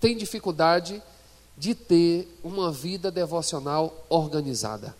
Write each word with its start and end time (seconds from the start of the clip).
tem 0.00 0.16
dificuldade 0.16 1.02
de 1.56 1.74
ter 1.74 2.26
uma 2.42 2.72
vida 2.72 3.10
devocional 3.10 4.04
organizada. 4.08 4.96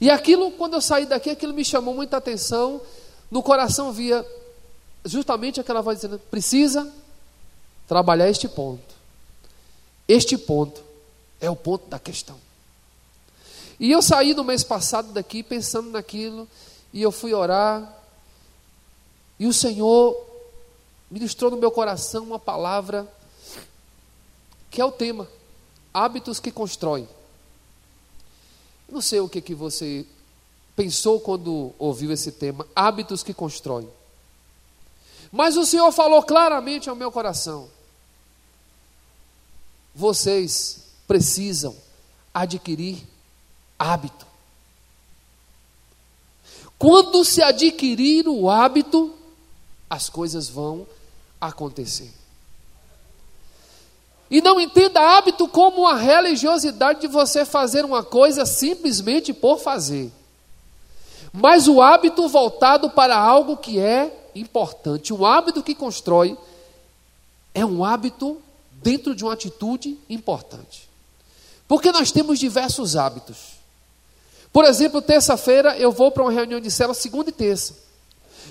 E 0.00 0.10
aquilo, 0.10 0.50
quando 0.52 0.74
eu 0.74 0.80
saí 0.80 1.06
daqui, 1.06 1.30
aquilo 1.30 1.54
me 1.54 1.64
chamou 1.64 1.94
muita 1.94 2.18
atenção. 2.18 2.80
No 3.30 3.42
coração 3.42 3.92
via 3.92 4.24
justamente 5.04 5.60
aquela 5.60 5.80
voz 5.80 5.98
dizendo: 5.98 6.18
precisa 6.30 6.92
trabalhar 7.88 8.28
este 8.28 8.48
ponto. 8.48 8.94
Este 10.06 10.36
ponto 10.36 10.82
é 11.40 11.50
o 11.50 11.56
ponto 11.56 11.88
da 11.88 11.98
questão. 11.98 12.36
E 13.80 13.90
eu 13.90 14.02
saí 14.02 14.34
no 14.34 14.44
mês 14.44 14.62
passado 14.62 15.12
daqui 15.12 15.42
pensando 15.42 15.90
naquilo, 15.90 16.46
e 16.92 17.02
eu 17.02 17.10
fui 17.10 17.34
orar, 17.34 18.00
e 19.38 19.46
o 19.46 19.52
Senhor 19.52 20.16
ministrou 21.10 21.50
no 21.50 21.56
meu 21.56 21.70
coração 21.70 22.22
uma 22.22 22.38
palavra 22.38 23.08
que 24.72 24.80
é 24.80 24.84
o 24.84 24.90
tema: 24.90 25.28
hábitos 25.94 26.40
que 26.40 26.50
constroem. 26.50 27.08
Não 28.88 29.00
sei 29.00 29.20
o 29.20 29.28
que, 29.28 29.40
que 29.40 29.54
você 29.54 30.04
pensou 30.74 31.20
quando 31.20 31.72
ouviu 31.78 32.10
esse 32.10 32.32
tema, 32.32 32.66
hábitos 32.74 33.22
que 33.22 33.32
constroem. 33.32 33.88
Mas 35.30 35.56
o 35.56 35.64
Senhor 35.64 35.92
falou 35.92 36.22
claramente 36.22 36.88
ao 36.88 36.96
meu 36.96 37.12
coração: 37.12 37.68
vocês 39.94 40.88
precisam 41.06 41.76
adquirir 42.34 43.06
hábito. 43.78 44.26
Quando 46.78 47.24
se 47.24 47.42
adquirir 47.42 48.26
o 48.26 48.50
hábito, 48.50 49.14
as 49.88 50.08
coisas 50.08 50.48
vão 50.48 50.86
acontecer. 51.40 52.21
E 54.32 54.40
não 54.40 54.58
entenda 54.58 54.98
hábito 54.98 55.46
como 55.46 55.86
a 55.86 55.94
religiosidade 55.94 57.02
de 57.02 57.06
você 57.06 57.44
fazer 57.44 57.84
uma 57.84 58.02
coisa 58.02 58.46
simplesmente 58.46 59.30
por 59.30 59.58
fazer. 59.58 60.10
Mas 61.30 61.68
o 61.68 61.82
hábito 61.82 62.26
voltado 62.28 62.88
para 62.88 63.14
algo 63.14 63.58
que 63.58 63.78
é 63.78 64.30
importante. 64.34 65.12
Um 65.12 65.26
hábito 65.26 65.62
que 65.62 65.74
constrói 65.74 66.34
é 67.54 67.62
um 67.62 67.84
hábito 67.84 68.40
dentro 68.82 69.14
de 69.14 69.22
uma 69.22 69.34
atitude 69.34 69.98
importante. 70.08 70.88
Porque 71.68 71.92
nós 71.92 72.10
temos 72.10 72.38
diversos 72.38 72.96
hábitos. 72.96 73.36
Por 74.50 74.64
exemplo, 74.64 75.02
terça-feira 75.02 75.76
eu 75.76 75.92
vou 75.92 76.10
para 76.10 76.22
uma 76.22 76.32
reunião 76.32 76.58
de 76.58 76.70
célula, 76.70 76.94
segunda 76.94 77.28
e 77.28 77.34
terça. 77.34 77.74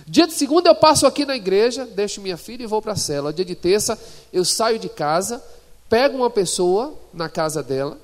Dia 0.05 0.27
de 0.27 0.33
segunda 0.33 0.69
eu 0.69 0.75
passo 0.75 1.07
aqui 1.07 1.25
na 1.25 1.35
igreja, 1.35 1.87
deixo 1.87 2.21
minha 2.21 2.37
filha 2.37 2.61
e 2.61 2.67
vou 2.67 2.83
para 2.83 2.93
a 2.93 2.95
célula. 2.95 3.33
Dia 3.33 3.45
de 3.45 3.55
terça 3.55 3.97
eu 4.31 4.45
saio 4.45 4.77
de 4.77 4.87
casa, 4.87 5.43
pego 5.91 6.15
uma 6.15 6.29
pessoa 6.29 6.93
na 7.13 7.27
casa 7.27 7.61
dela 7.61 7.97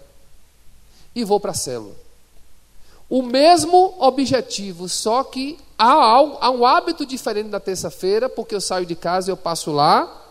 e 1.15 1.23
vou 1.23 1.39
para 1.39 1.51
a 1.51 1.55
célula. 1.55 1.95
O 3.09 3.21
mesmo 3.21 3.95
objetivo, 3.97 4.89
só 4.89 5.23
que 5.23 5.57
há, 5.79 5.93
há 5.93 6.51
um 6.51 6.65
hábito 6.65 7.05
diferente 7.05 7.47
da 7.47 7.61
terça-feira, 7.61 8.27
porque 8.27 8.53
eu 8.53 8.59
saio 8.59 8.85
de 8.85 8.93
casa, 8.93 9.31
eu 9.31 9.37
passo 9.37 9.71
lá, 9.71 10.21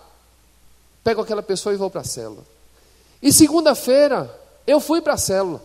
pego 1.02 1.22
aquela 1.22 1.42
pessoa 1.42 1.72
e 1.74 1.78
vou 1.78 1.88
para 1.88 2.02
a 2.02 2.04
célula. 2.04 2.44
E 3.22 3.32
segunda-feira, 3.32 4.30
eu 4.66 4.78
fui 4.78 5.00
para 5.00 5.14
a 5.14 5.18
célula. 5.18 5.62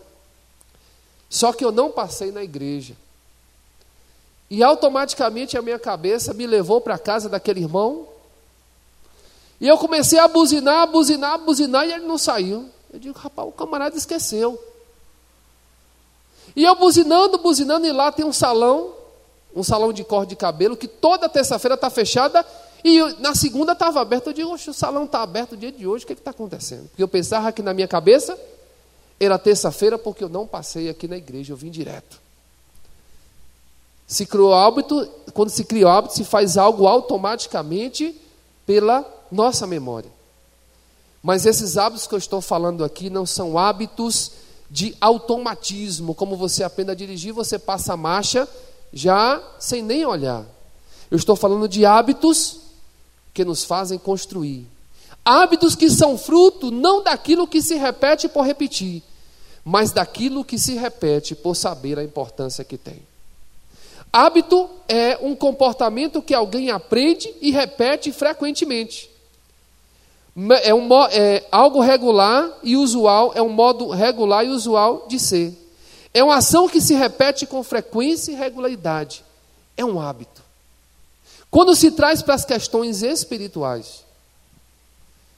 Só 1.29 1.51
que 1.51 1.65
eu 1.65 1.73
não 1.73 1.91
passei 1.91 2.31
na 2.31 2.41
igreja. 2.41 2.95
E 4.49 4.63
automaticamente 4.63 5.57
a 5.57 5.61
minha 5.61 5.77
cabeça 5.77 6.33
me 6.33 6.47
levou 6.47 6.79
para 6.79 6.95
a 6.95 6.99
casa 6.99 7.27
daquele 7.27 7.59
irmão. 7.59 8.07
E 9.61 9.67
eu 9.67 9.77
comecei 9.77 10.17
a 10.17 10.27
buzinar, 10.27 10.87
buzinar, 10.87 11.37
buzinar, 11.37 11.87
e 11.87 11.93
ele 11.93 12.07
não 12.07 12.17
saiu. 12.17 12.67
Eu 12.91 12.99
digo, 12.99 13.17
rapaz, 13.17 13.47
o 13.47 13.51
camarada 13.51 13.95
esqueceu. 13.95 14.59
E 16.55 16.63
eu 16.63 16.73
buzinando, 16.73 17.37
buzinando, 17.37 17.85
e 17.85 17.91
lá 17.91 18.11
tem 18.11 18.25
um 18.25 18.33
salão, 18.33 18.91
um 19.55 19.63
salão 19.63 19.93
de 19.93 20.03
corte 20.03 20.29
de 20.29 20.35
cabelo, 20.35 20.75
que 20.75 20.87
toda 20.87 21.29
terça-feira 21.29 21.75
está 21.75 21.91
fechada 21.91 22.43
e 22.83 22.97
eu, 22.97 23.19
na 23.19 23.35
segunda 23.35 23.73
estava 23.73 24.01
aberto. 24.01 24.27
Eu 24.27 24.33
digo, 24.33 24.51
o 24.51 24.73
salão 24.73 25.03
está 25.03 25.21
aberto 25.21 25.51
o 25.51 25.57
dia 25.57 25.71
de 25.71 25.85
hoje, 25.85 26.05
o 26.05 26.07
que 26.07 26.13
está 26.13 26.31
acontecendo? 26.31 26.87
Porque 26.89 27.03
eu 27.03 27.07
pensava 27.07 27.51
que 27.51 27.61
na 27.61 27.71
minha 27.71 27.87
cabeça 27.87 28.35
era 29.19 29.37
terça-feira, 29.37 29.95
porque 29.95 30.23
eu 30.23 30.29
não 30.29 30.47
passei 30.47 30.89
aqui 30.89 31.07
na 31.07 31.17
igreja, 31.17 31.53
eu 31.53 31.57
vim 31.57 31.69
direto. 31.69 32.19
Se 34.07 34.25
criou 34.25 34.55
hábito, 34.55 35.07
quando 35.35 35.49
se 35.49 35.63
cria 35.63 35.87
hábito, 35.87 36.15
se 36.15 36.23
faz 36.23 36.57
algo 36.57 36.87
automaticamente 36.87 38.19
pela 38.71 39.05
nossa 39.29 39.67
memória. 39.67 40.09
Mas 41.21 41.45
esses 41.45 41.75
hábitos 41.75 42.07
que 42.07 42.15
eu 42.15 42.17
estou 42.17 42.39
falando 42.39 42.85
aqui 42.85 43.09
não 43.09 43.25
são 43.25 43.57
hábitos 43.57 44.31
de 44.69 44.95
automatismo, 45.01 46.15
como 46.15 46.37
você 46.37 46.63
aprende 46.63 46.91
a 46.91 46.95
dirigir, 46.95 47.33
você 47.33 47.59
passa 47.59 47.91
a 47.91 47.97
marcha 47.97 48.47
já 48.93 49.43
sem 49.59 49.83
nem 49.83 50.05
olhar. 50.05 50.45
Eu 51.11 51.17
estou 51.17 51.35
falando 51.35 51.67
de 51.67 51.85
hábitos 51.85 52.61
que 53.33 53.43
nos 53.43 53.65
fazem 53.65 53.99
construir. 53.99 54.65
Hábitos 55.25 55.75
que 55.75 55.89
são 55.89 56.17
fruto 56.17 56.71
não 56.71 57.03
daquilo 57.03 57.49
que 57.49 57.61
se 57.61 57.75
repete 57.75 58.29
por 58.29 58.45
repetir, 58.45 59.03
mas 59.65 59.91
daquilo 59.91 60.45
que 60.45 60.57
se 60.57 60.75
repete 60.75 61.35
por 61.35 61.55
saber 61.55 61.99
a 61.99 62.03
importância 62.05 62.63
que 62.63 62.77
tem. 62.77 63.10
Hábito 64.11 64.69
é 64.87 65.17
um 65.21 65.35
comportamento 65.35 66.21
que 66.21 66.33
alguém 66.33 66.69
aprende 66.69 67.33
e 67.39 67.51
repete 67.51 68.11
frequentemente. 68.11 69.09
É, 70.63 70.73
um, 70.73 70.87
é 71.11 71.45
algo 71.51 71.81
regular 71.81 72.59
e 72.63 72.75
usual, 72.75 73.31
é 73.35 73.41
um 73.41 73.49
modo 73.49 73.89
regular 73.89 74.45
e 74.45 74.49
usual 74.49 75.05
de 75.07 75.19
ser. 75.19 75.57
É 76.13 76.23
uma 76.23 76.37
ação 76.37 76.67
que 76.67 76.81
se 76.81 76.93
repete 76.93 77.45
com 77.45 77.63
frequência 77.63 78.31
e 78.31 78.35
regularidade. 78.35 79.23
É 79.77 79.85
um 79.85 79.99
hábito. 79.99 80.41
Quando 81.49 81.75
se 81.75 81.91
traz 81.91 82.21
para 82.21 82.33
as 82.33 82.45
questões 82.45 83.01
espirituais, 83.03 84.03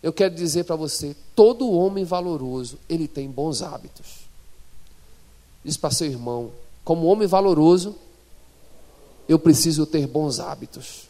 eu 0.01 0.11
quero 0.11 0.35
dizer 0.35 0.63
para 0.65 0.75
você, 0.75 1.15
todo 1.35 1.71
homem 1.71 2.03
valoroso, 2.03 2.77
ele 2.89 3.07
tem 3.07 3.29
bons 3.29 3.61
hábitos. 3.61 4.23
Diz 5.63 5.77
para 5.77 5.91
seu 5.91 6.07
irmão, 6.07 6.51
como 6.83 7.07
homem 7.07 7.27
valoroso, 7.27 7.95
eu 9.27 9.39
preciso 9.39 9.85
ter 9.85 10.07
bons 10.07 10.39
hábitos. 10.39 11.07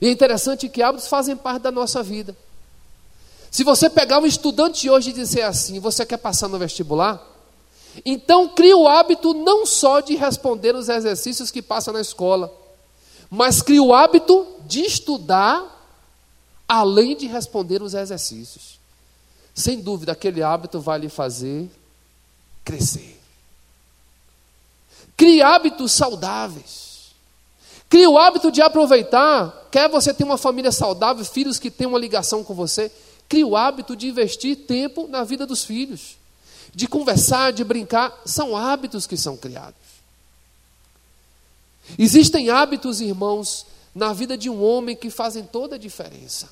E 0.00 0.06
é 0.06 0.10
interessante 0.10 0.68
que 0.68 0.82
hábitos 0.82 1.08
fazem 1.08 1.36
parte 1.36 1.62
da 1.62 1.70
nossa 1.70 2.02
vida. 2.02 2.36
Se 3.50 3.62
você 3.62 3.88
pegar 3.88 4.18
um 4.18 4.26
estudante 4.26 4.90
hoje 4.90 5.10
e 5.10 5.12
dizer 5.12 5.42
assim, 5.42 5.78
você 5.78 6.04
quer 6.04 6.16
passar 6.16 6.48
no 6.48 6.58
vestibular? 6.58 7.24
Então 8.04 8.48
cria 8.48 8.76
o 8.76 8.88
hábito 8.88 9.32
não 9.32 9.64
só 9.64 10.00
de 10.00 10.16
responder 10.16 10.74
os 10.74 10.88
exercícios 10.88 11.50
que 11.50 11.62
passa 11.62 11.92
na 11.92 12.00
escola, 12.00 12.52
mas 13.30 13.62
cria 13.62 13.82
o 13.82 13.94
hábito 13.94 14.46
de 14.66 14.80
estudar 14.80 15.70
além 16.66 17.16
de 17.16 17.26
responder 17.26 17.82
os 17.82 17.94
exercícios. 17.94 18.80
Sem 19.54 19.80
dúvida, 19.80 20.12
aquele 20.12 20.42
hábito 20.42 20.80
vai 20.80 20.98
lhe 20.98 21.08
fazer 21.08 21.70
crescer. 22.64 23.20
Crie 25.16 25.42
hábitos 25.42 25.92
saudáveis. 25.92 27.14
Crie 27.88 28.06
o 28.06 28.18
hábito 28.18 28.50
de 28.50 28.60
aproveitar. 28.60 29.68
Quer 29.70 29.88
você 29.88 30.12
ter 30.12 30.24
uma 30.24 30.38
família 30.38 30.72
saudável, 30.72 31.24
filhos 31.24 31.58
que 31.58 31.70
têm 31.70 31.86
uma 31.86 31.98
ligação 31.98 32.42
com 32.42 32.54
você. 32.54 32.90
Crie 33.28 33.44
o 33.44 33.56
hábito 33.56 33.94
de 33.94 34.08
investir 34.08 34.66
tempo 34.66 35.06
na 35.08 35.22
vida 35.24 35.46
dos 35.46 35.64
filhos. 35.64 36.16
De 36.74 36.88
conversar, 36.88 37.52
de 37.52 37.62
brincar. 37.62 38.12
São 38.24 38.56
hábitos 38.56 39.06
que 39.06 39.16
são 39.16 39.36
criados. 39.36 39.84
Existem 41.98 42.50
hábitos, 42.50 43.00
irmãos, 43.00 43.66
na 43.94 44.12
vida 44.12 44.36
de 44.36 44.50
um 44.50 44.62
homem 44.62 44.96
que 44.96 45.10
fazem 45.10 45.44
toda 45.44 45.76
a 45.76 45.78
diferença. 45.78 46.48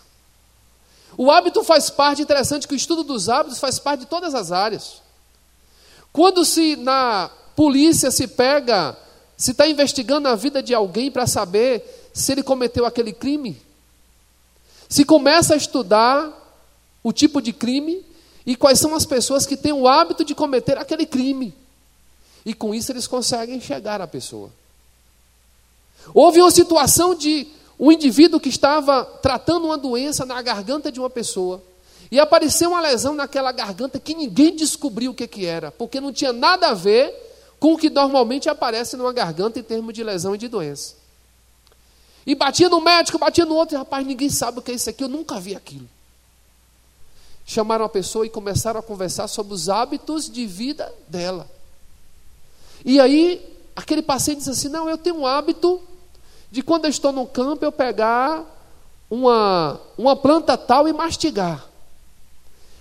O 1.16 1.30
hábito 1.30 1.62
faz 1.64 1.90
parte, 1.90 2.22
interessante 2.22 2.68
que 2.68 2.74
o 2.74 2.76
estudo 2.76 3.02
dos 3.02 3.28
hábitos 3.28 3.58
faz 3.58 3.78
parte 3.78 4.00
de 4.00 4.06
todas 4.06 4.34
as 4.34 4.52
áreas. 4.52 5.02
Quando 6.12 6.44
se 6.44 6.76
na 6.76 7.30
polícia 7.62 8.10
se 8.10 8.26
pega, 8.26 8.96
se 9.36 9.52
está 9.52 9.68
investigando 9.68 10.26
a 10.26 10.34
vida 10.34 10.60
de 10.60 10.74
alguém 10.74 11.12
para 11.12 11.28
saber 11.28 12.08
se 12.12 12.32
ele 12.32 12.42
cometeu 12.42 12.84
aquele 12.84 13.12
crime, 13.12 13.56
se 14.88 15.04
começa 15.04 15.54
a 15.54 15.56
estudar 15.56 16.58
o 17.04 17.12
tipo 17.12 17.40
de 17.40 17.52
crime 17.52 18.04
e 18.44 18.56
quais 18.56 18.80
são 18.80 18.96
as 18.96 19.06
pessoas 19.06 19.46
que 19.46 19.56
têm 19.56 19.70
o 19.70 19.86
hábito 19.86 20.24
de 20.24 20.34
cometer 20.34 20.76
aquele 20.76 21.06
crime. 21.06 21.54
E 22.44 22.52
com 22.52 22.74
isso 22.74 22.90
eles 22.90 23.06
conseguem 23.06 23.60
chegar 23.60 24.00
à 24.00 24.08
pessoa. 24.08 24.50
Houve 26.12 26.40
uma 26.40 26.50
situação 26.50 27.14
de 27.14 27.46
um 27.78 27.92
indivíduo 27.92 28.40
que 28.40 28.48
estava 28.48 29.04
tratando 29.04 29.66
uma 29.66 29.78
doença 29.78 30.26
na 30.26 30.42
garganta 30.42 30.90
de 30.90 30.98
uma 30.98 31.08
pessoa. 31.08 31.62
E 32.10 32.18
apareceu 32.18 32.70
uma 32.70 32.80
lesão 32.80 33.14
naquela 33.14 33.52
garganta 33.52 34.00
que 34.00 34.16
ninguém 34.16 34.56
descobriu 34.56 35.12
o 35.12 35.14
que, 35.14 35.28
que 35.28 35.46
era, 35.46 35.70
porque 35.70 36.00
não 36.00 36.12
tinha 36.12 36.32
nada 36.32 36.70
a 36.70 36.74
ver 36.74 37.30
com 37.62 37.74
o 37.74 37.78
que 37.78 37.88
normalmente 37.88 38.48
aparece 38.48 38.96
numa 38.96 39.12
garganta 39.12 39.56
em 39.56 39.62
termos 39.62 39.94
de 39.94 40.02
lesão 40.02 40.34
e 40.34 40.38
de 40.38 40.48
doença. 40.48 40.96
E 42.26 42.34
batia 42.34 42.68
no 42.68 42.80
médico, 42.80 43.20
batia 43.20 43.46
no 43.46 43.54
outro, 43.54 43.76
e 43.76 43.78
rapaz, 43.78 44.04
ninguém 44.04 44.28
sabe 44.28 44.58
o 44.58 44.62
que 44.62 44.72
é 44.72 44.74
isso 44.74 44.90
aqui, 44.90 45.04
eu 45.04 45.08
nunca 45.08 45.38
vi 45.38 45.54
aquilo. 45.54 45.88
chamaram 47.46 47.84
a 47.84 47.88
pessoa 47.88 48.26
e 48.26 48.28
começaram 48.28 48.80
a 48.80 48.82
conversar 48.82 49.28
sobre 49.28 49.54
os 49.54 49.68
hábitos 49.68 50.28
de 50.28 50.44
vida 50.44 50.92
dela. 51.06 51.48
E 52.84 52.98
aí, 52.98 53.40
aquele 53.76 54.02
paciente 54.02 54.38
disse 54.38 54.50
assim: 54.50 54.68
Não, 54.68 54.88
eu 54.88 54.98
tenho 54.98 55.18
um 55.18 55.26
hábito 55.26 55.80
de 56.50 56.62
quando 56.62 56.86
eu 56.86 56.90
estou 56.90 57.12
no 57.12 57.28
campo 57.28 57.64
eu 57.64 57.70
pegar 57.70 58.44
uma, 59.08 59.80
uma 59.96 60.16
planta 60.16 60.58
tal 60.58 60.88
e 60.88 60.92
mastigar. 60.92 61.64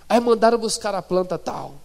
Aí 0.09 0.19
mandaram 0.19 0.57
buscar 0.57 0.95
a 0.95 1.03
planta 1.03 1.37
tal. 1.37 1.80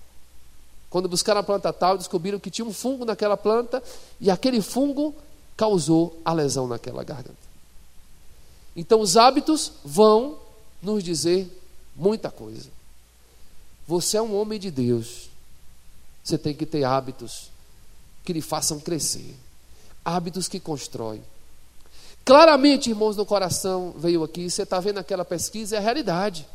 Quando 0.88 1.08
buscaram 1.08 1.40
a 1.40 1.44
planta 1.44 1.72
tal, 1.72 1.98
descobriram 1.98 2.38
que 2.38 2.50
tinha 2.50 2.66
um 2.66 2.72
fungo 2.72 3.04
naquela 3.04 3.36
planta 3.36 3.82
e 4.20 4.30
aquele 4.30 4.60
fungo 4.60 5.14
causou 5.56 6.20
a 6.24 6.32
lesão 6.32 6.66
naquela 6.66 7.02
garganta. 7.02 7.46
Então, 8.74 9.00
os 9.00 9.16
hábitos 9.16 9.72
vão 9.84 10.38
nos 10.82 11.02
dizer 11.02 11.48
muita 11.96 12.30
coisa. 12.30 12.68
Você 13.86 14.16
é 14.16 14.22
um 14.22 14.36
homem 14.36 14.60
de 14.60 14.70
Deus. 14.70 15.30
Você 16.22 16.36
tem 16.36 16.54
que 16.54 16.66
ter 16.66 16.84
hábitos 16.84 17.50
que 18.24 18.32
lhe 18.32 18.42
façam 18.42 18.78
crescer. 18.78 19.34
Hábitos 20.04 20.46
que 20.48 20.60
constroem. 20.60 21.22
Claramente, 22.24 22.90
irmãos, 22.90 23.16
no 23.16 23.24
coração 23.24 23.94
veio 23.96 24.24
aqui, 24.24 24.50
você 24.50 24.64
está 24.64 24.80
vendo 24.80 24.98
aquela 24.98 25.24
pesquisa, 25.24 25.76
é 25.76 25.78
a 25.78 25.82
realidade. 25.82 26.46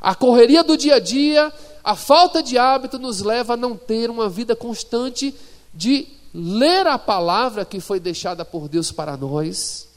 A 0.00 0.14
correria 0.14 0.62
do 0.62 0.76
dia 0.76 0.96
a 0.96 0.98
dia, 0.98 1.52
a 1.82 1.96
falta 1.96 2.42
de 2.42 2.58
hábito 2.58 2.98
nos 2.98 3.20
leva 3.20 3.54
a 3.54 3.56
não 3.56 3.76
ter 3.76 4.10
uma 4.10 4.28
vida 4.28 4.54
constante 4.54 5.34
de 5.72 6.06
ler 6.34 6.86
a 6.86 6.98
palavra 6.98 7.64
que 7.64 7.80
foi 7.80 7.98
deixada 7.98 8.44
por 8.44 8.68
Deus 8.68 8.92
para 8.92 9.16
nós 9.16 9.88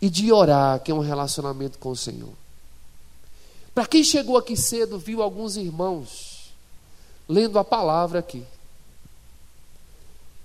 e 0.00 0.08
de 0.08 0.32
orar, 0.32 0.80
que 0.80 0.90
é 0.90 0.94
um 0.94 1.00
relacionamento 1.00 1.78
com 1.78 1.90
o 1.90 1.96
Senhor. 1.96 2.32
Para 3.74 3.86
quem 3.86 4.02
chegou 4.02 4.36
aqui 4.36 4.56
cedo, 4.56 4.98
viu 4.98 5.22
alguns 5.22 5.56
irmãos 5.56 6.52
lendo 7.28 7.58
a 7.58 7.64
palavra 7.64 8.18
aqui. 8.18 8.44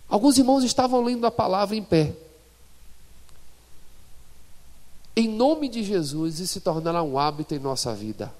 Alguns 0.09 0.37
irmãos 0.37 0.63
estavam 0.63 1.01
lendo 1.01 1.25
a 1.25 1.31
palavra 1.31 1.75
em 1.75 1.83
pé. 1.83 2.13
Em 5.15 5.27
nome 5.27 5.69
de 5.69 5.83
Jesus, 5.83 6.39
isso 6.39 6.53
se 6.53 6.59
tornará 6.59 7.03
um 7.03 7.19
hábito 7.19 7.53
em 7.53 7.59
nossa 7.59 7.93
vida. 7.93 8.33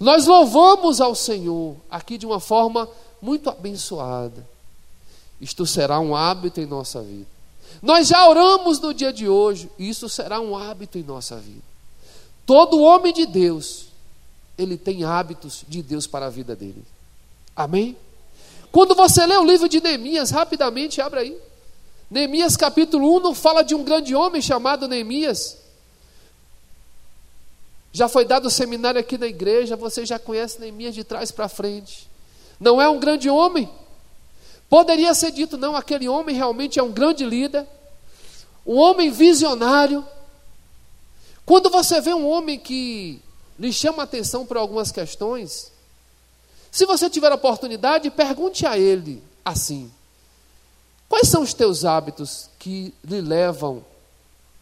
Nós 0.00 0.26
louvamos 0.26 1.00
ao 1.00 1.14
Senhor 1.14 1.76
aqui 1.90 2.18
de 2.18 2.26
uma 2.26 2.40
forma 2.40 2.88
muito 3.22 3.48
abençoada. 3.48 4.46
Isto 5.40 5.66
será 5.66 6.00
um 6.00 6.14
hábito 6.14 6.60
em 6.60 6.66
nossa 6.66 7.02
vida. 7.02 7.26
Nós 7.82 8.08
já 8.08 8.28
oramos 8.28 8.80
no 8.80 8.92
dia 8.92 9.12
de 9.12 9.28
hoje, 9.28 9.70
e 9.78 9.88
isso 9.88 10.08
será 10.08 10.40
um 10.40 10.56
hábito 10.56 10.98
em 10.98 11.02
nossa 11.02 11.36
vida. 11.36 11.62
Todo 12.44 12.80
homem 12.80 13.12
de 13.12 13.26
Deus, 13.26 13.86
ele 14.56 14.76
tem 14.76 15.04
hábitos 15.04 15.64
de 15.68 15.82
Deus 15.82 16.06
para 16.06 16.26
a 16.26 16.30
vida 16.30 16.56
dele. 16.56 16.84
Amém? 17.54 17.96
Quando 18.72 18.94
você 18.94 19.24
lê 19.26 19.36
o 19.36 19.44
livro 19.44 19.68
de 19.68 19.80
Neemias, 19.80 20.30
rapidamente 20.30 21.00
abre 21.00 21.20
aí. 21.20 21.38
Neemias 22.10 22.56
capítulo 22.56 23.16
1 23.16 23.20
não 23.20 23.34
fala 23.34 23.62
de 23.62 23.74
um 23.74 23.82
grande 23.82 24.14
homem 24.14 24.40
chamado 24.40 24.86
Neemias. 24.86 25.58
Já 27.92 28.08
foi 28.08 28.24
dado 28.24 28.46
o 28.46 28.50
seminário 28.50 29.00
aqui 29.00 29.16
na 29.16 29.26
igreja, 29.26 29.76
você 29.76 30.04
já 30.04 30.18
conhece 30.18 30.60
Neemias 30.60 30.94
de 30.94 31.02
trás 31.02 31.30
para 31.30 31.48
frente. 31.48 32.08
Não 32.60 32.80
é 32.80 32.88
um 32.88 33.00
grande 33.00 33.28
homem, 33.28 33.68
Poderia 34.68 35.14
ser 35.14 35.30
dito, 35.30 35.56
não, 35.56 35.76
aquele 35.76 36.08
homem 36.08 36.34
realmente 36.34 36.78
é 36.78 36.82
um 36.82 36.90
grande 36.90 37.24
líder, 37.24 37.66
um 38.66 38.76
homem 38.76 39.10
visionário. 39.10 40.04
Quando 41.44 41.70
você 41.70 42.00
vê 42.00 42.12
um 42.12 42.26
homem 42.26 42.58
que 42.58 43.20
lhe 43.58 43.72
chama 43.72 44.02
atenção 44.02 44.44
por 44.44 44.56
algumas 44.56 44.90
questões, 44.90 45.70
se 46.70 46.84
você 46.84 47.08
tiver 47.08 47.32
oportunidade, 47.32 48.10
pergunte 48.10 48.66
a 48.66 48.76
ele 48.76 49.22
assim: 49.44 49.90
quais 51.08 51.28
são 51.28 51.42
os 51.42 51.54
teus 51.54 51.84
hábitos 51.84 52.50
que 52.58 52.92
lhe 53.04 53.20
levam 53.20 53.84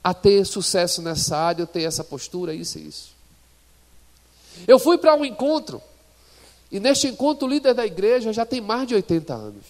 a 0.03 0.13
ter 0.13 0.45
sucesso 0.45 1.01
nessa 1.01 1.37
área, 1.37 1.67
ter 1.67 1.83
essa 1.83 2.05
postura, 2.05 2.53
isso 2.53 2.79
e 2.79 2.89
isso? 2.89 3.15
Eu 4.69 4.79
fui 4.79 4.99
para 4.99 5.15
um 5.15 5.25
encontro, 5.25 5.83
e 6.71 6.79
neste 6.79 7.07
encontro 7.07 7.47
o 7.47 7.51
líder 7.51 7.75
da 7.75 7.87
igreja 7.87 8.33
já 8.33 8.45
tem 8.45 8.61
mais 8.61 8.87
de 8.87 8.95
80 8.95 9.35
anos. 9.35 9.65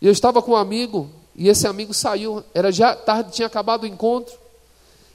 E 0.00 0.06
eu 0.06 0.12
estava 0.12 0.42
com 0.42 0.52
um 0.52 0.56
amigo, 0.56 1.08
e 1.34 1.48
esse 1.48 1.66
amigo 1.66 1.94
saiu, 1.94 2.42
era 2.52 2.72
já 2.72 2.94
tarde, 2.96 3.32
tinha 3.32 3.46
acabado 3.46 3.84
o 3.84 3.86
encontro, 3.86 4.34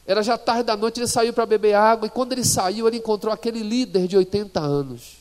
era 0.06 0.24
já 0.24 0.38
tarde 0.38 0.64
da 0.64 0.78
noite, 0.78 1.00
ele 1.00 1.08
saiu 1.08 1.34
para 1.34 1.46
beber 1.46 1.74
água, 1.74 2.08
e 2.08 2.10
quando 2.10 2.32
ele 2.32 2.46
saiu, 2.46 2.88
ele 2.88 2.98
encontrou 2.98 3.34
aquele 3.34 3.62
líder 3.62 4.08
de 4.08 4.16
80 4.16 4.60
anos. 4.60 5.18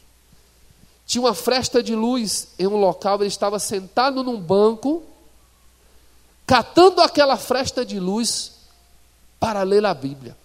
Tinha 1.06 1.22
uma 1.22 1.34
fresta 1.34 1.80
de 1.80 1.94
luz 1.94 2.48
em 2.58 2.66
um 2.66 2.76
local, 2.76 3.20
ele 3.20 3.28
estava 3.28 3.60
sentado 3.60 4.24
num 4.24 4.38
banco, 4.38 5.04
catando 6.44 7.00
aquela 7.00 7.36
fresta 7.36 7.86
de 7.86 8.00
luz 8.00 8.52
para 9.38 9.62
ler 9.62 9.86
a 9.86 9.94
Bíblia. 9.94 10.36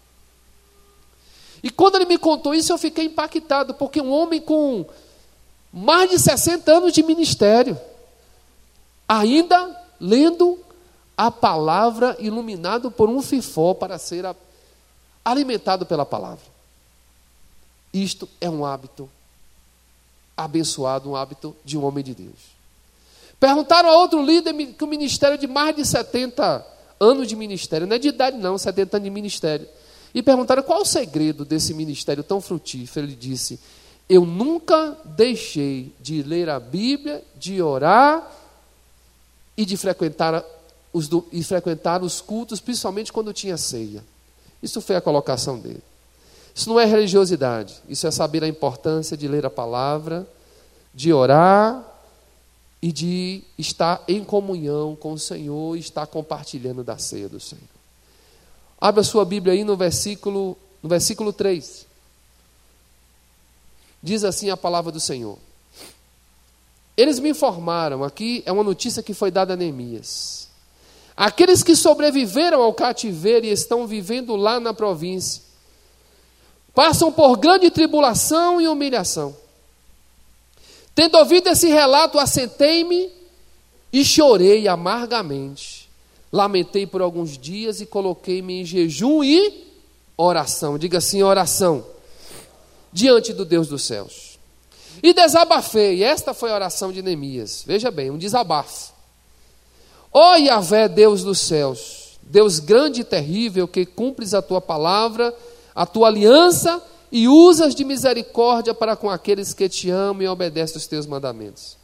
E 1.64 1.70
quando 1.72 1.96
ele 1.96 2.06
me 2.06 2.18
contou 2.18 2.54
isso, 2.54 2.72
eu 2.72 2.78
fiquei 2.78 3.06
impactado, 3.06 3.74
porque 3.74 4.00
um 4.00 4.12
homem 4.12 4.40
com 4.40 4.86
mais 5.74 6.12
de 6.12 6.20
60 6.20 6.72
anos 6.72 6.94
de 6.94 7.02
ministério, 7.02 7.80
ainda 9.08 9.76
lendo 10.00 10.60
a 11.18 11.32
palavra, 11.32 12.16
iluminado 12.20 12.92
por 12.92 13.10
um 13.10 13.22
fifó 13.22 13.74
para 13.74 13.98
ser 13.98 14.26
alimentado 15.26 15.86
pela 15.88 16.06
palavra. 16.06 16.46
Isto 17.94 18.30
é 18.40 18.50
um 18.50 18.66
hábito 18.66 19.10
abençoado, 20.36 21.10
um 21.10 21.16
hábito 21.16 21.56
de 21.64 21.78
um 21.78 21.86
homem 21.86 22.04
de 22.04 22.14
Deus. 22.14 22.52
Perguntaram 23.40 23.90
a 23.90 23.98
outro 23.98 24.24
líder 24.24 24.54
que 24.74 24.84
o 24.84 24.88
ministério 24.88 25.38
de 25.38 25.48
mais 25.48 25.76
de 25.76 25.86
70 25.86 26.66
anos 27.00 27.28
de 27.28 27.36
ministério, 27.36 27.88
não 27.88 27.96
é 27.96 28.00
de 28.00 28.10
idade 28.10 28.38
não, 28.38 28.58
70 28.58 28.98
anos 28.98 29.04
de 29.04 29.10
ministério. 29.10 29.68
E 30.14 30.22
perguntaram 30.22 30.62
qual 30.62 30.82
o 30.82 30.86
segredo 30.86 31.44
desse 31.44 31.74
ministério 31.74 32.24
tão 32.24 32.40
frutífero. 32.40 33.08
Ele 33.08 33.16
disse: 33.16 33.60
Eu 34.08 34.26
nunca 34.26 34.98
deixei 35.06 35.92
de 36.00 36.22
ler 36.22 36.50
a 36.50 36.60
Bíblia, 36.60 37.24
de 37.36 37.62
orar 37.62 38.30
e 39.58 39.66
de 39.66 39.78
frequentar 39.78 40.44
os, 40.94 41.10
e 41.32 41.44
frequentar 41.44 42.04
os 42.04 42.22
cultos, 42.22 42.60
principalmente 42.60 43.12
quando 43.12 43.34
tinha 43.34 43.58
ceia. 43.58 44.04
Isso 44.62 44.82
foi 44.82 44.96
a 44.96 45.02
colocação 45.02 45.58
dele. 45.58 45.82
Isso 46.54 46.70
não 46.70 46.80
é 46.80 46.86
religiosidade, 46.86 47.82
isso 47.88 48.06
é 48.06 48.12
saber 48.12 48.44
a 48.44 48.48
importância 48.48 49.16
de 49.16 49.28
ler 49.28 49.46
a 49.46 49.50
palavra, 49.50 50.28
de 50.94 51.14
orar 51.14 51.84
e 52.82 52.92
de 52.92 53.44
estar 53.58 54.04
em 54.08 54.24
comunhão 54.24 54.96
com 54.96 55.14
o 55.14 55.20
Senhor 55.20 55.78
e 55.78 55.80
estar 55.80 56.08
compartilhando 56.08 56.84
da 56.84 56.98
ceia 56.98 57.30
do 57.30 57.40
Senhor. 57.40 57.64
Abra 58.80 59.04
sua 59.04 59.24
Bíblia 59.24 59.54
aí 59.54 59.64
no 59.64 59.78
versículo, 59.78 60.58
no 60.82 60.90
versículo 60.90 61.32
3. 61.32 61.86
Diz 64.02 64.24
assim 64.24 64.50
a 64.50 64.58
palavra 64.58 64.92
do 64.92 65.00
Senhor. 65.00 65.38
Eles 66.98 67.20
me 67.20 67.30
informaram, 67.30 68.04
aqui 68.04 68.44
é 68.46 68.52
uma 68.52 68.64
notícia 68.64 69.04
que 69.04 69.14
foi 69.14 69.32
dada 69.32 69.54
a 69.54 69.56
Neemias. 69.56 70.50
Aqueles 71.16 71.62
que 71.62 71.76
sobreviveram 71.76 72.62
ao 72.62 72.74
cativeiro 72.74 73.46
e 73.46 73.52
estão 73.52 73.86
vivendo 73.86 74.36
lá 74.36 74.60
na 74.60 74.74
província, 74.74 75.44
passam 76.74 77.12
por 77.12 77.38
grande 77.38 77.70
tribulação 77.70 78.62
e 78.62 78.68
humilhação. 78.68 79.36
Tendo 80.94 81.18
ouvido 81.18 81.48
esse 81.48 81.68
relato, 81.68 82.20
assentei-me 82.20 83.10
e 83.92 84.04
chorei 84.04 84.68
amargamente. 84.68 85.90
Lamentei 86.32 86.86
por 86.86 87.02
alguns 87.02 87.38
dias 87.38 87.82
e 87.82 87.86
coloquei-me 87.86 88.62
em 88.62 88.66
jejum 88.66 89.24
e 89.24 89.68
oração. 90.16 90.78
Diga 90.78 91.00
assim: 91.00 91.22
oração. 91.22 91.86
Diante 92.94 93.34
do 93.34 93.46
Deus 93.46 93.68
dos 93.68 93.84
céus. 93.84 94.40
E 95.02 95.14
desabafei. 95.14 96.04
Esta 96.04 96.34
foi 96.34 96.52
a 96.52 96.56
oração 96.56 96.92
de 96.92 97.02
Neemias. 97.02 97.64
Veja 97.66 97.90
bem, 97.90 98.12
um 98.12 98.18
desabafo. 98.18 98.92
Ó 100.14 100.34
oh, 100.34 100.36
Yahvé, 100.36 100.90
Deus 100.90 101.24
dos 101.24 101.40
céus, 101.40 102.20
Deus 102.22 102.60
grande 102.60 103.02
e 103.02 103.06
terrível, 103.06 103.66
que 103.66 103.86
cumpres 103.86 104.34
a 104.34 104.42
tua 104.42 104.60
palavra, 104.60 105.34
a 105.82 105.86
tua 105.86 106.08
aliança 106.08 106.82
e 107.12 107.28
usas 107.28 107.74
de 107.74 107.84
misericórdia 107.84 108.74
para 108.74 108.96
com 108.96 109.10
aqueles 109.10 109.54
que 109.54 109.68
te 109.68 109.90
amam 109.90 110.22
e 110.22 110.28
obedecem 110.28 110.78
os 110.78 110.86
teus 110.86 111.06
mandamentos. 111.06 111.78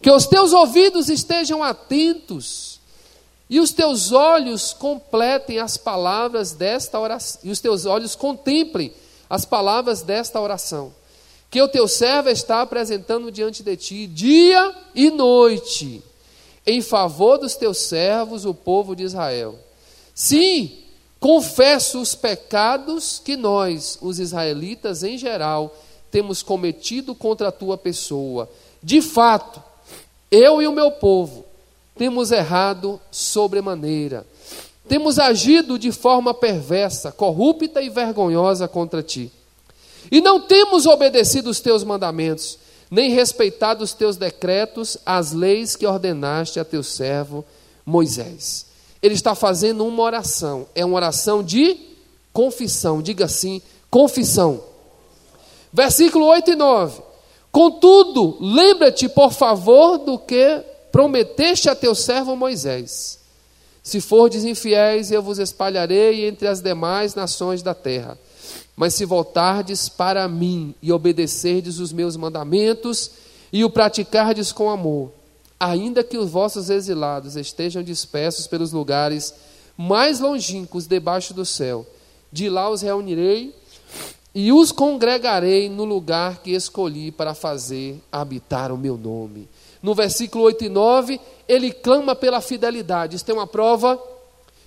Que 0.00 0.10
os 0.10 0.26
teus 0.26 0.52
ouvidos 0.52 1.08
estejam 1.08 1.62
atentos 1.62 2.80
e 3.48 3.60
os 3.60 3.72
teus 3.72 4.12
olhos 4.12 4.72
completem 4.72 5.58
as 5.58 5.76
palavras 5.76 6.52
desta 6.52 6.98
oração, 6.98 7.40
e 7.44 7.50
os 7.50 7.60
teus 7.60 7.84
olhos 7.84 8.14
contemplem 8.14 8.92
as 9.28 9.44
palavras 9.44 10.02
desta 10.02 10.40
oração 10.40 10.92
que 11.50 11.60
o 11.60 11.68
teu 11.68 11.88
servo 11.88 12.28
está 12.28 12.62
apresentando 12.62 13.30
diante 13.32 13.62
de 13.62 13.76
ti, 13.76 14.06
dia 14.06 14.72
e 14.94 15.10
noite, 15.10 16.00
em 16.64 16.80
favor 16.80 17.38
dos 17.38 17.56
teus 17.56 17.78
servos, 17.78 18.44
o 18.44 18.54
povo 18.54 18.94
de 18.94 19.02
Israel. 19.02 19.58
Sim, 20.14 20.79
confesso 21.20 22.00
os 22.00 22.14
pecados 22.14 23.20
que 23.22 23.36
nós, 23.36 23.98
os 24.00 24.18
israelitas 24.18 25.04
em 25.04 25.18
geral, 25.18 25.76
temos 26.10 26.42
cometido 26.42 27.14
contra 27.14 27.48
a 27.48 27.52
tua 27.52 27.76
pessoa. 27.76 28.50
De 28.82 29.02
fato, 29.02 29.62
eu 30.30 30.62
e 30.62 30.66
o 30.66 30.72
meu 30.72 30.90
povo 30.90 31.44
temos 31.96 32.32
errado 32.32 32.98
sobremaneira. 33.10 34.26
Temos 34.88 35.18
agido 35.18 35.78
de 35.78 35.92
forma 35.92 36.32
perversa, 36.32 37.12
corrupta 37.12 37.82
e 37.82 37.90
vergonhosa 37.90 38.66
contra 38.66 39.02
ti. 39.02 39.30
E 40.10 40.20
não 40.20 40.40
temos 40.40 40.86
obedecido 40.86 41.50
os 41.50 41.60
teus 41.60 41.84
mandamentos, 41.84 42.58
nem 42.90 43.10
respeitado 43.10 43.84
os 43.84 43.92
teus 43.92 44.16
decretos, 44.16 44.96
as 45.04 45.32
leis 45.32 45.76
que 45.76 45.86
ordenaste 45.86 46.58
a 46.58 46.64
teu 46.64 46.82
servo 46.82 47.44
Moisés. 47.84 48.69
Ele 49.02 49.14
está 49.14 49.34
fazendo 49.34 49.84
uma 49.86 50.02
oração, 50.02 50.66
é 50.74 50.84
uma 50.84 50.96
oração 50.96 51.42
de 51.42 51.76
confissão, 52.32 53.00
diga 53.00 53.24
assim: 53.24 53.62
confissão. 53.90 54.62
Versículo 55.72 56.26
8 56.26 56.52
e 56.52 56.56
9. 56.56 57.02
Contudo, 57.50 58.36
lembra-te, 58.40 59.08
por 59.08 59.32
favor, 59.32 59.98
do 59.98 60.18
que 60.18 60.62
prometeste 60.92 61.68
a 61.68 61.74
teu 61.74 61.94
servo 61.94 62.36
Moisés. 62.36 63.18
Se 63.82 64.00
fordes 64.00 64.44
infiéis, 64.44 65.10
eu 65.10 65.22
vos 65.22 65.38
espalharei 65.38 66.26
entre 66.26 66.46
as 66.46 66.60
demais 66.60 67.14
nações 67.14 67.62
da 67.62 67.74
terra. 67.74 68.18
Mas 68.76 68.94
se 68.94 69.04
voltardes 69.04 69.88
para 69.88 70.26
mim 70.28 70.74
e 70.82 70.92
obedecerdes 70.92 71.78
os 71.78 71.92
meus 71.92 72.16
mandamentos 72.16 73.10
e 73.52 73.64
o 73.64 73.70
praticardes 73.70 74.52
com 74.52 74.70
amor, 74.70 75.12
ainda 75.60 76.02
que 76.02 76.16
os 76.16 76.30
vossos 76.30 76.70
exilados 76.70 77.36
estejam 77.36 77.82
dispersos 77.82 78.46
pelos 78.46 78.72
lugares 78.72 79.34
mais 79.76 80.18
longínquos 80.18 80.86
debaixo 80.86 81.34
do 81.34 81.44
céu, 81.44 81.86
de 82.32 82.48
lá 82.48 82.70
os 82.70 82.80
reunirei 82.80 83.54
e 84.34 84.52
os 84.52 84.72
congregarei 84.72 85.68
no 85.68 85.84
lugar 85.84 86.38
que 86.42 86.52
escolhi 86.52 87.10
para 87.10 87.34
fazer 87.34 88.00
habitar 88.10 88.72
o 88.72 88.78
meu 88.78 88.96
nome. 88.96 89.48
No 89.82 89.94
versículo 89.94 90.44
8 90.44 90.64
e 90.64 90.68
9, 90.68 91.20
ele 91.48 91.72
clama 91.72 92.14
pela 92.14 92.40
fidelidade. 92.40 93.16
Isso 93.16 93.24
tem 93.24 93.34
uma 93.34 93.46
prova 93.46 94.00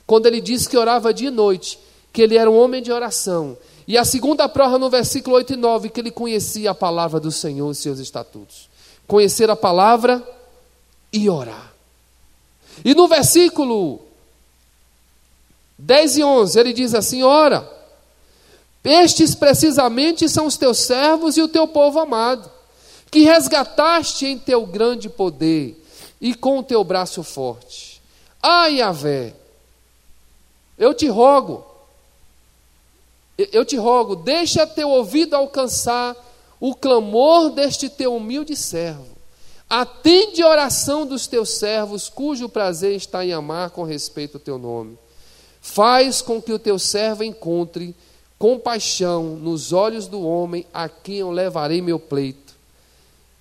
quando 0.05 0.25
ele 0.25 0.41
diz 0.41 0.67
que 0.67 0.77
orava 0.77 1.13
dia 1.13 1.29
e 1.29 1.31
noite, 1.31 1.79
que 2.11 2.21
ele 2.21 2.37
era 2.37 2.49
um 2.49 2.59
homem 2.59 2.81
de 2.81 2.91
oração. 2.91 3.57
E 3.87 3.97
a 3.97 4.05
segunda 4.05 4.49
prova 4.49 4.77
no 4.77 4.89
versículo 4.89 5.37
8 5.37 5.53
e 5.53 5.55
9, 5.55 5.89
que 5.89 6.01
ele 6.01 6.11
conhecia 6.11 6.71
a 6.71 6.75
palavra 6.75 7.19
do 7.19 7.31
Senhor 7.31 7.71
e 7.71 7.75
seus 7.75 7.99
estatutos. 7.99 8.69
Conhecer 9.07 9.49
a 9.49 9.55
palavra 9.55 10.23
e 11.13 11.29
orar. 11.29 11.71
E 12.83 12.95
no 12.95 13.07
versículo 13.07 14.01
10 15.77 16.17
e 16.17 16.23
11, 16.23 16.59
ele 16.59 16.73
diz 16.73 16.93
assim: 16.95 17.21
Ora 17.21 17.71
estes 18.83 19.33
precisamente 19.33 20.27
são 20.27 20.45
os 20.45 20.57
teus 20.57 20.79
servos 20.79 21.37
e 21.37 21.41
o 21.41 21.47
teu 21.47 21.67
povo 21.67 21.99
amado, 21.99 22.51
que 23.09 23.21
resgataste 23.21 24.25
em 24.25 24.37
teu 24.37 24.65
grande 24.65 25.07
poder 25.07 25.81
e 26.19 26.35
com 26.35 26.59
o 26.59 26.63
teu 26.63 26.83
braço 26.83 27.23
forte. 27.23 28.01
Ai, 28.41 28.79
Yahvé, 28.79 29.33
eu 30.77 30.93
te 30.93 31.07
rogo, 31.07 31.65
eu 33.37 33.63
te 33.63 33.77
rogo, 33.77 34.17
deixa 34.17 34.67
teu 34.67 34.89
ouvido 34.89 35.33
alcançar 35.33 36.15
o 36.59 36.75
clamor 36.75 37.51
deste 37.51 37.89
teu 37.89 38.15
humilde 38.15 38.55
servo. 38.55 39.12
Atende 39.75 40.43
a 40.43 40.47
oração 40.47 41.03
dos 41.03 41.25
teus 41.25 41.49
servos, 41.49 42.07
cujo 42.07 42.47
prazer 42.47 42.95
está 42.95 43.25
em 43.25 43.33
amar 43.33 43.71
com 43.71 43.81
respeito 43.81 44.37
ao 44.37 44.39
teu 44.39 44.59
nome. 44.59 44.99
Faz 45.59 46.21
com 46.21 46.39
que 46.39 46.53
o 46.53 46.59
teu 46.59 46.77
servo 46.77 47.23
encontre 47.23 47.95
compaixão 48.37 49.35
nos 49.35 49.73
olhos 49.73 50.05
do 50.05 50.21
homem 50.21 50.63
a 50.71 50.87
quem 50.87 51.15
eu 51.15 51.31
levarei 51.31 51.81
meu 51.81 51.97
pleito. 51.97 52.53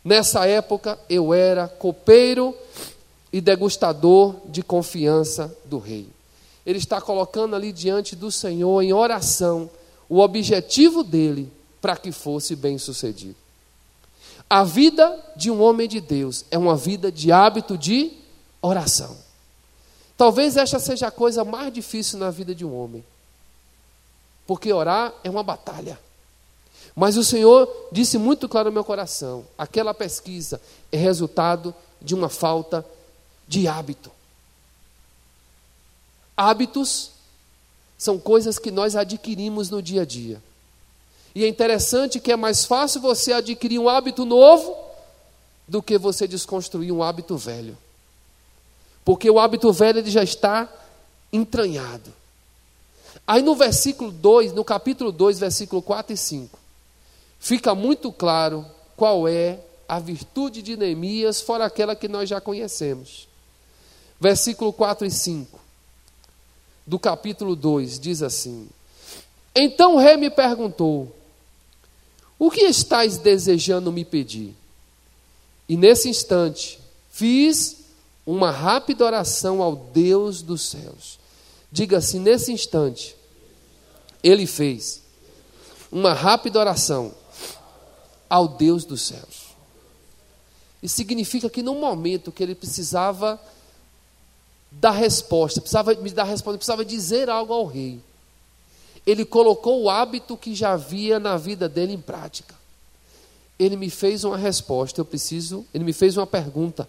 Nessa 0.03 0.47
época 0.47 0.99
eu 1.07 1.35
era 1.35 1.69
copeiro 1.69 2.57
e 3.31 3.39
degustador 3.39 4.37
de 4.47 4.62
confiança 4.62 5.55
do 5.67 5.79
rei. 5.79 6.09
Ele 6.65 6.79
está 6.79 6.99
colocando 6.99 7.55
ali 7.55 7.73
diante 7.73 8.17
do 8.17 8.33
Senhor 8.33 8.81
em 8.81 8.95
oração 8.95 9.69
o 10.09 10.21
objetivo 10.21 11.05
dele 11.05 11.53
para 11.79 11.95
que 11.95 12.11
fosse 12.11 12.57
bem 12.57 12.79
sucedido. 12.79 13.42
A 14.53 14.65
vida 14.65 15.19
de 15.35 15.51
um 15.51 15.63
homem 15.63 15.89
de 15.89 15.99
Deus 15.99 16.45
é 16.51 16.59
uma 16.59 16.77
vida 16.77 17.11
de 17.11 17.33
hábito 17.33 17.79
de 17.79 18.13
oração. 18.61 19.17
Talvez 20.15 20.59
esta 20.59 20.79
seja 20.79 21.07
a 21.07 21.11
coisa 21.11 21.43
mais 21.43 21.73
difícil 21.73 22.19
na 22.19 22.31
vida 22.31 22.55
de 22.55 22.63
um 22.63 22.79
homem. 22.79 23.03
Porque 24.47 24.71
orar 24.71 25.15
é 25.25 25.31
uma 25.31 25.43
batalha. 25.43 25.99
Mas 26.95 27.17
o 27.17 27.25
Senhor 27.25 27.67
disse 27.91 28.19
muito 28.19 28.47
claro 28.47 28.69
no 28.69 28.75
meu 28.75 28.85
coração: 28.85 29.47
aquela 29.57 29.95
pesquisa 29.95 30.61
é 30.93 30.99
resultado 30.99 31.75
de 31.99 32.15
uma 32.15 32.29
falta 32.29 32.85
de 33.49 33.67
hábito. 33.67 34.11
Hábitos 36.37 37.13
são 37.97 38.19
coisas 38.19 38.59
que 38.59 38.71
nós 38.71 38.97
adquirimos 38.97 39.71
no 39.71 39.81
dia 39.81 40.03
a 40.03 40.05
dia. 40.05 40.43
E 41.35 41.45
é 41.45 41.49
interessante 41.49 42.21
que 42.21 42.33
é 42.33 42.37
mais 42.37 42.65
fácil 42.65 43.01
você 43.01 43.33
adquirir 43.33 43.79
um 43.79 43.89
hábito 43.89 44.25
novo 44.25 44.77
do 45.67 45.83
que 45.83 45.97
você 45.97 46.29
desconstruir 46.29 46.93
um 46.93 47.03
hábito 47.03 47.37
velho. 47.37 47.77
Porque 49.05 49.31
o 49.31 49.39
hábito 49.39 49.73
velho 49.73 49.99
ele 49.99 50.11
já 50.11 50.23
está 50.23 50.69
entranhado. 51.33 52.12
Aí 53.27 53.43
no 53.43 53.55
versículo 53.55 54.11
2, 54.11 54.53
no 54.53 54.65
capítulo 54.65 55.11
2, 55.11 55.39
versículo 55.39 55.81
4 55.81 56.12
e 56.12 56.17
5, 56.17 56.59
fica 57.39 57.75
muito 57.75 58.12
claro 58.12 58.67
qual 58.97 59.27
é 59.27 59.61
a 59.89 59.99
virtude 59.99 60.62
de 60.62 60.77
Neemias, 60.77 61.41
fora 61.41 61.65
aquela 61.65 61.95
que 61.95 62.09
nós 62.09 62.29
já 62.29 62.41
conhecemos. 62.41 63.29
Versículo 64.21 64.73
4 64.73 65.07
e 65.07 65.11
5 65.11 65.61
do 66.87 66.99
capítulo 66.99 67.55
2 67.57 67.99
diz 67.99 68.23
assim: 68.23 68.69
Então 69.55 69.97
o 69.97 69.99
rei 69.99 70.17
me 70.17 70.31
perguntou: 70.31 71.15
O 72.39 72.51
que 72.51 72.62
estás 72.62 73.19
desejando 73.19 73.93
me 73.93 74.05
pedir? 74.05 74.55
E 75.69 75.77
nesse 75.77 76.09
instante 76.09 76.79
fiz 77.11 77.79
uma 78.27 78.51
rápida 78.51 79.05
oração 79.05 79.62
ao 79.62 79.77
Deus 79.77 80.43
dos 80.43 80.62
céus. 80.69 81.19
Diga 81.71 81.99
assim: 81.99 82.19
nesse 82.19 82.53
instante, 82.53 83.17
ele 84.23 84.47
fez 84.47 85.03
uma 85.91 86.12
rápida 86.12 86.59
oração 86.59 87.15
ao 88.29 88.49
Deus 88.49 88.85
dos 88.85 89.03
céus. 89.03 89.53
Isso 90.83 90.97
significa 90.97 91.49
que 91.49 91.62
no 91.62 91.75
momento 91.75 92.33
que 92.33 92.43
ele 92.43 92.55
precisava 92.55 93.41
dar 94.71 94.93
resposta, 94.93 95.61
precisava 95.61 95.95
me 95.95 96.11
dar 96.11 96.25
resposta, 96.25 96.59
precisava 96.59 96.85
dizer 96.85 97.29
algo 97.29 97.53
ao 97.53 97.67
rei. 97.67 98.01
Ele 99.07 99.25
colocou 99.25 99.83
o 99.83 99.91
hábito 99.91 100.37
que 100.37 100.55
já 100.55 100.73
havia 100.73 101.19
na 101.19 101.37
vida 101.37 101.69
dele 101.69 101.93
em 101.93 102.01
prática. 102.01 102.55
Ele 103.59 103.77
me 103.77 103.91
fez 103.91 104.25
uma 104.25 104.37
resposta, 104.37 105.01
eu 105.01 105.05
preciso, 105.05 105.67
ele 105.75 105.85
me 105.85 105.93
fez 105.93 106.17
uma 106.17 106.27
pergunta. 106.27 106.89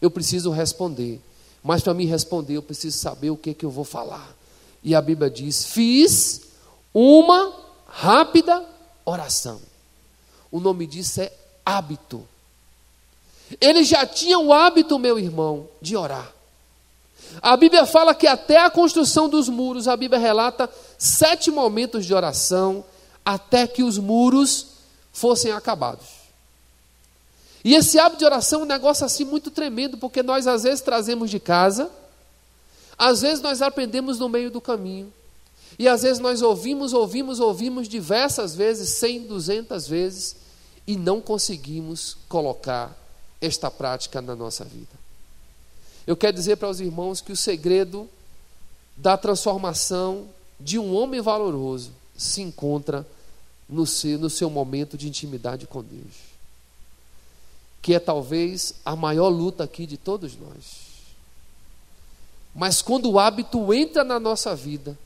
Eu 0.00 0.10
preciso 0.10 0.50
responder. 0.50 1.20
Mas 1.62 1.82
para 1.82 1.94
me 1.94 2.04
responder, 2.04 2.56
eu 2.56 2.62
preciso 2.62 2.98
saber 2.98 3.30
o 3.30 3.36
que, 3.36 3.54
que 3.54 3.64
eu 3.64 3.70
vou 3.70 3.84
falar. 3.84 4.36
E 4.82 4.94
a 4.94 5.00
Bíblia 5.00 5.30
diz: 5.30 5.64
Fiz 5.64 6.42
uma 6.92 7.52
rápida 7.86 8.64
oração. 9.04 9.60
O 10.50 10.60
nome 10.60 10.86
disso 10.86 11.20
é 11.20 11.32
hábito. 11.64 12.26
Ele 13.60 13.84
já 13.84 14.06
tinha 14.06 14.38
o 14.38 14.52
hábito, 14.52 14.98
meu 14.98 15.18
irmão, 15.18 15.68
de 15.80 15.96
orar. 15.96 16.32
A 17.42 17.56
Bíblia 17.56 17.86
fala 17.86 18.14
que 18.14 18.26
até 18.26 18.58
a 18.58 18.70
construção 18.70 19.28
dos 19.28 19.48
muros, 19.48 19.88
a 19.88 19.96
Bíblia 19.96 20.18
relata 20.18 20.68
sete 20.98 21.50
momentos 21.50 22.06
de 22.06 22.14
oração 22.14 22.84
até 23.24 23.66
que 23.66 23.82
os 23.82 23.98
muros 23.98 24.68
fossem 25.12 25.52
acabados. 25.52 26.06
E 27.64 27.74
esse 27.74 27.98
hábito 27.98 28.20
de 28.20 28.24
oração 28.24 28.60
é 28.60 28.62
um 28.62 28.66
negócio 28.66 29.04
assim 29.04 29.24
muito 29.24 29.50
tremendo, 29.50 29.98
porque 29.98 30.22
nós 30.22 30.46
às 30.46 30.62
vezes 30.62 30.80
trazemos 30.80 31.30
de 31.30 31.40
casa, 31.40 31.90
às 32.96 33.22
vezes 33.22 33.42
nós 33.42 33.60
aprendemos 33.60 34.18
no 34.18 34.28
meio 34.28 34.50
do 34.50 34.60
caminho, 34.60 35.12
e 35.78 35.88
às 35.88 36.02
vezes 36.02 36.20
nós 36.20 36.42
ouvimos, 36.42 36.92
ouvimos, 36.92 37.40
ouvimos 37.40 37.88
diversas 37.88 38.54
vezes, 38.54 38.90
cem, 38.90 39.26
duzentas 39.26 39.88
vezes, 39.88 40.36
e 40.86 40.96
não 40.96 41.20
conseguimos 41.20 42.16
colocar 42.28 42.96
esta 43.40 43.70
prática 43.70 44.22
na 44.22 44.36
nossa 44.36 44.64
vida. 44.64 44.95
Eu 46.06 46.16
quero 46.16 46.36
dizer 46.36 46.56
para 46.56 46.68
os 46.68 46.80
irmãos 46.80 47.20
que 47.20 47.32
o 47.32 47.36
segredo 47.36 48.08
da 48.96 49.16
transformação 49.16 50.28
de 50.58 50.78
um 50.78 50.94
homem 50.94 51.20
valoroso 51.20 51.90
se 52.16 52.40
encontra 52.40 53.06
no 53.68 53.86
seu, 53.86 54.18
no 54.18 54.30
seu 54.30 54.48
momento 54.48 54.96
de 54.96 55.08
intimidade 55.08 55.66
com 55.66 55.82
Deus 55.82 56.36
que 57.86 57.94
é 57.94 58.00
talvez 58.00 58.74
a 58.84 58.96
maior 58.96 59.28
luta 59.28 59.62
aqui 59.62 59.86
de 59.86 59.96
todos 59.96 60.36
nós. 60.36 60.86
Mas 62.52 62.82
quando 62.82 63.08
o 63.08 63.16
hábito 63.16 63.72
entra 63.72 64.02
na 64.02 64.18
nossa 64.18 64.56
vida, 64.56 64.98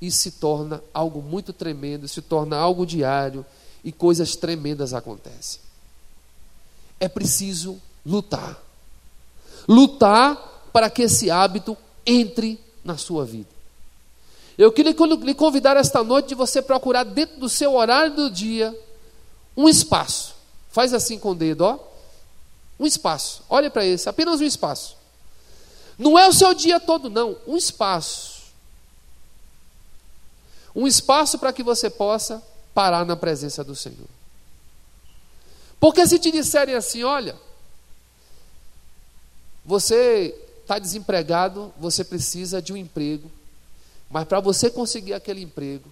isso 0.00 0.18
se 0.18 0.30
torna 0.30 0.80
algo 0.94 1.20
muito 1.20 1.52
tremendo, 1.52 2.06
se 2.06 2.22
torna 2.22 2.56
algo 2.56 2.86
diário 2.86 3.44
e 3.82 3.90
coisas 3.90 4.36
tremendas 4.36 4.94
acontecem. 4.94 5.60
É 7.00 7.08
preciso 7.08 7.82
lutar. 8.06 8.62
Lutar 9.70 10.68
para 10.72 10.90
que 10.90 11.02
esse 11.02 11.30
hábito 11.30 11.76
entre 12.04 12.58
na 12.84 12.96
sua 12.98 13.24
vida. 13.24 13.48
Eu 14.58 14.72
queria 14.72 14.92
lhe 15.22 15.34
convidar 15.34 15.76
esta 15.76 16.02
noite 16.02 16.30
de 16.30 16.34
você 16.34 16.60
procurar 16.60 17.04
dentro 17.04 17.38
do 17.38 17.48
seu 17.48 17.76
horário 17.76 18.16
do 18.16 18.28
dia 18.28 18.76
um 19.56 19.68
espaço. 19.68 20.34
Faz 20.72 20.92
assim 20.92 21.20
com 21.20 21.30
o 21.30 21.34
dedo, 21.36 21.60
ó. 21.60 21.78
Um 22.80 22.84
espaço. 22.84 23.44
Olha 23.48 23.70
para 23.70 23.86
esse, 23.86 24.08
apenas 24.08 24.40
um 24.40 24.44
espaço. 24.44 24.96
Não 25.96 26.18
é 26.18 26.26
o 26.26 26.32
seu 26.32 26.52
dia 26.52 26.80
todo, 26.80 27.08
não. 27.08 27.36
Um 27.46 27.56
espaço. 27.56 28.40
Um 30.74 30.84
espaço 30.84 31.38
para 31.38 31.52
que 31.52 31.62
você 31.62 31.88
possa 31.88 32.42
parar 32.74 33.06
na 33.06 33.14
presença 33.14 33.62
do 33.62 33.76
Senhor. 33.76 34.08
Porque 35.78 36.04
se 36.08 36.18
te 36.18 36.32
disserem 36.32 36.74
assim, 36.74 37.04
olha, 37.04 37.36
você 39.70 40.34
está 40.62 40.80
desempregado, 40.80 41.72
você 41.78 42.02
precisa 42.02 42.60
de 42.60 42.72
um 42.72 42.76
emprego, 42.76 43.30
mas 44.10 44.24
para 44.24 44.40
você 44.40 44.68
conseguir 44.68 45.14
aquele 45.14 45.42
emprego, 45.42 45.88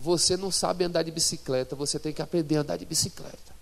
você 0.00 0.38
não 0.38 0.50
sabe 0.50 0.84
andar 0.84 1.02
de 1.02 1.10
bicicleta, 1.10 1.76
você 1.76 1.98
tem 1.98 2.14
que 2.14 2.22
aprender 2.22 2.56
a 2.56 2.60
andar 2.62 2.78
de 2.78 2.86
bicicleta. 2.86 3.52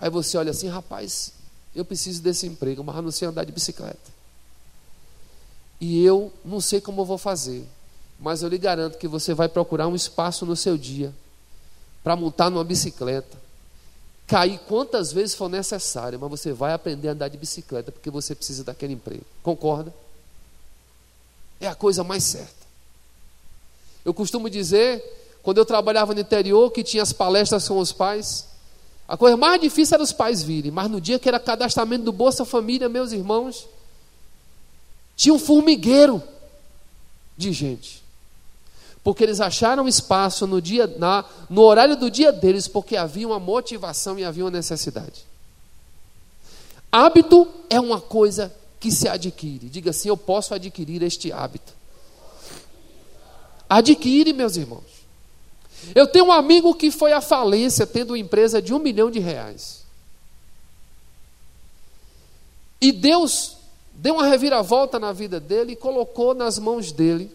Aí 0.00 0.10
você 0.10 0.36
olha 0.36 0.50
assim, 0.50 0.66
rapaz, 0.66 1.34
eu 1.72 1.84
preciso 1.84 2.20
desse 2.20 2.48
emprego, 2.48 2.82
mas 2.82 2.96
eu 2.96 3.02
não 3.02 3.12
sei 3.12 3.28
andar 3.28 3.44
de 3.44 3.52
bicicleta. 3.52 4.10
E 5.80 6.04
eu 6.04 6.32
não 6.44 6.60
sei 6.60 6.80
como 6.80 7.02
eu 7.02 7.04
vou 7.04 7.16
fazer, 7.16 7.64
mas 8.18 8.42
eu 8.42 8.48
lhe 8.48 8.58
garanto 8.58 8.98
que 8.98 9.06
você 9.06 9.34
vai 9.34 9.48
procurar 9.48 9.86
um 9.86 9.94
espaço 9.94 10.44
no 10.44 10.56
seu 10.56 10.76
dia 10.76 11.14
para 12.02 12.16
montar 12.16 12.50
numa 12.50 12.64
bicicleta, 12.64 13.38
cair 14.30 14.60
quantas 14.68 15.12
vezes 15.12 15.34
for 15.34 15.48
necessário, 15.48 16.16
mas 16.16 16.30
você 16.30 16.52
vai 16.52 16.72
aprender 16.72 17.08
a 17.08 17.12
andar 17.12 17.26
de 17.26 17.36
bicicleta 17.36 17.90
porque 17.90 18.08
você 18.08 18.32
precisa 18.32 18.62
daquele 18.62 18.92
emprego. 18.92 19.24
Concorda? 19.42 19.92
É 21.60 21.66
a 21.66 21.74
coisa 21.74 22.04
mais 22.04 22.22
certa. 22.22 22.54
Eu 24.04 24.14
costumo 24.14 24.48
dizer, 24.48 25.02
quando 25.42 25.58
eu 25.58 25.64
trabalhava 25.64 26.14
no 26.14 26.20
interior, 26.20 26.70
que 26.70 26.84
tinha 26.84 27.02
as 27.02 27.12
palestras 27.12 27.66
com 27.66 27.78
os 27.78 27.90
pais, 27.90 28.46
a 29.08 29.16
coisa 29.16 29.36
mais 29.36 29.60
difícil 29.60 29.96
era 29.96 30.02
os 30.04 30.12
pais 30.12 30.44
virem, 30.44 30.70
mas 30.70 30.88
no 30.88 31.00
dia 31.00 31.18
que 31.18 31.28
era 31.28 31.40
cadastramento 31.40 32.04
do 32.04 32.12
Bolsa 32.12 32.44
Família, 32.44 32.88
meus 32.88 33.10
irmãos, 33.10 33.66
tinha 35.16 35.34
um 35.34 35.40
formigueiro 35.40 36.22
de 37.36 37.52
gente. 37.52 37.99
Porque 39.02 39.24
eles 39.24 39.40
acharam 39.40 39.88
espaço 39.88 40.46
no 40.46 40.60
dia 40.60 40.86
na, 40.86 41.24
no 41.48 41.62
horário 41.62 41.96
do 41.96 42.10
dia 42.10 42.30
deles, 42.30 42.68
porque 42.68 42.96
havia 42.96 43.26
uma 43.26 43.40
motivação 43.40 44.18
e 44.18 44.24
havia 44.24 44.44
uma 44.44 44.50
necessidade. 44.50 45.24
Hábito 46.92 47.48
é 47.70 47.80
uma 47.80 48.00
coisa 48.00 48.52
que 48.78 48.90
se 48.90 49.08
adquire. 49.08 49.68
Diga 49.68 49.90
assim: 49.90 50.08
eu 50.08 50.16
posso 50.16 50.54
adquirir 50.54 51.02
este 51.02 51.32
hábito. 51.32 51.72
Adquire, 53.68 54.32
meus 54.32 54.56
irmãos. 54.56 55.00
Eu 55.94 56.06
tenho 56.06 56.26
um 56.26 56.32
amigo 56.32 56.74
que 56.74 56.90
foi 56.90 57.12
à 57.12 57.20
falência 57.20 57.86
tendo 57.86 58.10
uma 58.10 58.18
empresa 58.18 58.60
de 58.60 58.74
um 58.74 58.78
milhão 58.78 59.10
de 59.10 59.18
reais. 59.18 59.80
E 62.80 62.92
Deus 62.92 63.56
deu 63.94 64.14
uma 64.14 64.26
reviravolta 64.26 64.98
na 64.98 65.12
vida 65.12 65.38
dele 65.38 65.72
e 65.72 65.76
colocou 65.76 66.34
nas 66.34 66.58
mãos 66.58 66.92
dele 66.92 67.30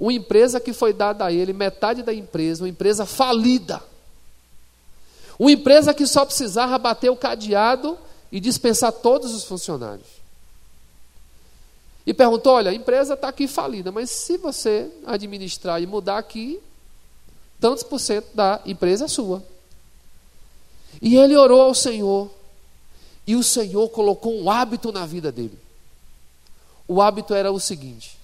uma 0.00 0.14
empresa 0.14 0.58
que 0.58 0.72
foi 0.72 0.94
dada 0.94 1.26
a 1.26 1.32
ele, 1.32 1.52
metade 1.52 2.02
da 2.02 2.14
empresa, 2.14 2.64
uma 2.64 2.70
empresa 2.70 3.04
falida. 3.04 3.82
Uma 5.38 5.52
empresa 5.52 5.92
que 5.92 6.06
só 6.06 6.24
precisava 6.24 6.78
bater 6.78 7.10
o 7.10 7.16
cadeado 7.16 7.98
e 8.32 8.40
dispensar 8.40 8.92
todos 8.92 9.34
os 9.34 9.44
funcionários. 9.44 10.08
E 12.06 12.14
perguntou: 12.14 12.54
olha, 12.54 12.70
a 12.70 12.74
empresa 12.74 13.12
está 13.12 13.28
aqui 13.28 13.46
falida, 13.46 13.92
mas 13.92 14.10
se 14.10 14.38
você 14.38 14.90
administrar 15.06 15.82
e 15.82 15.86
mudar 15.86 16.16
aqui, 16.16 16.58
tantos 17.60 17.82
por 17.82 17.98
cento 17.98 18.28
da 18.34 18.58
empresa 18.64 19.04
é 19.04 19.08
sua. 19.08 19.44
E 21.02 21.14
ele 21.14 21.36
orou 21.36 21.60
ao 21.60 21.74
Senhor 21.74 22.30
e 23.26 23.36
o 23.36 23.42
Senhor 23.42 23.90
colocou 23.90 24.34
um 24.34 24.50
hábito 24.50 24.90
na 24.90 25.04
vida 25.04 25.30
dele. 25.30 25.58
O 26.88 27.02
hábito 27.02 27.34
era 27.34 27.52
o 27.52 27.60
seguinte: 27.60 28.19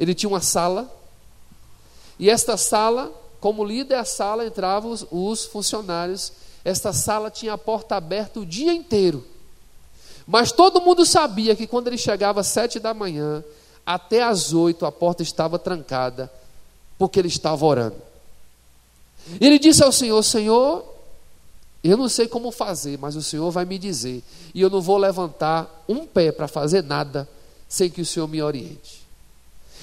ele 0.00 0.14
tinha 0.14 0.30
uma 0.30 0.40
sala, 0.40 0.90
e 2.18 2.30
esta 2.30 2.56
sala, 2.56 3.12
como 3.38 3.62
líder 3.62 3.96
da 3.96 4.04
sala, 4.04 4.46
entravam 4.46 4.90
os, 4.90 5.06
os 5.10 5.44
funcionários. 5.44 6.32
Esta 6.64 6.90
sala 6.90 7.30
tinha 7.30 7.52
a 7.52 7.58
porta 7.58 7.96
aberta 7.96 8.40
o 8.40 8.46
dia 8.46 8.72
inteiro. 8.72 9.22
Mas 10.26 10.52
todo 10.52 10.80
mundo 10.80 11.04
sabia 11.04 11.54
que 11.54 11.66
quando 11.66 11.88
ele 11.88 11.98
chegava 11.98 12.40
às 12.40 12.46
sete 12.46 12.78
da 12.78 12.94
manhã, 12.94 13.44
até 13.84 14.22
às 14.22 14.54
oito 14.54 14.86
a 14.86 14.92
porta 14.92 15.22
estava 15.22 15.58
trancada, 15.58 16.32
porque 16.98 17.18
ele 17.18 17.28
estava 17.28 17.66
orando. 17.66 17.96
Ele 19.38 19.58
disse 19.58 19.82
ao 19.82 19.92
Senhor: 19.92 20.22
Senhor, 20.22 20.84
eu 21.84 21.96
não 21.98 22.08
sei 22.08 22.26
como 22.26 22.50
fazer, 22.50 22.98
mas 22.98 23.16
o 23.16 23.22
Senhor 23.22 23.50
vai 23.50 23.66
me 23.66 23.78
dizer. 23.78 24.22
E 24.54 24.62
eu 24.62 24.70
não 24.70 24.80
vou 24.80 24.96
levantar 24.96 25.84
um 25.86 26.06
pé 26.06 26.32
para 26.32 26.48
fazer 26.48 26.82
nada 26.82 27.28
sem 27.68 27.90
que 27.90 28.00
o 28.00 28.06
Senhor 28.06 28.28
me 28.28 28.42
oriente. 28.42 28.99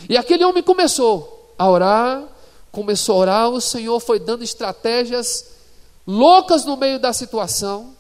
E 0.10 0.18
aquele 0.18 0.46
homem 0.46 0.64
começou 0.64 1.54
a 1.58 1.70
orar, 1.70 2.24
começou 2.72 3.16
a 3.16 3.20
orar, 3.20 3.50
o 3.50 3.62
Senhor 3.62 4.00
foi 4.00 4.20
dando 4.20 4.44
estratégias 4.44 5.46
loucas 6.06 6.64
no 6.64 6.78
meio 6.78 7.00
da 7.00 7.12
situação, 7.12 7.96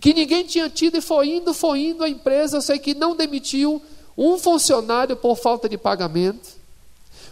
que 0.00 0.14
ninguém 0.14 0.44
tinha 0.44 0.70
tido, 0.70 0.96
e 0.96 1.00
foi 1.00 1.28
indo, 1.28 1.52
foi 1.52 1.80
indo 1.80 2.04
a 2.04 2.08
empresa. 2.08 2.58
Eu 2.58 2.62
sei 2.62 2.78
que 2.78 2.94
não 2.94 3.16
demitiu 3.16 3.82
um 4.16 4.38
funcionário 4.38 5.16
por 5.16 5.36
falta 5.36 5.68
de 5.68 5.76
pagamento, 5.76 6.50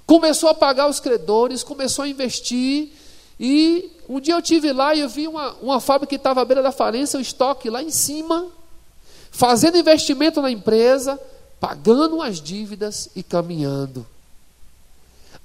começou 0.06 0.48
a 0.48 0.54
pagar 0.54 0.88
os 0.88 1.00
credores, 1.00 1.62
começou 1.62 2.04
a 2.04 2.08
investir, 2.08 2.90
e 3.38 3.90
um 4.08 4.20
dia 4.20 4.34
eu 4.34 4.42
tive 4.42 4.72
lá 4.72 4.94
e 4.94 5.00
eu 5.00 5.08
vi 5.08 5.26
uma, 5.26 5.54
uma 5.62 5.80
fábrica 5.80 6.10
que 6.10 6.16
estava 6.16 6.42
à 6.42 6.44
beira 6.44 6.62
da 6.62 6.72
falência, 6.72 7.18
o 7.18 7.22
estoque 7.22 7.70
lá 7.70 7.82
em 7.82 7.90
cima, 7.90 8.46
fazendo 9.30 9.78
investimento 9.78 10.42
na 10.42 10.50
empresa, 10.50 11.18
pagando 11.62 12.20
as 12.20 12.40
dívidas 12.40 13.08
e 13.14 13.22
caminhando. 13.22 14.04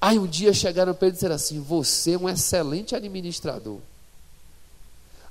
Aí 0.01 0.17
um 0.17 0.25
dia 0.25 0.51
chegaram 0.51 0.95
para 0.95 1.09
ele 1.09 1.13
e 1.13 1.13
disseram 1.13 1.35
assim: 1.35 1.61
Você 1.61 2.13
é 2.13 2.17
um 2.17 2.27
excelente 2.27 2.95
administrador. 2.95 3.77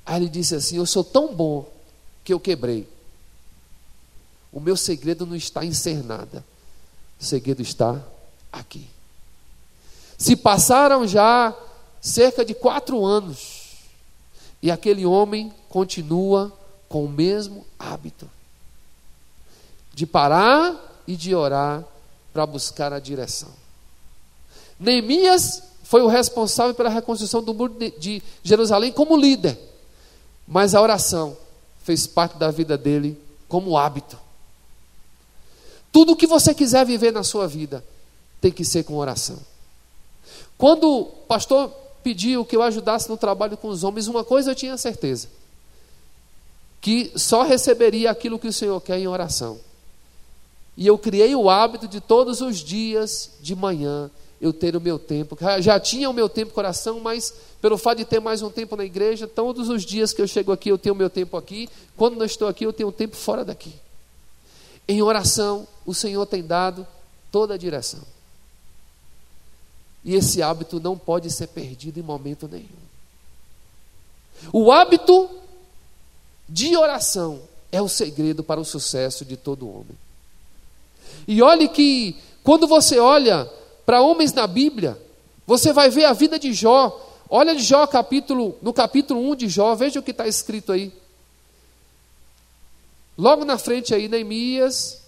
Aí 0.05 0.23
ele 0.23 0.29
disse 0.29 0.55
assim: 0.55 0.77
Eu 0.77 0.87
sou 0.87 1.03
tão 1.03 1.35
bom 1.35 1.69
que 2.23 2.33
eu 2.33 2.39
quebrei. 2.39 2.89
O 4.53 4.61
meu 4.61 4.77
segredo 4.77 5.27
não 5.27 5.35
está 5.35 5.65
em 5.65 5.73
ser 5.73 6.05
nada, 6.05 6.45
o 7.21 7.25
segredo 7.25 7.63
está 7.63 8.01
aqui. 8.53 8.89
Se 10.17 10.37
passaram 10.37 11.07
já 11.07 11.53
cerca 12.01 12.45
de 12.45 12.55
quatro 12.55 13.05
anos. 13.05 13.65
E 14.63 14.71
aquele 14.71 15.05
homem 15.05 15.53
continua 15.69 16.57
com 16.89 17.05
o 17.05 17.09
mesmo 17.09 17.67
hábito 17.77 18.31
de 19.97 20.05
parar 20.05 21.03
e 21.07 21.17
de 21.17 21.35
orar 21.35 21.83
para 22.31 22.45
buscar 22.45 22.93
a 22.93 23.01
direção. 23.01 23.49
Neemias 24.79 25.63
foi 25.85 26.03
o 26.03 26.07
responsável 26.07 26.75
pela 26.75 26.91
reconstrução 26.91 27.43
do 27.43 27.55
muro 27.55 27.75
de 27.99 28.23
Jerusalém 28.43 28.93
como 28.93 29.17
líder, 29.17 29.59
mas 30.47 30.75
a 30.75 30.83
oração 30.83 31.35
fez 31.83 32.07
parte 32.07 32.37
da 32.37 32.51
vida 32.51 32.77
dele 32.77 33.19
como 33.49 33.79
hábito. 33.79 34.19
Tudo 35.91 36.13
o 36.13 36.17
que 36.17 36.27
você 36.27 36.53
quiser 36.53 36.85
viver 36.85 37.11
na 37.11 37.25
sua 37.25 37.49
vida 37.49 37.83
tem 38.39 38.53
que 38.53 38.67
ser 38.67 38.85
com 38.85 38.99
oração. 38.99 39.39
Quando 40.59 40.91
o 40.91 41.05
pastor 41.07 41.71
pediu 42.03 42.45
que 42.45 42.55
eu 42.55 42.63
ajudasse 42.63 43.09
no 43.09 43.17
trabalho 43.17 43.57
com 43.57 43.69
os 43.69 43.83
homens, 43.83 44.09
uma 44.09 44.23
coisa 44.23 44.51
eu 44.51 44.55
tinha 44.55 44.77
certeza: 44.77 45.29
que 46.83 47.13
só 47.17 47.45
receberia 47.45 48.11
aquilo 48.11 48.39
que 48.39 48.49
o 48.49 48.53
Senhor 48.53 48.79
quer 48.83 48.99
em 48.99 49.09
oração. 49.09 49.59
E 50.77 50.87
eu 50.87 50.99
criei 50.99 51.35
o 51.35 51.49
hábito 51.49 51.89
de 51.89 52.01
todos 52.01 52.41
os 52.41 52.59
dias 52.59 53.31
de 53.41 53.57
manhã 53.57 54.11
eu 54.41 54.53
ter 54.53 54.77
o 54.77 54.81
meu 54.81 54.99
tempo. 54.99 55.37
Já 55.61 55.81
tinha 55.81 56.11
o 56.11 56.13
meu 56.13 56.29
tempo 56.29 56.53
coração, 56.53 57.01
mas 57.01 57.33
pelo 57.61 57.79
fato 57.79 57.99
de 57.99 58.05
ter 58.05 58.21
mais 58.21 58.43
um 58.43 58.51
tempo 58.51 58.77
na 58.77 58.85
igreja, 58.85 59.27
todos 59.27 59.69
os 59.69 59.85
dias 59.85 60.13
que 60.13 60.21
eu 60.21 60.29
chego 60.29 60.53
aqui, 60.53 60.71
eu 60.71 60.79
tenho 60.79 60.95
o 60.95 60.99
meu 60.99 61.09
tempo 61.09 61.37
aqui. 61.37 61.69
Quando 61.97 62.17
não 62.17 62.27
estou 62.27 62.47
aqui, 62.47 62.65
eu 62.65 62.73
tenho 62.73 62.91
um 62.91 62.93
tempo 62.93 63.17
fora 63.17 63.45
daqui. 63.45 63.73
Em 64.87 65.03
oração, 65.03 65.67
o 65.85 65.95
Senhor 65.95 66.27
tem 66.27 66.43
dado 66.43 66.87
toda 67.33 67.55
a 67.55 67.59
direção. 67.59 68.03
E 70.05 70.15
esse 70.15 70.43
hábito 70.43 70.79
não 70.79 70.97
pode 70.97 71.31
ser 71.31 71.49
perdido 71.49 71.99
em 71.99 72.03
momento 72.03 72.47
nenhum. 72.47 72.87
O 74.53 74.71
hábito 74.71 75.29
de 76.49 76.77
oração 76.77 77.41
é 77.73 77.83
o 77.83 77.89
segredo 77.89 78.45
para 78.45 78.61
o 78.61 78.65
sucesso 78.65 79.25
de 79.25 79.37
todo 79.37 79.69
homem. 79.69 80.06
E 81.27 81.43
olhe 81.43 81.69
que, 81.69 82.17
quando 82.43 82.67
você 82.67 82.99
olha 82.99 83.51
para 83.87 84.03
homens 84.03 84.33
na 84.33 84.49
Bíblia. 84.49 85.01
Você 85.47 85.73
vai 85.73 85.89
ver 85.89 86.05
a 86.07 86.13
vida 86.13 86.39
de 86.39 86.53
Jó. 86.53 87.01
Olha 87.31 87.55
de 87.55 87.63
Jó 87.63 87.87
capítulo, 87.87 88.59
no 88.61 88.73
capítulo 88.73 89.21
1 89.31 89.37
de 89.37 89.49
Jó, 89.49 89.75
veja 89.77 90.01
o 90.01 90.03
que 90.03 90.11
está 90.11 90.27
escrito 90.27 90.73
aí. 90.73 90.93
Logo 93.17 93.45
na 93.45 93.57
frente 93.57 93.95
aí, 93.95 94.09
Neemias. 94.09 95.01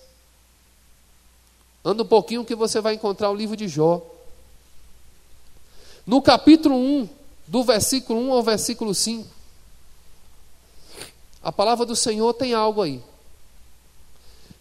Anda 1.85 2.05
um 2.05 2.07
pouquinho 2.07 2.45
que 2.45 2.55
você 2.55 2.81
vai 2.81 2.95
encontrar 2.95 3.31
o 3.31 3.35
livro 3.35 3.57
de 3.57 3.67
Jó. 3.67 4.01
No 6.07 6.23
capítulo 6.23 6.77
1, 6.77 7.09
do 7.47 7.65
versículo 7.65 8.21
1 8.21 8.33
ao 8.33 8.43
versículo 8.43 8.95
5, 8.95 9.29
a 11.43 11.53
palavra 11.53 11.85
do 11.85 11.95
Senhor 11.95 12.33
tem 12.35 12.55
algo 12.55 12.83
aí. 12.83 13.03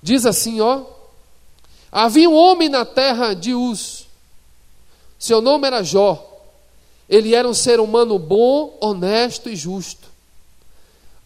Diz 0.01 0.25
assim, 0.25 0.59
ó: 0.59 0.85
Havia 1.99 2.29
um 2.29 2.35
homem 2.35 2.69
na 2.69 2.85
terra 2.85 3.33
de 3.33 3.55
Uz. 3.55 4.05
Seu 5.17 5.41
nome 5.41 5.65
era 5.65 5.81
Jó. 5.81 6.23
Ele 7.09 7.33
era 7.33 7.49
um 7.49 7.55
ser 7.55 7.79
humano 7.79 8.19
bom, 8.19 8.77
honesto 8.79 9.49
e 9.49 9.55
justo. 9.55 10.07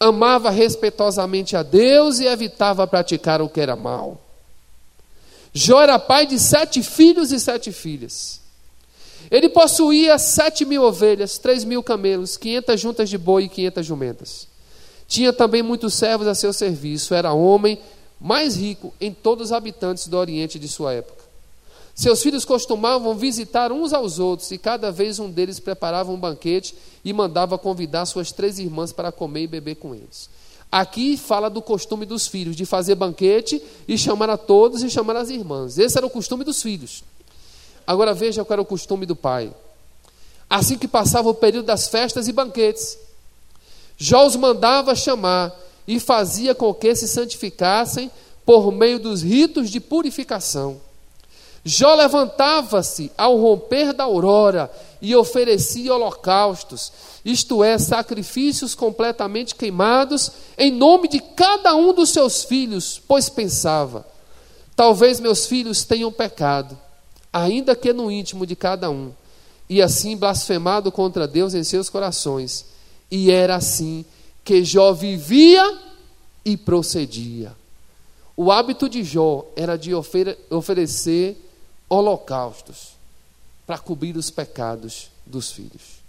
Amava 0.00 0.48
respeitosamente 0.48 1.54
a 1.58 1.62
Deus 1.62 2.20
e 2.20 2.24
evitava 2.24 2.86
praticar 2.86 3.42
o 3.42 3.50
que 3.50 3.60
era 3.60 3.76
mal. 3.76 4.18
Jó 5.52 5.78
era 5.78 5.98
pai 5.98 6.24
de 6.24 6.38
sete 6.38 6.82
filhos 6.82 7.32
e 7.32 7.38
sete 7.38 7.70
filhas. 7.70 8.40
Ele 9.30 9.50
possuía 9.50 10.18
sete 10.18 10.64
mil 10.64 10.84
ovelhas, 10.84 11.36
três 11.36 11.64
mil 11.64 11.82
camelos, 11.82 12.38
quinhentas 12.38 12.80
juntas 12.80 13.10
de 13.10 13.18
boi 13.18 13.44
e 13.44 13.48
quinhentas 13.50 13.84
jumentas. 13.84 14.48
Tinha 15.06 15.34
também 15.34 15.62
muitos 15.62 15.92
servos 15.92 16.26
a 16.26 16.34
seu 16.34 16.50
serviço. 16.50 17.14
Era 17.14 17.34
homem 17.34 17.78
mais 18.22 18.54
rico 18.54 18.94
em 19.00 19.12
todos 19.12 19.46
os 19.46 19.52
habitantes 19.52 20.06
do 20.06 20.16
Oriente 20.16 20.56
de 20.56 20.68
sua 20.68 20.92
época. 20.92 21.24
Seus 21.92 22.22
filhos 22.22 22.44
costumavam 22.44 23.16
visitar 23.16 23.72
uns 23.72 23.92
aos 23.92 24.20
outros 24.20 24.50
e 24.52 24.56
cada 24.56 24.92
vez 24.92 25.18
um 25.18 25.28
deles 25.28 25.58
preparava 25.58 26.12
um 26.12 26.16
banquete 26.16 26.74
e 27.04 27.12
mandava 27.12 27.58
convidar 27.58 28.06
suas 28.06 28.30
três 28.30 28.60
irmãs 28.60 28.92
para 28.92 29.10
comer 29.10 29.42
e 29.42 29.46
beber 29.48 29.74
com 29.74 29.92
eles. 29.92 30.30
Aqui 30.70 31.18
fala 31.18 31.50
do 31.50 31.60
costume 31.60 32.06
dos 32.06 32.28
filhos, 32.28 32.56
de 32.56 32.64
fazer 32.64 32.94
banquete 32.94 33.60
e 33.86 33.98
chamar 33.98 34.30
a 34.30 34.38
todos 34.38 34.82
e 34.82 34.88
chamar 34.88 35.16
as 35.16 35.28
irmãs. 35.28 35.76
Esse 35.76 35.98
era 35.98 36.06
o 36.06 36.10
costume 36.10 36.44
dos 36.44 36.62
filhos. 36.62 37.04
Agora 37.86 38.14
veja 38.14 38.44
qual 38.44 38.54
era 38.54 38.62
o 38.62 38.64
costume 38.64 39.04
do 39.04 39.16
pai. 39.16 39.52
Assim 40.48 40.78
que 40.78 40.88
passava 40.88 41.28
o 41.28 41.34
período 41.34 41.66
das 41.66 41.88
festas 41.88 42.28
e 42.28 42.32
banquetes, 42.32 42.96
Jó 43.98 44.26
os 44.26 44.36
mandava 44.36 44.94
chamar 44.94 45.54
e 45.86 45.98
fazia 45.98 46.54
com 46.54 46.72
que 46.72 46.94
se 46.94 47.08
santificassem 47.08 48.10
por 48.44 48.70
meio 48.72 48.98
dos 48.98 49.22
ritos 49.22 49.70
de 49.70 49.80
purificação. 49.80 50.80
Jó 51.64 51.94
levantava-se 51.94 53.12
ao 53.16 53.36
romper 53.36 53.92
da 53.92 54.04
aurora 54.04 54.70
e 55.00 55.14
oferecia 55.14 55.94
holocaustos, 55.94 56.92
isto 57.24 57.62
é, 57.62 57.78
sacrifícios 57.78 58.74
completamente 58.74 59.54
queimados, 59.54 60.32
em 60.58 60.72
nome 60.72 61.06
de 61.06 61.20
cada 61.20 61.74
um 61.76 61.92
dos 61.92 62.10
seus 62.10 62.42
filhos, 62.42 63.00
pois 63.06 63.28
pensava: 63.28 64.04
talvez 64.74 65.20
meus 65.20 65.46
filhos 65.46 65.84
tenham 65.84 66.10
pecado 66.10 66.76
ainda 67.32 67.74
que 67.74 67.92
no 67.92 68.10
íntimo 68.10 68.44
de 68.44 68.54
cada 68.54 68.90
um, 68.90 69.10
e 69.68 69.80
assim 69.80 70.16
blasfemado 70.16 70.92
contra 70.92 71.26
Deus 71.26 71.54
em 71.54 71.64
seus 71.64 71.88
corações. 71.88 72.66
E 73.10 73.30
era 73.30 73.56
assim 73.56 74.04
que 74.44 74.64
Jó 74.64 74.92
vivia 74.92 75.78
e 76.44 76.56
procedia. 76.56 77.56
O 78.36 78.50
hábito 78.50 78.88
de 78.88 79.04
Jó 79.04 79.46
era 79.54 79.76
de 79.76 79.94
ofere 79.94 80.38
oferecer 80.50 81.36
holocaustos 81.88 82.92
para 83.66 83.78
cobrir 83.78 84.16
os 84.16 84.30
pecados 84.30 85.10
dos 85.24 85.52
filhos. 85.52 86.02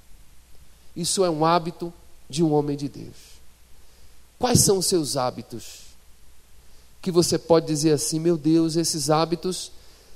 Isso 0.96 1.24
é 1.24 1.30
um 1.30 1.46
hábito 1.46 1.94
de 2.30 2.44
um 2.44 2.54
homem 2.54 2.78
de 2.78 2.88
Deus. 2.88 3.34
Quais 4.40 4.60
são 4.62 4.78
os 4.78 4.86
seus 4.86 5.16
hábitos? 5.18 5.84
Que 7.02 7.12
você 7.12 7.38
pode 7.38 7.68
dizer 7.68 7.92
assim: 7.92 8.20
meu 8.20 8.38
Deus, 8.38 8.76
esses 8.76 9.10
hábitos 9.10 9.72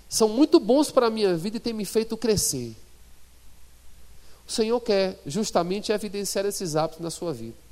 são 0.09 0.29
muito 0.29 0.59
bons 0.59 0.89
para 0.89 1.07
a 1.07 1.11
minha 1.11 1.35
vida 1.35 1.57
e 1.57 1.59
têm 1.59 1.73
me 1.73 1.85
feito 1.85 2.17
crescer. 2.17 2.75
O 4.47 4.51
Senhor 4.51 4.79
quer 4.79 5.19
justamente 5.25 5.91
evidenciar 5.91 6.45
esses 6.45 6.75
hábitos 6.75 7.01
na 7.01 7.11
sua 7.11 7.33
vida. 7.33 7.66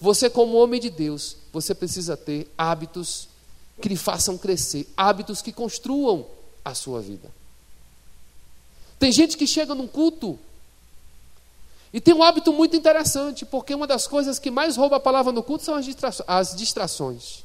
Você, 0.00 0.30
como 0.30 0.56
homem 0.56 0.80
de 0.80 0.88
Deus, 0.88 1.36
você 1.52 1.74
precisa 1.74 2.16
ter 2.16 2.50
hábitos 2.56 3.28
que 3.80 3.88
lhe 3.88 3.96
façam 3.96 4.38
crescer, 4.38 4.88
hábitos 4.96 5.42
que 5.42 5.52
construam 5.52 6.26
a 6.64 6.74
sua 6.74 7.00
vida. 7.00 7.30
Tem 8.98 9.12
gente 9.12 9.36
que 9.36 9.46
chega 9.46 9.74
num 9.74 9.86
culto 9.86 10.38
e 11.92 12.00
tem 12.00 12.14
um 12.14 12.22
hábito 12.22 12.52
muito 12.52 12.76
interessante, 12.76 13.44
porque 13.44 13.74
uma 13.74 13.86
das 13.86 14.06
coisas 14.06 14.38
que 14.38 14.50
mais 14.50 14.76
rouba 14.76 14.96
a 14.96 15.00
palavra 15.00 15.32
no 15.32 15.42
culto 15.42 15.64
são 15.64 15.74
as 16.26 16.54
distrações. 16.54 17.44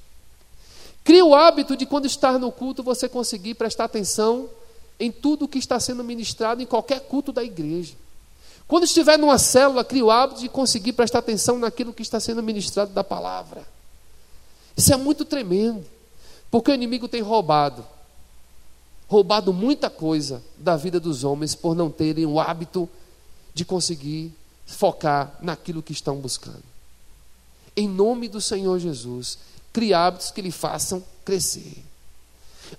Cria 1.03 1.25
o 1.25 1.35
hábito 1.35 1.75
de 1.75 1.85
quando 1.85 2.05
estar 2.05 2.39
no 2.39 2.51
culto 2.51 2.83
você 2.83 3.09
conseguir 3.09 3.55
prestar 3.55 3.85
atenção 3.85 4.49
em 4.99 5.11
tudo 5.11 5.45
o 5.45 5.47
que 5.47 5.57
está 5.57 5.79
sendo 5.79 6.03
ministrado 6.03 6.61
em 6.61 6.65
qualquer 6.65 7.01
culto 7.01 7.31
da 7.31 7.43
igreja. 7.43 7.95
Quando 8.67 8.83
estiver 8.83 9.17
numa 9.17 9.37
célula, 9.37 9.83
cria 9.83 10.05
o 10.05 10.11
hábito 10.11 10.41
de 10.41 10.49
conseguir 10.49 10.93
prestar 10.93 11.19
atenção 11.19 11.59
naquilo 11.59 11.93
que 11.93 12.01
está 12.01 12.19
sendo 12.19 12.41
ministrado 12.41 12.91
da 12.91 13.03
palavra. 13.03 13.65
Isso 14.75 14.91
é 14.93 14.97
muito 14.97 15.23
tremendo, 15.23 15.85
porque 16.49 16.71
o 16.71 16.73
inimigo 16.73 17.07
tem 17.07 17.21
roubado 17.21 17.85
roubado 19.07 19.53
muita 19.53 19.89
coisa 19.89 20.43
da 20.57 20.75
vida 20.75 20.99
dos 20.99 21.23
homens 21.23 21.53
por 21.53 21.75
não 21.75 21.89
terem 21.91 22.25
o 22.25 22.39
hábito 22.39 22.89
de 23.53 23.63
conseguir 23.63 24.33
focar 24.65 25.37
naquilo 25.41 25.83
que 25.83 25.93
estão 25.93 26.17
buscando. 26.17 26.63
Em 27.77 27.87
nome 27.87 28.27
do 28.27 28.41
Senhor 28.41 28.79
Jesus, 28.79 29.37
Crie 29.71 29.93
hábitos 29.93 30.31
que 30.31 30.41
lhe 30.41 30.51
façam 30.51 31.03
crescer. 31.25 31.83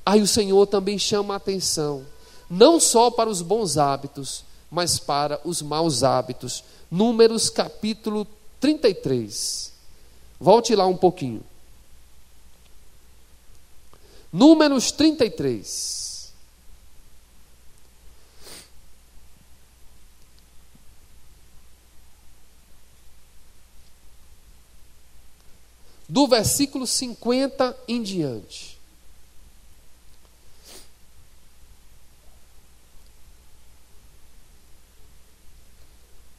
Aí 0.05 0.22
o 0.22 0.27
Senhor 0.27 0.66
também 0.66 0.99
chama 0.99 1.35
a 1.35 1.37
atenção, 1.37 2.07
não 2.49 2.81
só 2.81 3.11
para 3.11 3.29
os 3.29 3.42
bons 3.42 3.77
hábitos, 3.77 4.42
mas 4.70 4.98
para 4.98 5.40
os 5.44 5.62
maus 5.62 6.02
hábitos. 6.02 6.64
Números 6.90 7.50
capítulo 7.50 8.26
33. 8.61 9.72
Volte 10.38 10.74
lá 10.74 10.87
um 10.87 10.96
pouquinho. 10.96 11.42
Números 14.33 14.92
33. 14.92 16.07
do 26.09 26.26
versículo 26.26 26.87
50 26.87 27.76
em 27.88 28.02
diante. 28.02 28.76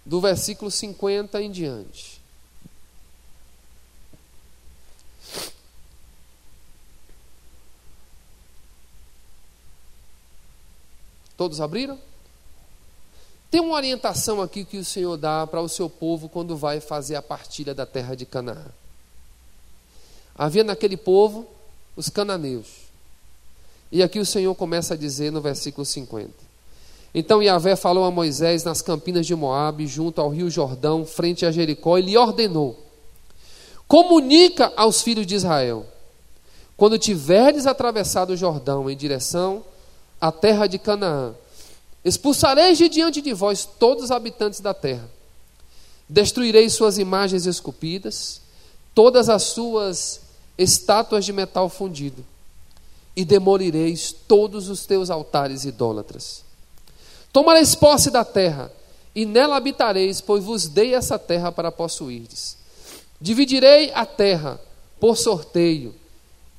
Do 0.07 0.21
versículo 0.21 0.71
50 0.71 1.41
em 1.41 1.51
diante. 1.51 2.21
Todos 11.35 11.59
abriram? 11.59 11.99
Tem 13.51 13.59
uma 13.59 13.75
orientação 13.75 14.41
aqui 14.41 14.63
que 14.63 14.77
o 14.77 14.85
Senhor 14.85 15.17
dá 15.17 15.45
para 15.45 15.59
o 15.59 15.67
seu 15.67 15.89
povo 15.89 16.29
quando 16.29 16.55
vai 16.55 16.79
fazer 16.79 17.17
a 17.17 17.21
partilha 17.21 17.75
da 17.75 17.85
terra 17.85 18.15
de 18.15 18.25
Canaã. 18.25 18.65
Havia 20.33 20.63
naquele 20.63 20.95
povo 20.95 21.45
os 21.97 22.09
cananeus. 22.09 22.87
E 23.91 24.01
aqui 24.01 24.19
o 24.19 24.25
Senhor 24.25 24.55
começa 24.55 24.93
a 24.93 24.97
dizer 24.97 25.33
no 25.33 25.41
versículo 25.41 25.85
50. 25.85 26.46
Então 27.13 27.41
Yahvé 27.41 27.75
falou 27.75 28.03
a 28.03 28.11
Moisés 28.11 28.63
nas 28.63 28.81
campinas 28.81 29.25
de 29.25 29.35
Moabe, 29.35 29.87
junto 29.87 30.21
ao 30.21 30.29
rio 30.29 30.49
Jordão, 30.49 31.05
frente 31.05 31.45
a 31.45 31.51
Jericó, 31.51 31.97
e 31.97 32.01
lhe 32.01 32.17
ordenou: 32.17 32.77
Comunica 33.87 34.71
aos 34.75 35.01
filhos 35.01 35.25
de 35.25 35.35
Israel, 35.35 35.85
quando 36.75 36.99
tiverdes 36.99 37.65
atravessado 37.65 38.31
o 38.31 38.37
Jordão 38.37 38.89
em 38.89 38.95
direção 38.95 39.63
à 40.19 40.31
terra 40.31 40.67
de 40.67 40.77
Canaã, 40.77 41.33
expulsareis 42.03 42.77
de 42.77 42.89
diante 42.89 43.21
de 43.21 43.33
vós 43.33 43.67
todos 43.79 44.05
os 44.05 44.11
habitantes 44.11 44.59
da 44.59 44.73
terra, 44.73 45.09
destruireis 46.07 46.73
suas 46.73 46.97
imagens 46.97 47.45
esculpidas, 47.45 48.41
todas 48.93 49.29
as 49.29 49.43
suas 49.43 50.21
estátuas 50.57 51.25
de 51.25 51.31
metal 51.31 51.69
fundido, 51.69 52.25
e 53.15 53.23
demolireis 53.25 54.11
todos 54.11 54.69
os 54.69 54.85
teus 54.85 55.09
altares 55.09 55.65
idólatras. 55.65 56.46
Tomareis 57.37 57.75
posse 57.75 58.09
da 58.09 58.25
terra, 58.25 58.71
e 59.13 59.23
nela 59.23 59.57
habitareis, 59.57 60.19
pois 60.19 60.43
vos 60.43 60.67
dei 60.67 60.95
essa 60.95 61.19
terra 61.19 61.51
para 61.51 61.71
possuirdes. 61.71 62.57
Dividirei 63.21 63.91
a 63.93 64.07
terra 64.07 64.59
por 64.99 65.15
sorteio 65.15 65.93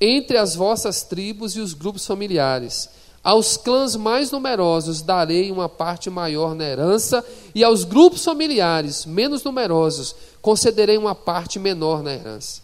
entre 0.01 0.39
as 0.39 0.55
vossas 0.55 1.03
tribos 1.03 1.57
e 1.57 1.61
os 1.61 1.75
grupos 1.75 2.07
familiares, 2.07 2.89
Aos 3.25 3.57
clãs 3.57 3.97
mais 3.97 4.31
numerosos 4.31 5.03
darei 5.03 5.51
uma 5.51 5.69
parte 5.69 6.09
maior 6.09 6.55
na 6.55 6.65
herança, 6.65 7.25
e 7.53 7.65
aos 7.65 7.83
grupos 7.83 8.25
familiares 8.25 9.05
menos 9.05 9.43
numerosos 9.43 10.15
concederei 10.41 10.97
uma 10.97 11.13
parte 11.13 11.59
menor 11.59 12.05
na 12.05 12.15
herança. 12.15 12.63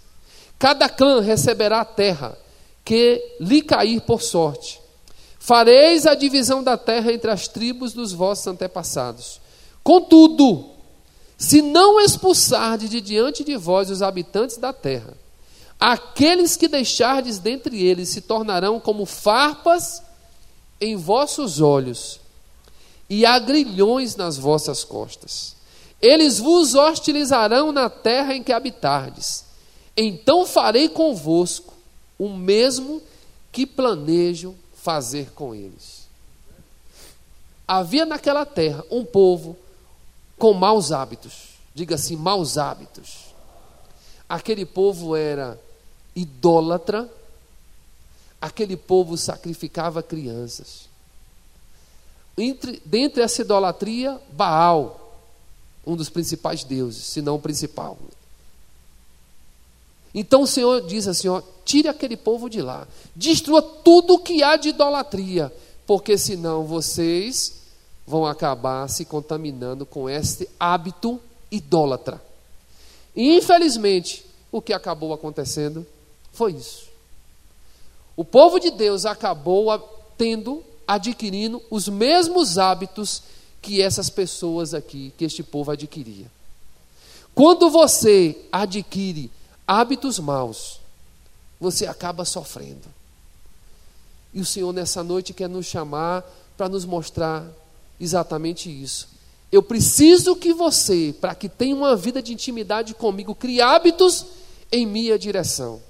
Cada 0.56 0.88
clã 0.88 1.20
receberá 1.20 1.80
a 1.80 1.84
terra 1.84 2.38
que 2.84 3.20
lhe 3.40 3.60
cair 3.60 4.00
por 4.02 4.22
sorte. 4.22 4.83
Fareis 5.44 6.06
a 6.06 6.14
divisão 6.14 6.62
da 6.64 6.74
terra 6.74 7.12
entre 7.12 7.30
as 7.30 7.46
tribos 7.46 7.92
dos 7.92 8.14
vossos 8.14 8.46
antepassados. 8.46 9.42
Contudo, 9.82 10.70
se 11.36 11.60
não 11.60 12.00
expulsardes 12.00 12.88
de 12.88 12.98
diante 12.98 13.44
de 13.44 13.54
vós 13.54 13.90
os 13.90 14.00
habitantes 14.00 14.56
da 14.56 14.72
terra, 14.72 15.12
aqueles 15.78 16.56
que 16.56 16.66
deixardes 16.66 17.38
dentre 17.38 17.84
eles 17.84 18.08
se 18.08 18.22
tornarão 18.22 18.80
como 18.80 19.04
farpas 19.04 20.02
em 20.80 20.96
vossos 20.96 21.60
olhos 21.60 22.18
e 23.10 23.26
agrilhões 23.26 24.16
nas 24.16 24.38
vossas 24.38 24.82
costas. 24.82 25.56
Eles 26.00 26.38
vos 26.38 26.74
hostilizarão 26.74 27.70
na 27.70 27.90
terra 27.90 28.34
em 28.34 28.42
que 28.42 28.50
habitardes. 28.50 29.44
Então 29.94 30.46
farei 30.46 30.88
convosco 30.88 31.74
o 32.18 32.30
mesmo 32.30 33.02
que 33.52 33.66
planejo 33.66 34.54
fazer 34.84 35.30
com 35.30 35.54
eles. 35.54 36.06
Havia 37.66 38.04
naquela 38.04 38.44
terra 38.44 38.84
um 38.90 39.02
povo 39.02 39.56
com 40.38 40.52
maus 40.52 40.92
hábitos. 40.92 41.54
Diga 41.74 41.94
assim, 41.94 42.16
maus 42.16 42.58
hábitos. 42.58 43.34
Aquele 44.28 44.66
povo 44.66 45.16
era 45.16 45.58
idólatra, 46.14 47.10
aquele 48.38 48.76
povo 48.76 49.16
sacrificava 49.16 50.02
crianças. 50.02 50.90
Entre, 52.36 52.82
dentre 52.84 53.22
essa 53.22 53.40
idolatria, 53.40 54.20
Baal, 54.32 55.18
um 55.86 55.96
dos 55.96 56.10
principais 56.10 56.62
deuses, 56.62 57.06
se 57.06 57.22
não 57.22 57.36
o 57.36 57.40
principal. 57.40 57.96
Então 60.14 60.42
o 60.42 60.46
Senhor 60.46 60.86
diz 60.86 61.08
assim: 61.08 61.28
ó, 61.28 61.42
tire 61.64 61.88
aquele 61.88 62.16
povo 62.16 62.48
de 62.48 62.62
lá, 62.62 62.86
destrua 63.16 63.60
tudo 63.60 64.18
que 64.18 64.42
há 64.42 64.56
de 64.56 64.68
idolatria, 64.68 65.52
porque 65.86 66.16
senão 66.16 66.64
vocês 66.64 67.62
vão 68.06 68.24
acabar 68.24 68.88
se 68.88 69.04
contaminando 69.04 69.84
com 69.84 70.08
este 70.08 70.48
hábito 70.60 71.20
idólatra. 71.50 72.22
E 73.16 73.36
infelizmente, 73.36 74.24
o 74.52 74.60
que 74.62 74.72
acabou 74.72 75.12
acontecendo 75.12 75.86
foi 76.32 76.52
isso. 76.52 76.84
O 78.16 78.24
povo 78.24 78.60
de 78.60 78.70
Deus 78.70 79.06
acabou 79.06 79.72
tendo, 80.16 80.62
adquirindo 80.86 81.60
os 81.70 81.88
mesmos 81.88 82.58
hábitos 82.58 83.22
que 83.60 83.80
essas 83.80 84.10
pessoas 84.10 84.74
aqui, 84.74 85.12
que 85.16 85.24
este 85.24 85.42
povo 85.42 85.70
adquiria. 85.70 86.30
Quando 87.34 87.70
você 87.70 88.36
adquire 88.52 89.30
hábitos 89.66 90.18
maus, 90.18 90.80
você 91.60 91.86
acaba 91.86 92.24
sofrendo. 92.24 92.88
E 94.32 94.40
o 94.40 94.44
Senhor 94.44 94.72
nessa 94.72 95.02
noite 95.02 95.32
quer 95.32 95.48
nos 95.48 95.66
chamar 95.66 96.24
para 96.56 96.68
nos 96.68 96.84
mostrar 96.84 97.46
exatamente 98.00 98.68
isso. 98.70 99.08
Eu 99.50 99.62
preciso 99.62 100.34
que 100.34 100.52
você, 100.52 101.14
para 101.20 101.34
que 101.34 101.48
tenha 101.48 101.76
uma 101.76 101.94
vida 101.94 102.20
de 102.20 102.32
intimidade 102.32 102.94
comigo, 102.94 103.34
crie 103.34 103.60
hábitos 103.60 104.26
em 104.72 104.84
minha 104.84 105.16
direção, 105.16 105.80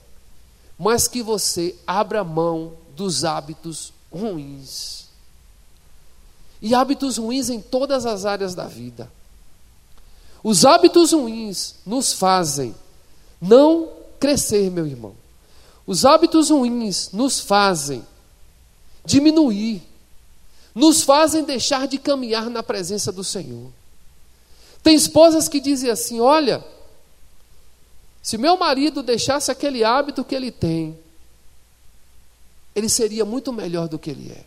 mas 0.78 1.08
que 1.08 1.22
você 1.22 1.74
abra 1.86 2.22
mão 2.22 2.74
dos 2.94 3.24
hábitos 3.24 3.92
ruins. 4.12 5.06
E 6.60 6.74
hábitos 6.74 7.16
ruins 7.16 7.48
em 7.48 7.60
todas 7.60 8.04
as 8.04 8.26
áreas 8.26 8.54
da 8.54 8.66
vida. 8.66 9.10
Os 10.42 10.66
hábitos 10.66 11.12
ruins 11.12 11.76
nos 11.86 12.12
fazem 12.12 12.74
não 13.46 13.90
crescer, 14.18 14.70
meu 14.70 14.86
irmão. 14.86 15.14
Os 15.86 16.04
hábitos 16.04 16.50
ruins 16.50 17.10
nos 17.12 17.40
fazem 17.40 18.04
diminuir 19.04 19.82
nos 20.74 21.04
fazem 21.04 21.44
deixar 21.44 21.86
de 21.86 21.98
caminhar 21.98 22.50
na 22.50 22.62
presença 22.62 23.12
do 23.12 23.22
Senhor. 23.22 23.70
Tem 24.82 24.94
esposas 24.94 25.48
que 25.48 25.60
dizem 25.60 25.88
assim: 25.88 26.20
olha, 26.20 26.64
se 28.20 28.36
meu 28.36 28.56
marido 28.56 29.02
deixasse 29.02 29.50
aquele 29.50 29.84
hábito 29.84 30.24
que 30.24 30.34
ele 30.34 30.50
tem, 30.50 30.98
ele 32.74 32.88
seria 32.88 33.24
muito 33.24 33.52
melhor 33.52 33.86
do 33.86 33.98
que 33.98 34.10
ele 34.10 34.32
é. 34.32 34.44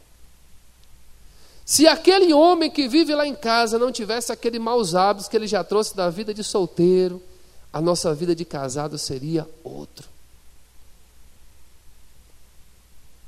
Se 1.66 1.88
aquele 1.88 2.34
homem 2.34 2.70
que 2.70 2.88
vive 2.88 3.14
lá 3.16 3.26
em 3.28 3.36
casa 3.36 3.80
não 3.80 3.92
tivesse 3.92 4.32
aqueles 4.32 4.60
maus 4.60 4.96
hábitos 4.96 5.28
que 5.28 5.36
ele 5.36 5.48
já 5.48 5.64
trouxe 5.64 5.96
da 5.96 6.10
vida 6.10 6.34
de 6.34 6.44
solteiro, 6.44 7.22
a 7.72 7.82
nossa 7.82 8.14
vida 8.14 8.36
de 8.36 8.46
casado 8.46 8.98
seria 8.98 9.48
outro. 9.64 10.08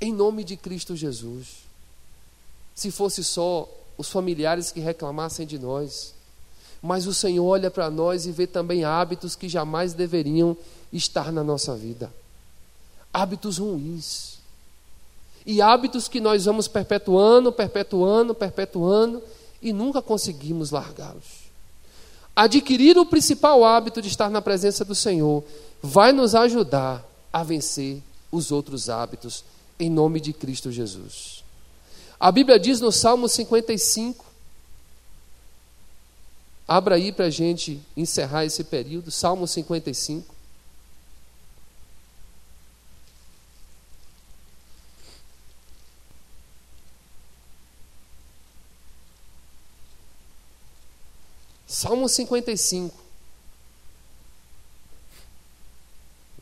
Em 0.00 0.12
nome 0.12 0.44
de 0.44 0.56
Cristo 0.56 0.96
Jesus 0.96 1.70
se 2.74 2.90
fosse 2.90 3.22
só 3.22 3.68
os 3.98 4.08
familiares 4.08 4.72
que 4.72 4.80
reclamassem 4.80 5.46
de 5.46 5.58
nós. 5.58 6.14
Mas 6.80 7.06
o 7.06 7.12
Senhor 7.12 7.44
olha 7.44 7.70
para 7.70 7.90
nós 7.90 8.24
e 8.24 8.32
vê 8.32 8.46
também 8.46 8.84
hábitos 8.84 9.36
que 9.36 9.50
jamais 9.50 9.92
deveriam 9.92 10.56
estar 10.90 11.30
na 11.30 11.44
nossa 11.44 11.76
vida. 11.76 12.10
Hábitos 13.12 13.58
ruins. 13.58 14.38
E 15.44 15.60
hábitos 15.60 16.08
que 16.08 16.20
nós 16.20 16.46
vamos 16.46 16.66
perpetuando, 16.66 17.52
perpetuando, 17.52 18.34
perpetuando 18.34 19.22
e 19.60 19.72
nunca 19.72 20.00
conseguimos 20.00 20.70
largá-los. 20.70 21.39
Adquirir 22.34 22.96
o 22.96 23.06
principal 23.06 23.64
hábito 23.64 24.00
de 24.00 24.08
estar 24.08 24.30
na 24.30 24.40
presença 24.40 24.84
do 24.84 24.94
Senhor 24.94 25.44
vai 25.82 26.12
nos 26.12 26.34
ajudar 26.34 27.04
a 27.32 27.42
vencer 27.42 28.02
os 28.30 28.52
outros 28.52 28.88
hábitos, 28.88 29.44
em 29.78 29.90
nome 29.90 30.20
de 30.20 30.32
Cristo 30.32 30.70
Jesus. 30.70 31.42
A 32.18 32.30
Bíblia 32.30 32.58
diz 32.58 32.80
no 32.80 32.92
Salmo 32.92 33.28
55, 33.28 34.24
abra 36.68 36.96
aí 36.96 37.12
para 37.12 37.26
a 37.26 37.30
gente 37.30 37.80
encerrar 37.96 38.44
esse 38.44 38.62
período, 38.64 39.10
Salmo 39.10 39.46
55. 39.46 40.39
Salmo 51.80 52.10
55, 52.10 52.94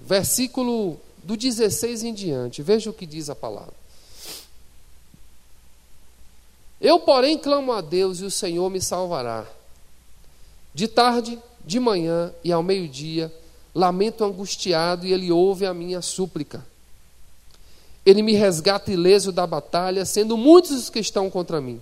versículo 0.00 0.98
do 1.22 1.36
16 1.36 2.02
em 2.02 2.12
diante, 2.12 2.60
veja 2.60 2.90
o 2.90 2.92
que 2.92 3.06
diz 3.06 3.30
a 3.30 3.36
palavra. 3.36 3.72
Eu, 6.80 6.98
porém, 6.98 7.38
clamo 7.38 7.70
a 7.70 7.80
Deus 7.80 8.18
e 8.18 8.24
o 8.24 8.30
Senhor 8.32 8.68
me 8.68 8.80
salvará. 8.80 9.46
De 10.74 10.88
tarde, 10.88 11.38
de 11.64 11.78
manhã 11.78 12.34
e 12.42 12.50
ao 12.50 12.64
meio-dia, 12.64 13.32
lamento 13.72 14.24
angustiado 14.24 15.06
e 15.06 15.12
ele 15.12 15.30
ouve 15.30 15.66
a 15.66 15.72
minha 15.72 16.02
súplica. 16.02 16.66
Ele 18.04 18.22
me 18.22 18.32
resgata 18.32 18.90
ileso 18.90 19.30
da 19.30 19.46
batalha, 19.46 20.04
sendo 20.04 20.36
muitos 20.36 20.72
os 20.72 20.90
que 20.90 20.98
estão 20.98 21.30
contra 21.30 21.60
mim. 21.60 21.80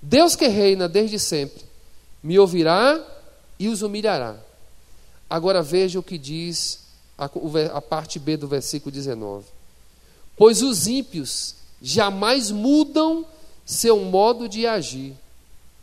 Deus 0.00 0.34
que 0.34 0.48
reina 0.48 0.88
desde 0.88 1.18
sempre, 1.18 1.67
me 2.28 2.38
ouvirá 2.38 3.02
e 3.58 3.68
os 3.68 3.80
humilhará. 3.80 4.36
Agora 5.30 5.62
veja 5.62 5.98
o 5.98 6.02
que 6.02 6.18
diz 6.18 6.80
a, 7.16 7.24
a 7.72 7.80
parte 7.80 8.18
B 8.18 8.36
do 8.36 8.46
versículo 8.46 8.92
19. 8.92 9.46
Pois 10.36 10.60
os 10.60 10.86
ímpios 10.86 11.54
jamais 11.80 12.50
mudam 12.50 13.24
seu 13.64 14.00
modo 14.00 14.46
de 14.46 14.66
agir 14.66 15.14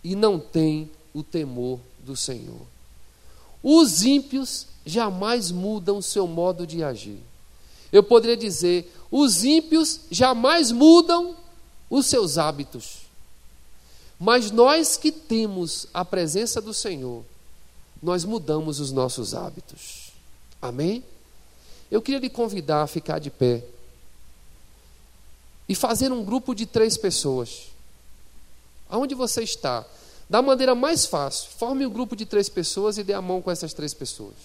e 0.04 0.16
não 0.16 0.40
tem 0.40 0.92
o 1.16 1.24
temor 1.24 1.80
do 2.06 2.16
Senhor. 2.16 2.62
Os 3.64 4.04
ímpios 4.04 4.68
jamais 4.86 5.50
mudam 5.50 6.00
seu 6.00 6.28
modo 6.28 6.68
de 6.68 6.84
agir. 6.84 7.24
Eu 7.92 8.04
poderia 8.04 8.38
dizer, 8.38 8.96
os 9.10 9.44
ímpios 9.44 10.02
jamais 10.12 10.72
mudam 10.72 11.36
os 11.90 12.06
seus 12.06 12.38
hábitos. 12.38 13.05
Mas 14.20 14.52
nós 14.52 14.98
que 14.98 15.12
temos 15.12 15.88
a 15.94 16.06
presença 16.06 16.62
do 16.62 16.74
Senhor, 16.74 17.24
nós 18.02 18.24
mudamos 18.24 18.80
os 18.80 18.92
nossos 18.92 19.34
hábitos. 19.34 20.12
Amém? 20.62 21.04
Eu 21.92 22.02
queria 22.02 22.20
lhe 22.20 22.30
convidar 22.30 22.84
a 22.84 22.88
ficar 22.88 23.20
de 23.20 23.30
pé 23.30 23.64
e 25.68 25.76
fazer 25.76 26.12
um 26.12 26.24
grupo 26.24 26.54
de 26.54 26.66
três 26.66 26.98
pessoas. 26.98 27.68
Aonde 28.90 29.16
você 29.16 29.44
está? 29.44 29.86
Da 30.30 30.42
maneira 30.42 30.74
mais 30.74 31.06
fácil, 31.06 31.50
forme 31.52 31.86
um 31.86 31.90
grupo 31.90 32.16
de 32.16 32.26
três 32.26 32.50
pessoas 32.50 32.98
e 32.98 33.04
dê 33.04 33.14
a 33.14 33.22
mão 33.22 33.42
com 33.42 33.52
essas 33.52 33.74
três 33.74 33.94
pessoas. 33.94 34.36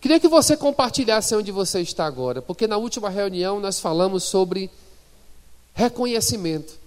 Queria 0.00 0.20
que 0.20 0.28
você 0.28 0.56
compartilhasse 0.56 1.34
onde 1.34 1.50
você 1.50 1.80
está 1.80 2.06
agora, 2.06 2.40
porque 2.40 2.66
na 2.66 2.76
última 2.76 3.08
reunião 3.08 3.60
nós 3.60 3.80
falamos 3.80 4.24
sobre 4.24 4.70
reconhecimento. 5.74 6.85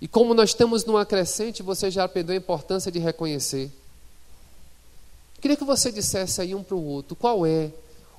E 0.00 0.06
como 0.06 0.34
nós 0.34 0.50
estamos 0.50 0.84
numa 0.84 1.04
crescente, 1.04 1.62
você 1.62 1.90
já 1.90 2.04
aprendeu 2.04 2.34
a 2.34 2.38
importância 2.38 2.90
de 2.90 2.98
reconhecer. 2.98 3.70
Queria 5.40 5.56
que 5.56 5.64
você 5.64 5.90
dissesse 5.90 6.40
aí 6.40 6.54
um 6.54 6.62
para 6.62 6.76
o 6.76 6.84
outro 6.84 7.16
qual 7.16 7.44
é 7.46 7.70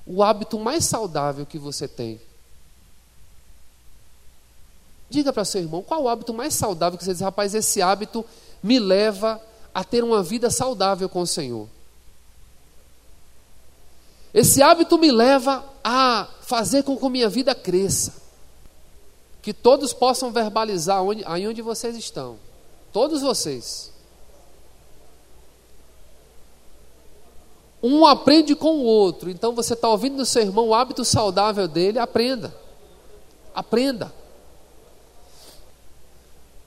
o 0.06 0.22
hábito 0.22 0.58
mais 0.58 0.84
saudável 0.84 1.46
que 1.46 1.58
você 1.58 1.86
tem. 1.86 2.20
Diga 5.08 5.32
para 5.32 5.44
seu 5.44 5.60
irmão 5.60 5.82
qual 5.82 6.02
o 6.02 6.08
hábito 6.08 6.32
mais 6.32 6.54
saudável 6.54 6.98
que 6.98 7.04
você 7.04 7.12
diz, 7.12 7.20
rapaz, 7.20 7.54
esse 7.54 7.82
hábito 7.82 8.24
me 8.62 8.78
leva 8.78 9.40
a 9.74 9.82
ter 9.82 10.04
uma 10.04 10.22
vida 10.22 10.50
saudável 10.50 11.08
com 11.08 11.20
o 11.20 11.26
Senhor. 11.26 11.68
Esse 14.32 14.62
hábito 14.62 14.96
me 14.96 15.10
leva 15.10 15.64
a 15.82 16.28
fazer 16.42 16.84
com 16.84 16.96
que 16.96 17.08
minha 17.08 17.28
vida 17.28 17.54
cresça. 17.54 18.19
Que 19.42 19.54
todos 19.54 19.92
possam 19.92 20.32
verbalizar 20.32 21.02
onde, 21.02 21.24
aí 21.26 21.46
onde 21.46 21.62
vocês 21.62 21.96
estão. 21.96 22.38
Todos 22.92 23.22
vocês. 23.22 23.92
Um 27.82 28.04
aprende 28.04 28.54
com 28.54 28.78
o 28.78 28.84
outro. 28.84 29.30
Então 29.30 29.54
você 29.54 29.72
está 29.72 29.88
ouvindo 29.88 30.16
no 30.16 30.26
seu 30.26 30.42
irmão 30.42 30.68
o 30.68 30.74
hábito 30.74 31.04
saudável 31.04 31.66
dele, 31.66 31.98
aprenda. 31.98 32.54
Aprenda. 33.54 34.12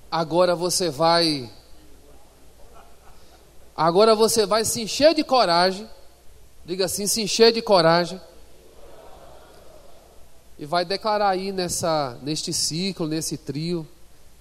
Agora 0.09 0.55
você 0.55 0.89
vai. 0.89 1.51
Agora 3.75 4.15
você 4.15 4.45
vai 4.45 4.65
se 4.65 4.81
encher 4.81 5.13
de 5.13 5.23
coragem. 5.23 5.87
Diga 6.65 6.85
assim, 6.85 7.05
se 7.05 7.21
encher 7.21 7.51
de 7.51 7.61
coragem 7.61 8.19
e 10.63 10.65
vai 10.65 10.85
declarar 10.85 11.27
aí 11.27 11.51
nessa, 11.51 12.17
neste 12.21 12.53
ciclo, 12.53 13.05
nesse 13.05 13.35
trio, 13.35 13.85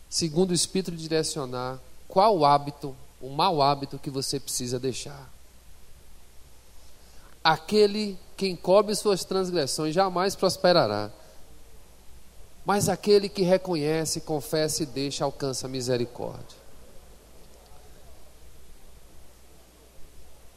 segundo 0.08 0.52
o 0.52 0.54
Espírito 0.54 0.92
direcionar, 0.92 1.80
qual 2.06 2.38
o 2.38 2.46
hábito, 2.46 2.94
o 3.20 3.28
mau 3.28 3.60
hábito 3.60 3.98
que 3.98 4.08
você 4.08 4.38
precisa 4.38 4.78
deixar. 4.78 5.28
Aquele 7.42 8.16
que 8.36 8.46
encobre 8.46 8.94
suas 8.94 9.24
transgressões 9.24 9.92
jamais 9.92 10.36
prosperará, 10.36 11.10
mas 12.64 12.88
aquele 12.88 13.28
que 13.28 13.42
reconhece, 13.42 14.20
confessa 14.20 14.84
e 14.84 14.86
deixa 14.86 15.24
alcança 15.24 15.66
misericórdia. 15.66 16.56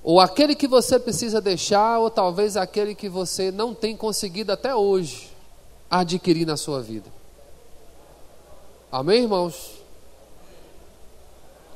Ou 0.04 0.19
aquele 0.19 0.54
que 0.54 0.67
você 0.67 0.99
precisa 0.99 1.41
deixar, 1.41 1.97
ou 1.97 2.12
talvez 2.12 2.56
aquele 2.56 2.93
que 2.93 3.10
você 3.10 3.49
não 3.49 3.73
tem 3.73 3.97
conseguido 3.97 4.51
até 4.51 4.75
hoje 4.75 5.34
adquirir 5.89 6.45
na 6.45 6.58
sua 6.58 6.82
vida. 6.82 7.10
Amém, 8.91 9.24
irmãos? 9.24 9.84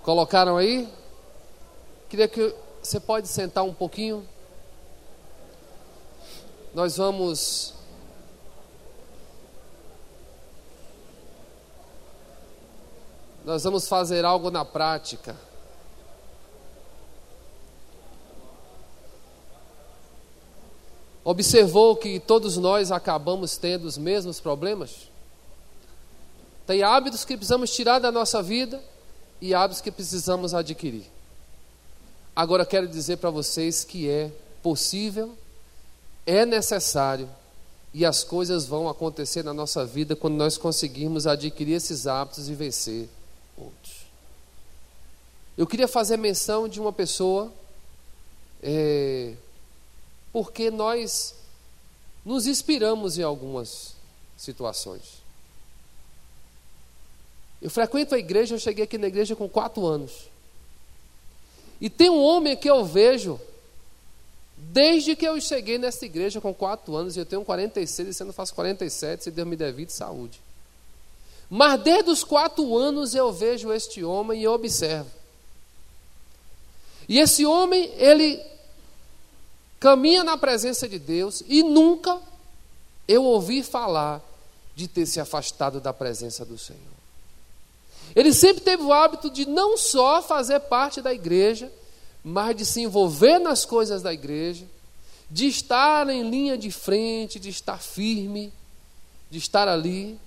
Colocaram 0.04 0.58
aí? 0.58 0.92
Queria 2.08 2.28
que 2.28 2.56
você 2.82 3.00
pode 3.00 3.28
sentar 3.28 3.64
um 3.64 3.74
pouquinho. 3.74 4.28
Nós 6.74 6.98
vamos 6.98 7.74
Nós 13.46 13.64
vamos 13.64 13.88
fazer 13.88 14.26
algo 14.26 14.52
na 14.52 14.64
prática. 14.64 15.36
Observou 21.24 21.96
que 21.96 22.20
todos 22.20 22.58
nós 22.58 22.92
acabamos 22.92 23.58
tendo 23.58 23.86
os 23.86 23.98
mesmos 23.98 24.40
problemas? 24.40 25.10
Tem 26.66 26.84
hábitos 26.84 27.26
que 27.26 27.36
precisamos 27.36 27.72
tirar 27.72 28.00
da 28.00 28.12
nossa 28.12 28.42
vida 28.42 28.82
e 29.42 29.54
hábitos 29.54 29.82
que 29.82 29.92
precisamos 29.92 30.54
adquirir. 30.54 31.06
Agora 32.36 32.66
quero 32.66 32.88
dizer 32.88 33.18
para 33.18 33.30
vocês 33.30 33.84
que 33.84 34.10
é 34.10 34.32
possível, 34.62 35.36
é 36.26 36.46
necessário 36.46 37.30
e 37.94 38.06
as 38.06 38.24
coisas 38.24 38.66
vão 38.66 38.88
acontecer 38.88 39.44
na 39.44 39.54
nossa 39.54 39.86
vida 39.86 40.16
quando 40.16 40.36
nós 40.36 40.58
conseguirmos 40.58 41.26
adquirir 41.26 41.74
esses 41.74 42.08
hábitos 42.08 42.48
e 42.48 42.54
vencer 42.54 43.10
outros. 43.58 44.06
Eu 45.58 45.68
queria 45.68 45.88
fazer 45.88 46.18
menção 46.18 46.70
de 46.70 46.80
uma 46.80 46.94
pessoa 46.94 47.52
é, 48.62 49.34
porque 50.32 50.70
nós 50.70 51.36
nos 52.24 52.48
inspiramos 52.48 53.18
em 53.18 53.24
algumas 53.24 53.96
situações. 54.38 55.20
Eu 57.62 57.70
frequento 57.70 58.16
a 58.16 58.20
igreja, 58.20 58.56
eu 58.56 58.60
cheguei 58.60 58.86
aqui 58.86 58.98
na 58.98 59.08
igreja 59.08 59.36
com 59.36 59.50
quatro 59.50 59.86
anos. 59.86 60.30
E 61.82 61.90
tem 61.90 62.10
um 62.10 62.22
homem 62.22 62.56
que 62.56 62.70
eu 62.70 62.86
vejo, 62.86 63.40
desde 64.58 65.16
que 65.16 65.26
eu 65.28 65.40
cheguei 65.42 65.78
nessa 65.78 66.06
igreja 66.06 66.40
com 66.40 66.54
quatro 66.54 66.96
anos, 66.96 67.16
e 67.16 67.20
eu 67.20 67.26
tenho 67.26 67.44
46, 67.44 68.20
e 68.20 68.24
não 68.24 68.34
faço 68.34 68.54
47, 68.54 69.26
se 69.26 69.32
Deus 69.32 69.48
me 69.48 69.56
der 69.56 69.74
vida 69.74 69.92
e 69.92 69.94
saúde. 69.94 70.40
Mas 71.50 71.82
desde 71.82 72.12
os 72.12 72.24
quatro 72.24 72.78
anos 72.78 73.16
eu 73.16 73.32
vejo 73.32 73.72
este 73.74 74.04
homem 74.04 74.42
e 74.42 74.44
eu 74.44 74.54
observo. 74.54 75.10
E 77.08 77.18
esse 77.18 77.46
homem, 77.46 77.92
ele 77.96 78.40
caminha 79.80 80.24
na 80.24 80.38
presença 80.38 80.88
de 80.88 81.00
Deus 81.00 81.44
e 81.48 81.64
nunca 81.64 82.20
eu 83.08 83.24
ouvi 83.24 83.64
falar 83.64 84.22
de 84.76 84.88
ter 84.88 85.06
se 85.06 85.20
afastado 85.20 85.80
da 85.80 85.94
presença 85.94 86.46
do 86.46 86.58
Senhor. 86.58 87.00
Ele 88.16 88.34
sempre 88.34 88.62
teve 88.62 88.84
o 88.84 88.94
hábito 88.94 89.30
de 89.30 89.46
não 89.46 89.78
só 89.78 90.22
fazer 90.22 90.60
parte 90.62 91.02
da 91.02 91.14
igreja, 91.14 91.72
mas 92.24 92.56
de 92.56 92.66
se 92.66 92.82
envolver 92.82 93.40
nas 93.40 93.66
coisas 93.66 94.02
da 94.02 94.14
igreja, 94.14 94.66
de 95.30 95.48
estar 95.48 96.10
em 96.10 96.30
linha 96.30 96.58
de 96.58 96.72
frente, 96.72 97.40
de 97.40 97.50
estar 97.50 97.78
firme, 97.78 98.52
de 99.30 99.38
estar 99.38 99.68
ali. 99.68 100.20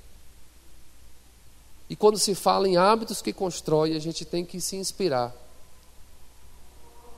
E 1.91 1.97
quando 1.97 2.19
se 2.19 2.35
fala 2.35 2.69
em 2.69 2.77
hábitos 2.77 3.21
que 3.21 3.33
constrói, 3.33 3.97
a 3.97 3.99
gente 3.99 4.25
tem 4.25 4.45
que 4.45 4.61
se 4.61 4.77
inspirar. 4.77 5.35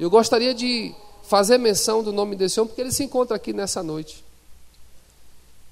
Eu 0.00 0.10
gostaria 0.10 0.54
de 0.54 0.94
fazer 1.24 1.58
menção 1.58 2.02
do 2.02 2.12
nome 2.12 2.36
desse 2.36 2.60
homem, 2.60 2.68
porque 2.68 2.80
ele 2.80 2.92
se 2.92 3.02
encontra 3.02 3.36
aqui 3.36 3.52
nessa 3.52 3.82
noite. 3.82 4.24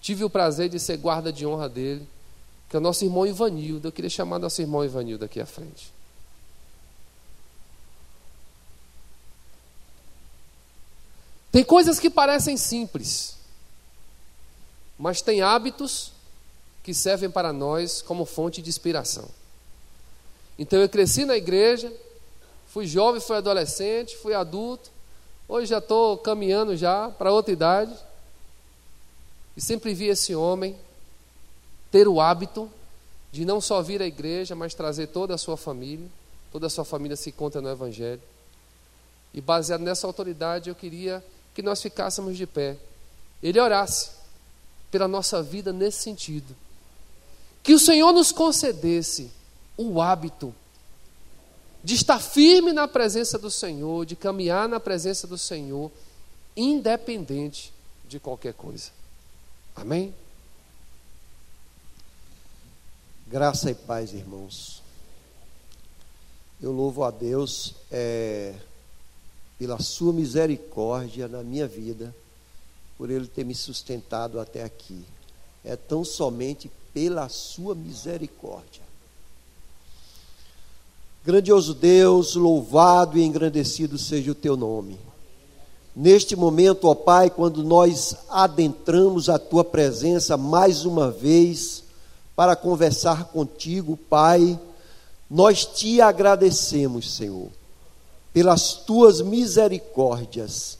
Tive 0.00 0.24
o 0.24 0.30
prazer 0.30 0.68
de 0.68 0.80
ser 0.80 0.96
guarda 0.96 1.32
de 1.32 1.46
honra 1.46 1.68
dele, 1.68 2.06
que 2.68 2.74
é 2.74 2.78
o 2.78 2.82
nosso 2.82 3.04
irmão 3.04 3.26
Ivanildo. 3.26 3.88
Eu 3.88 3.92
queria 3.92 4.10
chamar 4.10 4.38
nosso 4.38 4.60
irmão 4.60 4.84
Ivanildo 4.84 5.24
aqui 5.24 5.40
à 5.40 5.46
frente. 5.46 5.92
Tem 11.52 11.62
coisas 11.62 11.98
que 12.00 12.08
parecem 12.08 12.56
simples, 12.56 13.36
mas 14.98 15.20
tem 15.20 15.42
hábitos 15.42 16.12
que 16.82 16.94
servem 16.94 17.30
para 17.30 17.52
nós 17.52 18.00
como 18.00 18.24
fonte 18.24 18.62
de 18.62 18.70
inspiração. 18.70 19.28
Então 20.58 20.80
eu 20.80 20.88
cresci 20.88 21.26
na 21.26 21.36
igreja, 21.36 21.92
fui 22.68 22.86
jovem, 22.86 23.20
fui 23.20 23.36
adolescente, 23.36 24.16
fui 24.16 24.32
adulto, 24.32 24.91
Hoje 25.52 25.66
já 25.66 25.80
estou 25.80 26.16
caminhando 26.16 26.74
já 26.74 27.10
para 27.10 27.30
outra 27.30 27.52
idade. 27.52 27.94
E 29.54 29.60
sempre 29.60 29.92
vi 29.92 30.06
esse 30.06 30.34
homem 30.34 30.74
ter 31.90 32.08
o 32.08 32.22
hábito 32.22 32.70
de 33.30 33.44
não 33.44 33.60
só 33.60 33.82
vir 33.82 34.00
à 34.00 34.06
igreja, 34.06 34.54
mas 34.54 34.72
trazer 34.72 35.08
toda 35.08 35.34
a 35.34 35.36
sua 35.36 35.58
família. 35.58 36.08
Toda 36.50 36.68
a 36.68 36.70
sua 36.70 36.86
família 36.86 37.18
se 37.18 37.28
encontra 37.28 37.60
no 37.60 37.68
Evangelho. 37.68 38.22
E 39.34 39.42
baseado 39.42 39.82
nessa 39.82 40.06
autoridade, 40.06 40.70
eu 40.70 40.74
queria 40.74 41.22
que 41.54 41.60
nós 41.60 41.82
ficássemos 41.82 42.38
de 42.38 42.46
pé. 42.46 42.78
Ele 43.42 43.60
orasse 43.60 44.08
pela 44.90 45.06
nossa 45.06 45.42
vida 45.42 45.70
nesse 45.70 45.98
sentido. 45.98 46.56
Que 47.62 47.74
o 47.74 47.78
Senhor 47.78 48.10
nos 48.10 48.32
concedesse 48.32 49.30
o 49.76 50.00
hábito 50.00 50.54
de 51.84 51.94
estar 51.94 52.20
firme 52.20 52.72
na 52.72 52.86
presença 52.86 53.38
do 53.38 53.50
Senhor, 53.50 54.06
de 54.06 54.14
caminhar 54.14 54.68
na 54.68 54.78
presença 54.78 55.26
do 55.26 55.36
Senhor, 55.36 55.90
independente 56.56 57.72
de 58.06 58.20
qualquer 58.20 58.54
coisa. 58.54 58.90
Amém? 59.74 60.14
Graça 63.26 63.70
e 63.70 63.74
paz, 63.74 64.12
irmãos. 64.12 64.82
Eu 66.60 66.70
louvo 66.70 67.02
a 67.02 67.10
Deus 67.10 67.74
é, 67.90 68.54
pela 69.58 69.80
Sua 69.80 70.12
misericórdia 70.12 71.26
na 71.26 71.42
minha 71.42 71.66
vida, 71.66 72.14
por 72.96 73.10
Ele 73.10 73.26
ter 73.26 73.44
me 73.44 73.54
sustentado 73.54 74.38
até 74.38 74.62
aqui. 74.62 75.04
É 75.64 75.74
tão 75.74 76.04
somente 76.04 76.70
pela 76.92 77.28
Sua 77.28 77.74
misericórdia. 77.74 78.91
Grandioso 81.24 81.72
Deus, 81.72 82.34
louvado 82.34 83.16
e 83.16 83.22
engrandecido 83.22 83.96
seja 83.96 84.32
o 84.32 84.34
teu 84.34 84.56
nome. 84.56 84.98
Neste 85.94 86.34
momento, 86.34 86.88
ó 86.88 86.96
Pai, 86.96 87.30
quando 87.30 87.62
nós 87.62 88.16
adentramos 88.28 89.28
a 89.28 89.38
tua 89.38 89.62
presença 89.62 90.36
mais 90.36 90.84
uma 90.84 91.12
vez 91.12 91.84
para 92.34 92.56
conversar 92.56 93.26
contigo, 93.26 93.96
Pai, 93.96 94.58
nós 95.30 95.64
te 95.64 96.00
agradecemos, 96.00 97.14
Senhor, 97.14 97.50
pelas 98.32 98.72
tuas 98.72 99.20
misericórdias 99.20 100.76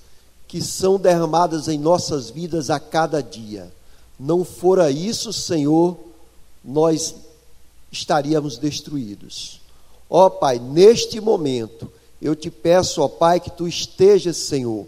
que 0.49 0.61
são 0.61 0.99
derramadas 0.99 1.68
em 1.68 1.78
nossas 1.78 2.30
vidas 2.30 2.68
a 2.68 2.80
cada 2.80 3.22
dia. 3.22 3.72
Não 4.18 4.45
fora 4.45 4.90
isso, 4.90 5.32
Senhor, 5.32 5.97
nós 6.64 7.14
estaríamos 7.93 8.59
destruídos. 8.59 9.62
Ó 10.15 10.29
Pai, 10.29 10.59
neste 10.59 11.23
momento, 11.23 11.91
eu 12.21 12.37
te 12.37 12.51
peço, 12.51 13.01
ó 13.01 13.09
Pai, 13.09 13.41
que 13.41 13.51
tu 13.51 13.67
estejas, 13.67 14.37
Senhor, 14.37 14.85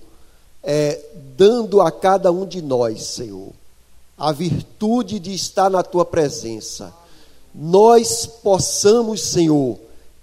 é, 0.63 1.01
dando 1.35 1.81
a 1.81 1.91
cada 1.91 2.31
um 2.31 2.45
de 2.45 2.61
nós, 2.61 3.05
Senhor, 3.05 3.49
a 4.19 4.31
virtude 4.33 5.19
de 5.19 5.33
estar 5.33 5.71
na 5.71 5.83
tua 5.83 6.05
presença. 6.05 6.93
Nós 7.55 8.27
possamos, 8.27 9.23
Senhor, 9.23 9.79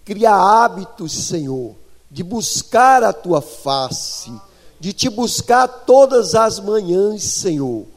criar 0.06 0.36
hábitos, 0.36 1.14
Senhor, 1.14 1.74
de 2.12 2.22
buscar 2.22 3.04
a 3.04 3.12
tua 3.12 3.42
face, 3.42 4.32
de 4.80 4.94
te 4.94 5.10
buscar 5.10 5.68
todas 5.68 6.36
as 6.36 6.60
manhãs, 6.60 7.24
Senhor, 7.24 7.88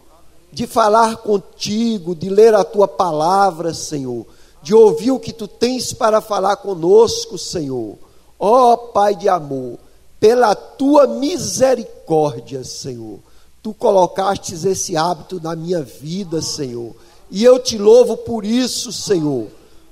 de 0.51 0.67
falar 0.67 1.19
contigo, 1.19 2.15
de 2.15 2.31
ler 2.31 2.55
a 2.55 2.65
tua 2.65 2.89
palavra, 2.89 3.75
Senhor, 3.75 4.25
de 4.65 4.75
ouvir 4.75 5.11
o 5.11 5.21
que 5.21 5.31
tu 5.31 5.47
tens 5.47 5.93
para 5.93 6.23
falar 6.23 6.57
conosco, 6.57 7.37
Senhor. 7.37 7.99
Ó 8.39 8.73
oh, 8.73 8.79
Pai 8.79 9.15
de 9.15 9.29
amor, 9.29 9.79
pela 10.19 10.55
tua 10.55 11.07
misericórdia, 11.07 12.65
Senhor. 12.65 13.19
Tu 13.63 13.75
colocastes 13.75 14.65
esse 14.65 14.97
hábito 14.97 15.39
na 15.39 15.55
minha 15.55 15.83
vida, 15.83 16.41
Senhor. 16.41 16.97
E 17.31 17.45
eu 17.45 17.59
te 17.59 17.77
louvo 17.77 18.17
por 18.17 18.43
isso, 18.43 18.91
Senhor. 18.91 19.49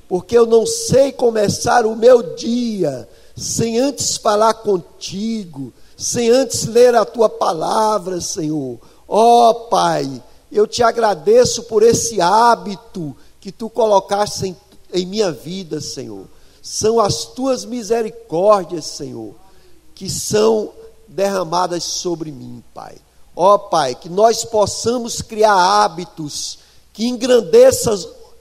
Porque 0.09 0.37
eu 0.37 0.47
não 0.47 0.67
sei 0.67 1.13
começar 1.13 1.85
o 1.85 1.95
meu 1.95 2.35
dia 2.35 3.07
sem 3.37 3.79
antes 3.79 4.17
falar 4.17 4.55
contigo, 4.55 5.71
sem 5.99 6.31
antes 6.31 6.65
ler 6.65 6.95
a 6.95 7.05
tua 7.05 7.29
palavra, 7.29 8.23
Senhor. 8.23 8.79
Ó 9.07 9.51
oh, 9.51 9.55
Pai, 9.67 10.23
eu 10.51 10.67
te 10.67 10.83
agradeço 10.83 11.65
por 11.65 11.83
esse 11.83 12.23
hábito 12.23 13.15
que 13.43 13.53
tu 13.53 13.69
colocaste 13.69 14.47
em, 14.47 14.57
em 14.95 15.05
minha 15.05 15.31
vida, 15.31 15.83
Senhor. 15.83 16.25
São 16.63 16.99
as 16.99 17.27
tuas 17.27 17.67
misericórdias, 17.67 18.87
Senhor 18.87 19.35
que 20.03 20.11
são 20.11 20.73
derramadas 21.07 21.85
sobre 21.85 22.33
mim, 22.33 22.61
Pai. 22.75 22.97
Ó 23.37 23.57
Pai, 23.57 23.95
que 23.95 24.09
nós 24.09 24.45
possamos 24.45 25.23
criar 25.23 25.55
hábitos 25.55 26.59
que 26.93 27.07
engrandeçam, 27.07 27.97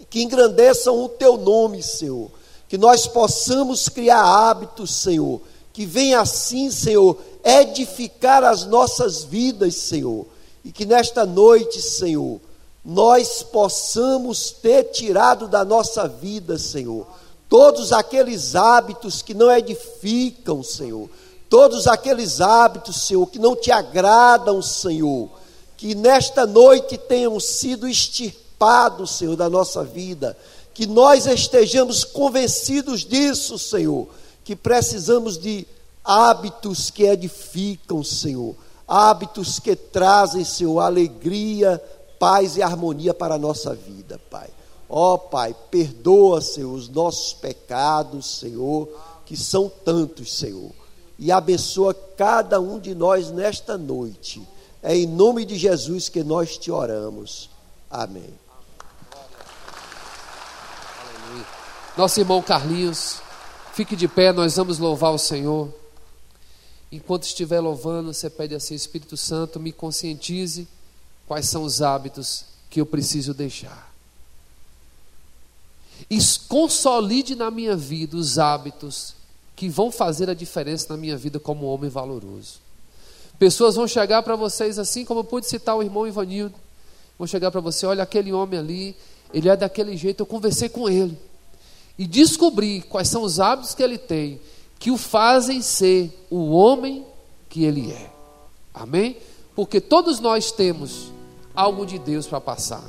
que 0.09 0.23
engrandeçam 0.23 1.03
o 1.03 1.07
Teu 1.07 1.37
nome, 1.37 1.83
Senhor. 1.83 2.31
Que 2.67 2.79
nós 2.79 3.05
possamos 3.05 3.87
criar 3.87 4.23
hábitos, 4.23 4.89
Senhor, 4.95 5.39
que 5.71 5.85
venha 5.85 6.21
assim, 6.21 6.71
Senhor, 6.71 7.15
edificar 7.43 8.43
as 8.43 8.65
nossas 8.65 9.23
vidas, 9.23 9.75
Senhor. 9.75 10.25
E 10.65 10.71
que 10.71 10.83
nesta 10.83 11.27
noite, 11.27 11.79
Senhor, 11.79 12.41
nós 12.83 13.43
possamos 13.43 14.51
ter 14.51 14.85
tirado 14.85 15.47
da 15.47 15.63
nossa 15.63 16.07
vida, 16.07 16.57
Senhor, 16.57 17.05
todos 17.47 17.91
aqueles 17.91 18.55
hábitos 18.55 19.21
que 19.21 19.33
não 19.33 19.51
edificam, 19.51 20.63
Senhor. 20.63 21.09
Todos 21.51 21.85
aqueles 21.85 22.39
hábitos, 22.39 23.01
Senhor, 23.01 23.27
que 23.27 23.37
não 23.37 23.57
te 23.57 23.73
agradam, 23.73 24.61
Senhor, 24.61 25.29
que 25.75 25.93
nesta 25.93 26.45
noite 26.45 26.97
tenham 26.97 27.37
sido 27.41 27.89
extirpados, 27.89 29.17
Senhor, 29.17 29.35
da 29.35 29.49
nossa 29.49 29.83
vida, 29.83 30.37
que 30.73 30.87
nós 30.87 31.25
estejamos 31.25 32.05
convencidos 32.05 33.01
disso, 33.01 33.59
Senhor, 33.59 34.07
que 34.45 34.55
precisamos 34.55 35.37
de 35.37 35.67
hábitos 36.05 36.89
que 36.89 37.03
edificam, 37.03 38.01
Senhor, 38.01 38.55
hábitos 38.87 39.59
que 39.59 39.75
trazem, 39.75 40.45
Senhor, 40.45 40.79
alegria, 40.79 41.83
paz 42.21 42.55
e 42.55 42.61
harmonia 42.61 43.13
para 43.13 43.35
a 43.35 43.39
nossa 43.39 43.73
vida, 43.73 44.21
Pai. 44.29 44.49
Ó 44.87 45.15
oh, 45.15 45.17
Pai, 45.17 45.55
perdoa, 45.69 46.39
Senhor, 46.39 46.73
os 46.73 46.87
nossos 46.87 47.33
pecados, 47.33 48.37
Senhor, 48.39 48.87
que 49.25 49.35
são 49.35 49.67
tantos, 49.83 50.37
Senhor 50.37 50.71
e 51.21 51.31
abençoa 51.31 51.93
cada 51.93 52.59
um 52.59 52.79
de 52.79 52.95
nós 52.95 53.29
nesta 53.29 53.77
noite. 53.77 54.41
É 54.81 54.97
em 54.97 55.05
nome 55.05 55.45
de 55.45 55.55
Jesus 55.55 56.09
que 56.09 56.23
nós 56.23 56.57
te 56.57 56.71
oramos. 56.71 57.47
Amém. 57.87 58.33
Nosso 61.95 62.19
irmão 62.19 62.41
Carlinhos, 62.41 63.21
fique 63.73 63.95
de 63.95 64.07
pé, 64.07 64.33
nós 64.33 64.55
vamos 64.55 64.79
louvar 64.79 65.13
o 65.13 65.19
Senhor. 65.19 65.71
Enquanto 66.91 67.23
estiver 67.23 67.59
louvando, 67.59 68.11
você 68.11 68.27
pede 68.27 68.55
assim: 68.55 68.73
Espírito 68.73 69.15
Santo, 69.15 69.59
me 69.59 69.71
conscientize 69.71 70.67
quais 71.31 71.47
são 71.47 71.63
os 71.63 71.81
hábitos 71.81 72.43
que 72.69 72.81
eu 72.81 72.85
preciso 72.85 73.33
deixar. 73.33 73.89
E 76.09 76.17
consolide 76.49 77.37
na 77.37 77.49
minha 77.49 77.73
vida 77.73 78.17
os 78.17 78.37
hábitos 78.37 79.15
que 79.55 79.69
vão 79.69 79.89
fazer 79.89 80.29
a 80.29 80.33
diferença 80.33 80.87
na 80.89 80.97
minha 80.97 81.15
vida 81.15 81.39
como 81.39 81.67
homem 81.67 81.89
valoroso. 81.89 82.55
Pessoas 83.39 83.75
vão 83.75 83.87
chegar 83.87 84.21
para 84.23 84.35
vocês, 84.35 84.77
assim 84.77 85.05
como 85.05 85.21
eu 85.21 85.23
pude 85.23 85.47
citar 85.47 85.77
o 85.77 85.81
irmão 85.81 86.05
Ivanildo, 86.05 86.55
vão 87.17 87.25
chegar 87.25 87.49
para 87.49 87.61
você: 87.61 87.85
olha, 87.85 88.03
aquele 88.03 88.33
homem 88.33 88.59
ali, 88.59 88.95
ele 89.33 89.47
é 89.47 89.55
daquele 89.55 89.95
jeito. 89.95 90.19
Eu 90.19 90.25
conversei 90.25 90.67
com 90.67 90.89
ele 90.89 91.17
e 91.97 92.05
descobri 92.05 92.81
quais 92.81 93.07
são 93.07 93.23
os 93.23 93.39
hábitos 93.39 93.73
que 93.73 93.81
ele 93.81 93.97
tem 93.97 94.37
que 94.77 94.91
o 94.91 94.97
fazem 94.97 95.61
ser 95.61 96.11
o 96.29 96.51
homem 96.51 97.05
que 97.49 97.63
ele 97.63 97.89
é. 97.89 98.11
Amém? 98.73 99.15
Porque 99.55 99.79
todos 99.79 100.19
nós 100.19 100.51
temos 100.51 101.20
algo 101.55 101.85
de 101.85 101.97
Deus 101.99 102.27
para 102.27 102.41
passar. 102.41 102.83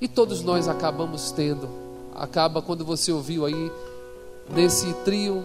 E 0.00 0.06
todos 0.06 0.42
nós 0.42 0.68
acabamos 0.68 1.32
tendo. 1.32 1.68
Acaba 2.14 2.62
quando 2.62 2.84
você 2.84 3.12
ouviu 3.12 3.44
aí 3.44 3.72
nesse 4.50 4.92
trio, 5.04 5.44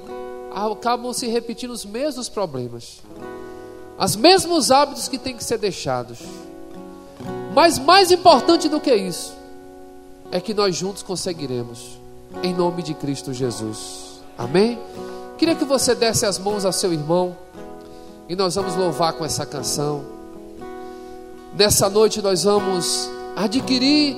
acabam 0.53 1.13
se 1.13 1.27
repetindo 1.27 1.71
os 1.71 1.85
mesmos 1.85 2.29
problemas, 2.29 3.01
os 3.97 4.15
mesmos 4.15 4.71
hábitos 4.71 5.07
que 5.07 5.17
têm 5.17 5.35
que 5.35 5.43
ser 5.43 5.57
deixados. 5.57 6.19
Mas 7.53 7.77
mais 7.77 8.11
importante 8.11 8.67
do 8.67 8.79
que 8.79 8.93
isso, 8.93 9.33
é 10.31 10.39
que 10.39 10.53
nós 10.53 10.75
juntos 10.75 11.03
conseguiremos, 11.03 11.99
em 12.41 12.53
nome 12.53 12.81
de 12.81 12.93
Cristo 12.95 13.31
Jesus. 13.33 14.21
Amém? 14.37 14.79
Queria 15.37 15.55
que 15.55 15.65
você 15.65 15.93
desse 15.93 16.25
as 16.25 16.39
mãos 16.39 16.65
ao 16.65 16.71
seu 16.71 16.91
irmão 16.91 17.37
e 18.27 18.35
nós 18.35 18.55
vamos 18.55 18.75
louvar 18.75 19.13
com 19.13 19.23
essa 19.23 19.45
canção. 19.45 20.03
Nessa 21.57 21.89
noite 21.89 22.21
nós 22.21 22.43
vamos 22.43 23.09
adquirir, 23.35 24.15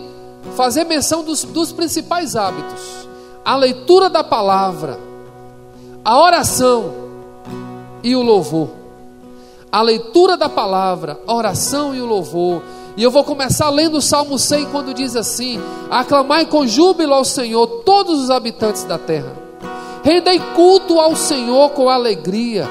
fazer 0.55 0.83
menção 0.85 1.23
dos, 1.23 1.43
dos 1.43 1.71
principais 1.71 2.35
hábitos 2.35 3.05
a 3.45 3.55
leitura 3.55 4.09
da 4.09 4.23
palavra, 4.23 4.99
a 6.03 6.19
oração 6.19 6.91
e 8.01 8.15
o 8.15 8.23
louvor. 8.23 8.69
A 9.71 9.83
leitura 9.83 10.35
da 10.35 10.49
palavra, 10.49 11.19
a 11.27 11.35
oração 11.35 11.93
e 11.93 12.01
o 12.01 12.05
louvor. 12.07 12.63
E 12.97 13.03
eu 13.03 13.11
vou 13.11 13.23
começar 13.23 13.69
lendo 13.69 13.97
o 13.97 14.01
Salmo 14.01 14.39
100 14.39 14.65
quando 14.71 14.95
diz 14.95 15.15
assim: 15.15 15.59
Aclamai 15.91 16.47
com 16.47 16.65
júbilo 16.65 17.13
ao 17.13 17.23
Senhor 17.23 17.67
todos 17.85 18.23
os 18.23 18.31
habitantes 18.31 18.83
da 18.83 18.97
terra. 18.97 19.33
Rendei 20.03 20.39
culto 20.55 20.99
ao 20.99 21.15
Senhor 21.15 21.69
com 21.71 21.87
alegria. 21.87 22.67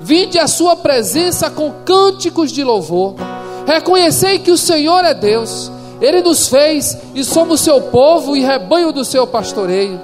Vinde 0.00 0.40
à 0.40 0.48
sua 0.48 0.74
presença 0.74 1.50
com 1.50 1.70
cânticos 1.84 2.50
de 2.50 2.64
louvor. 2.64 3.14
Reconhecei 3.66 4.38
que 4.38 4.50
o 4.50 4.58
Senhor 4.58 5.04
é 5.04 5.14
Deus. 5.14 5.70
Ele 6.00 6.20
nos 6.22 6.48
fez 6.48 6.96
e 7.14 7.24
somos 7.24 7.60
seu 7.60 7.80
povo 7.80 8.36
e 8.36 8.40
rebanho 8.40 8.92
do 8.92 9.04
seu 9.04 9.26
pastoreio. 9.26 10.00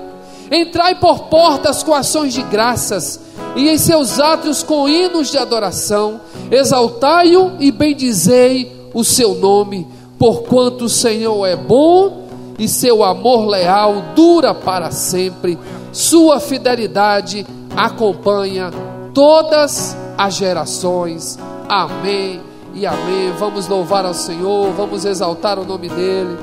Entrai 0.50 0.94
por 0.94 1.24
portas 1.24 1.82
com 1.82 1.94
ações 1.94 2.32
de 2.32 2.42
graças 2.42 3.20
e 3.54 3.68
em 3.68 3.78
seus 3.78 4.18
átrios 4.18 4.62
com 4.62 4.88
hinos 4.88 5.30
de 5.30 5.38
adoração. 5.38 6.20
Exaltai-o 6.50 7.52
e 7.60 7.70
bendizei 7.70 8.90
o 8.94 9.04
seu 9.04 9.34
nome, 9.34 9.86
porquanto 10.18 10.86
o 10.86 10.88
Senhor 10.88 11.46
é 11.46 11.54
bom 11.54 12.28
e 12.58 12.66
seu 12.66 13.04
amor 13.04 13.46
leal 13.46 14.02
dura 14.14 14.54
para 14.54 14.90
sempre. 14.90 15.58
Sua 15.92 16.40
fidelidade 16.40 17.46
acompanha 17.76 18.70
todas 19.14 19.96
as 20.16 20.34
gerações. 20.34 21.38
Amém 21.68 22.49
e 22.74 22.86
amém. 22.86 23.32
Vamos 23.38 23.66
louvar 23.68 24.04
ao 24.04 24.14
Senhor, 24.14 24.72
vamos 24.72 25.04
exaltar 25.04 25.58
o 25.58 25.64
nome 25.64 25.88
dEle. 25.88 26.36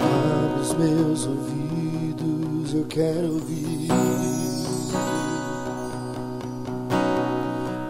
Ah, 0.00 0.46
Abre 0.52 0.60
os 0.60 0.72
meus 0.74 1.26
ouvidos, 1.26 2.74
eu 2.74 2.84
quero 2.84 3.34
ouvir. 3.34 3.88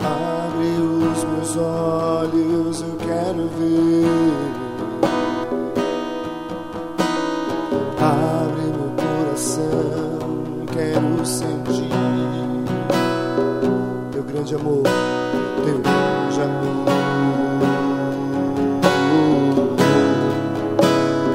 Abre 0.01 0.67
os 1.13 1.25
meus 1.25 1.57
olhos, 1.57 2.81
eu 2.83 2.97
quero 2.97 3.49
ver. 3.59 4.62
Grande 14.43 14.55
amor, 14.57 14.83
teu 15.65 15.79
grande 15.79 16.41
amor. 16.41 16.85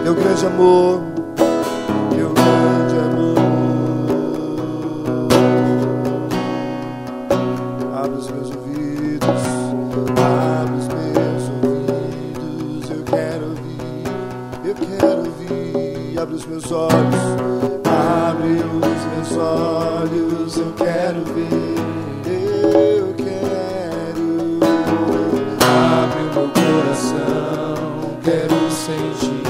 Teu 0.04 0.14
grande 0.14 0.46
amor, 0.46 1.02
teu 2.10 2.34
grande 2.34 2.98
amor. 3.06 3.38
Abre 7.96 8.18
os 8.18 8.30
meus 8.30 8.50
ouvidos, 8.50 9.42
abre 10.18 10.76
os 10.76 10.88
meus 10.90 11.44
ouvidos. 11.64 12.90
Eu 12.90 13.04
quero 13.06 13.46
ouvir, 13.46 13.80
eu 14.66 14.76
quero 14.76 15.20
ouvir. 15.20 16.20
Abre 16.20 16.36
os 16.36 16.46
meus 16.46 16.72
olhos, 16.74 17.24
abre 17.86 18.52
os 18.52 19.06
meus 19.14 19.32
olhos. 19.38 20.58
Eu 20.58 20.74
quero 20.74 21.24
ver, 21.34 21.67
coração, 26.78 28.20
quero 28.24 28.72
sentir 28.72 29.42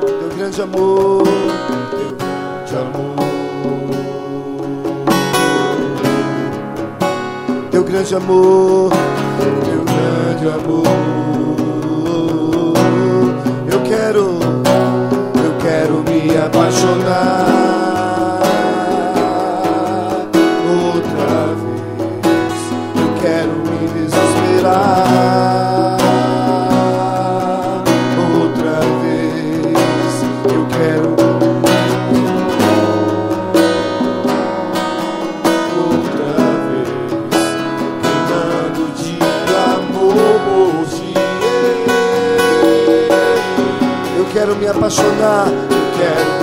teu 0.00 0.28
grande 0.36 0.62
amor, 0.62 1.24
teu 1.90 2.14
grande 2.16 2.74
amor. 2.76 3.18
teu 7.70 7.84
grande 7.84 8.14
amor, 8.14 8.92
teu 9.64 9.84
grande 9.84 10.48
amor. 10.48 10.86
Eu 13.70 13.80
quero, 13.82 14.38
eu 15.44 15.52
quero 15.60 16.02
me 16.04 16.36
apaixonar 16.36 17.77
eu 44.88 45.52
quero 45.98 46.37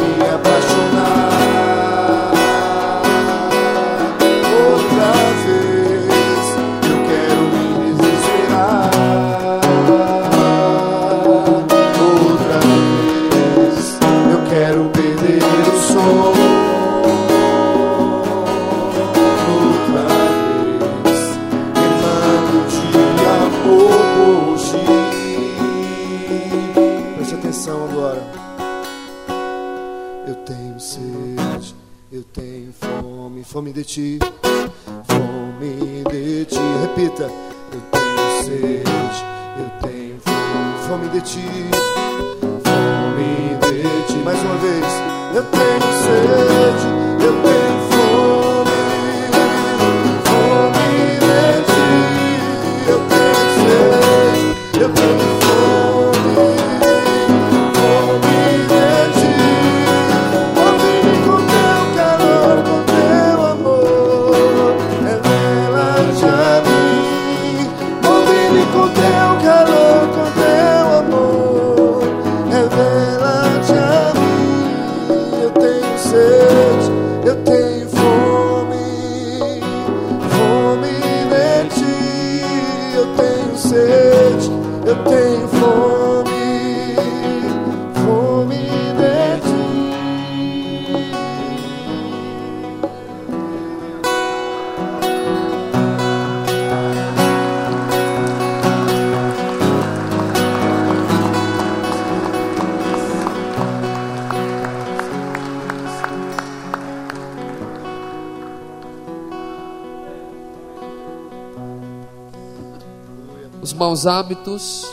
Os 113.65 113.73
maus 113.73 114.05
hábitos, 114.05 114.85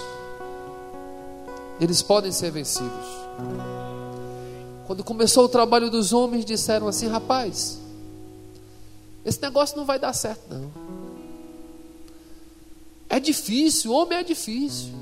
eles 1.78 2.00
podem 2.00 2.32
ser 2.32 2.50
vencidos. 2.50 3.06
Quando 4.86 5.04
começou 5.04 5.44
o 5.44 5.48
trabalho 5.48 5.90
dos 5.90 6.14
homens, 6.14 6.42
disseram 6.42 6.88
assim: 6.88 7.06
rapaz, 7.06 7.78
esse 9.26 9.42
negócio 9.42 9.76
não 9.76 9.84
vai 9.84 9.98
dar 9.98 10.14
certo, 10.14 10.40
não. 10.48 10.72
É 13.10 13.20
difícil, 13.20 13.92
homem 13.92 14.16
é 14.16 14.22
difícil. 14.22 14.94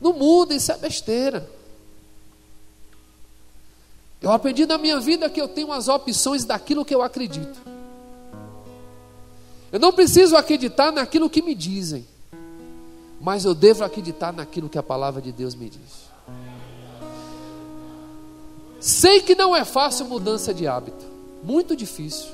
Não 0.00 0.12
muda, 0.12 0.54
isso 0.54 0.70
é 0.70 0.78
besteira. 0.78 1.50
Eu 4.22 4.30
aprendi 4.30 4.64
na 4.66 4.78
minha 4.78 5.00
vida 5.00 5.28
que 5.28 5.42
eu 5.42 5.48
tenho 5.48 5.72
as 5.72 5.88
opções 5.88 6.44
daquilo 6.44 6.84
que 6.84 6.94
eu 6.94 7.02
acredito. 7.02 7.73
Eu 9.74 9.80
não 9.80 9.92
preciso 9.92 10.36
acreditar 10.36 10.92
naquilo 10.92 11.28
que 11.28 11.42
me 11.42 11.52
dizem, 11.52 12.06
mas 13.20 13.44
eu 13.44 13.52
devo 13.52 13.82
acreditar 13.82 14.32
naquilo 14.32 14.68
que 14.68 14.78
a 14.78 14.82
palavra 14.84 15.20
de 15.20 15.32
Deus 15.32 15.56
me 15.56 15.68
diz. 15.68 16.04
Sei 18.78 19.20
que 19.20 19.34
não 19.34 19.56
é 19.56 19.64
fácil 19.64 20.06
mudança 20.06 20.54
de 20.54 20.68
hábito, 20.68 21.04
muito 21.42 21.74
difícil. 21.74 22.28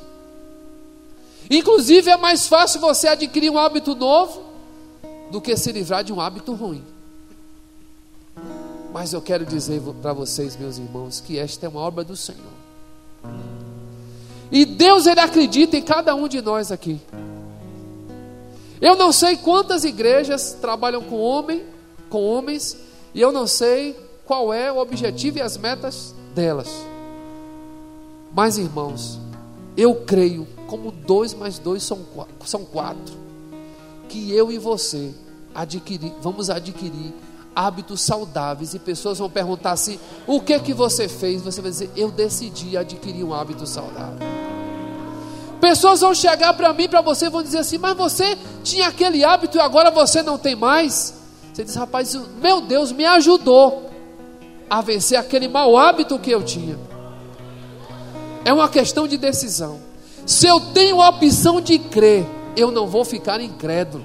Inclusive 1.51 2.11
é 2.11 2.17
mais 2.19 2.47
fácil 2.47 2.79
você 2.79 3.09
adquirir 3.09 3.49
um 3.49 3.57
hábito 3.57 3.95
novo 3.95 4.43
do 5.31 5.41
que 5.41 5.57
se 5.57 5.73
livrar 5.73 6.05
de 6.05 6.13
um 6.13 6.21
hábito 6.21 6.53
ruim. 6.53 6.85
Mas 8.93 9.15
eu 9.15 9.23
quero 9.23 9.47
dizer 9.47 9.81
para 10.03 10.13
vocês, 10.13 10.59
meus 10.59 10.77
irmãos, 10.77 11.21
que 11.21 11.39
esta 11.39 11.65
é 11.65 11.71
uma 11.71 11.81
obra 11.81 12.05
do 12.05 12.19
Senhor. 12.19 12.53
E 14.51 14.65
Deus 14.65 15.07
ele 15.07 15.21
acredita 15.21 15.77
em 15.77 15.83
cada 15.83 16.15
um 16.15 16.27
de 16.27 16.41
nós 16.41 16.73
aqui. 16.73 17.01
Eu 18.81 18.97
não 18.97 19.13
sei 19.13 19.37
quantas 19.37 19.85
igrejas 19.85 20.57
trabalham 20.61 21.03
com 21.03 21.17
homem, 21.21 21.63
com 22.09 22.25
homens, 22.25 22.77
e 23.15 23.21
eu 23.21 23.31
não 23.31 23.47
sei 23.47 23.97
qual 24.25 24.53
é 24.53 24.73
o 24.73 24.79
objetivo 24.79 25.39
e 25.39 25.43
as 25.43 25.57
metas 25.57 26.15
delas. 26.35 26.69
Mas 28.33 28.57
irmãos, 28.57 29.19
eu 29.77 29.95
creio, 29.95 30.47
como 30.67 30.91
dois 30.91 31.35
mais 31.35 31.59
dois 31.59 31.83
são 31.83 31.99
quatro, 32.15 32.35
são 32.47 32.65
quatro 32.65 33.15
que 34.09 34.33
eu 34.33 34.51
e 34.51 34.59
você 34.59 35.13
adquirir, 35.55 36.13
vamos 36.21 36.51
adquirir 36.51 37.13
hábitos 37.55 38.01
saudáveis 38.01 38.75
e 38.75 38.79
pessoas 38.79 39.19
vão 39.19 39.31
perguntar 39.31 39.73
assim: 39.73 39.99
o 40.27 40.41
que 40.41 40.59
que 40.61 40.75
você 40.75 41.09
fez? 41.09 41.43
Você 41.43 41.61
vai 41.61 41.71
dizer: 41.71 41.91
eu 41.97 42.11
decidi 42.11 42.77
adquirir 42.77 43.25
um 43.25 43.35
hábito 43.35 43.67
saudável. 43.67 44.19
Pessoas 45.61 46.01
vão 46.01 46.15
chegar 46.15 46.55
para 46.55 46.73
mim, 46.73 46.89
para 46.89 47.03
você, 47.03 47.29
vão 47.29 47.43
dizer 47.43 47.59
assim: 47.59 47.79
Mas 47.79 47.97
você 47.97 48.37
tinha 48.63 48.89
aquele 48.89 49.25
hábito 49.25 49.59
e 49.59 49.61
agora 49.61 49.91
você 49.91 50.23
não 50.23 50.39
tem 50.39 50.57
mais. 50.57 51.21
Você 51.53 51.65
diz, 51.65 51.75
rapaz, 51.75 52.17
meu 52.41 52.61
Deus 52.61 52.93
me 52.93 53.05
ajudou 53.05 53.91
a 54.69 54.81
vencer 54.81 55.19
aquele 55.19 55.49
mau 55.49 55.77
hábito 55.77 56.19
que 56.19 56.31
eu 56.31 56.43
tinha. 56.43 56.79
É 58.45 58.53
uma 58.53 58.69
questão 58.69 59.07
de 59.07 59.17
decisão. 59.17 59.81
Se 60.25 60.47
eu 60.47 60.61
tenho 60.73 61.03
a 61.03 61.09
opção 61.09 61.61
de 61.61 61.79
crer, 61.79 62.25
eu 62.57 62.71
não 62.71 62.87
vou 62.87 63.05
ficar 63.05 63.41
incrédulo. 63.41 64.05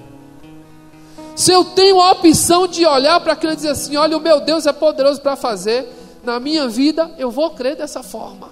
Se 1.36 1.52
eu 1.52 1.66
tenho 1.66 2.00
a 2.00 2.12
opção 2.12 2.66
de 2.66 2.86
olhar 2.86 3.20
para 3.20 3.34
aquilo 3.34 3.52
e 3.52 3.56
dizer 3.56 3.70
assim: 3.70 3.98
olha, 3.98 4.18
o 4.18 4.22
meu 4.22 4.40
Deus 4.40 4.66
é 4.66 4.72
poderoso 4.72 5.22
para 5.22 5.36
fazer 5.36 5.86
na 6.24 6.40
minha 6.40 6.68
vida, 6.68 7.12
eu 7.18 7.30
vou 7.30 7.52
crer 7.52 7.76
dessa 7.76 8.02
forma. 8.02 8.50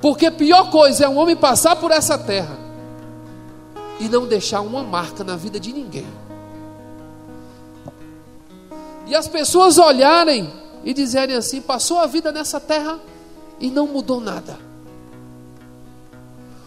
Porque 0.00 0.30
pior 0.30 0.70
coisa 0.70 1.06
é 1.06 1.08
um 1.08 1.16
homem 1.16 1.34
passar 1.34 1.76
por 1.76 1.90
essa 1.90 2.18
terra 2.18 2.58
e 3.98 4.08
não 4.08 4.26
deixar 4.26 4.60
uma 4.60 4.82
marca 4.82 5.24
na 5.24 5.34
vida 5.34 5.58
de 5.58 5.72
ninguém. 5.72 6.06
E 9.06 9.14
as 9.14 9.26
pessoas 9.26 9.78
olharem 9.78 10.52
e 10.84 10.92
dizerem 10.92 11.34
assim: 11.34 11.62
passou 11.62 11.98
a 11.98 12.06
vida 12.06 12.30
nessa 12.30 12.60
terra 12.60 13.00
e 13.58 13.70
não 13.70 13.86
mudou 13.86 14.20
nada. 14.20 14.58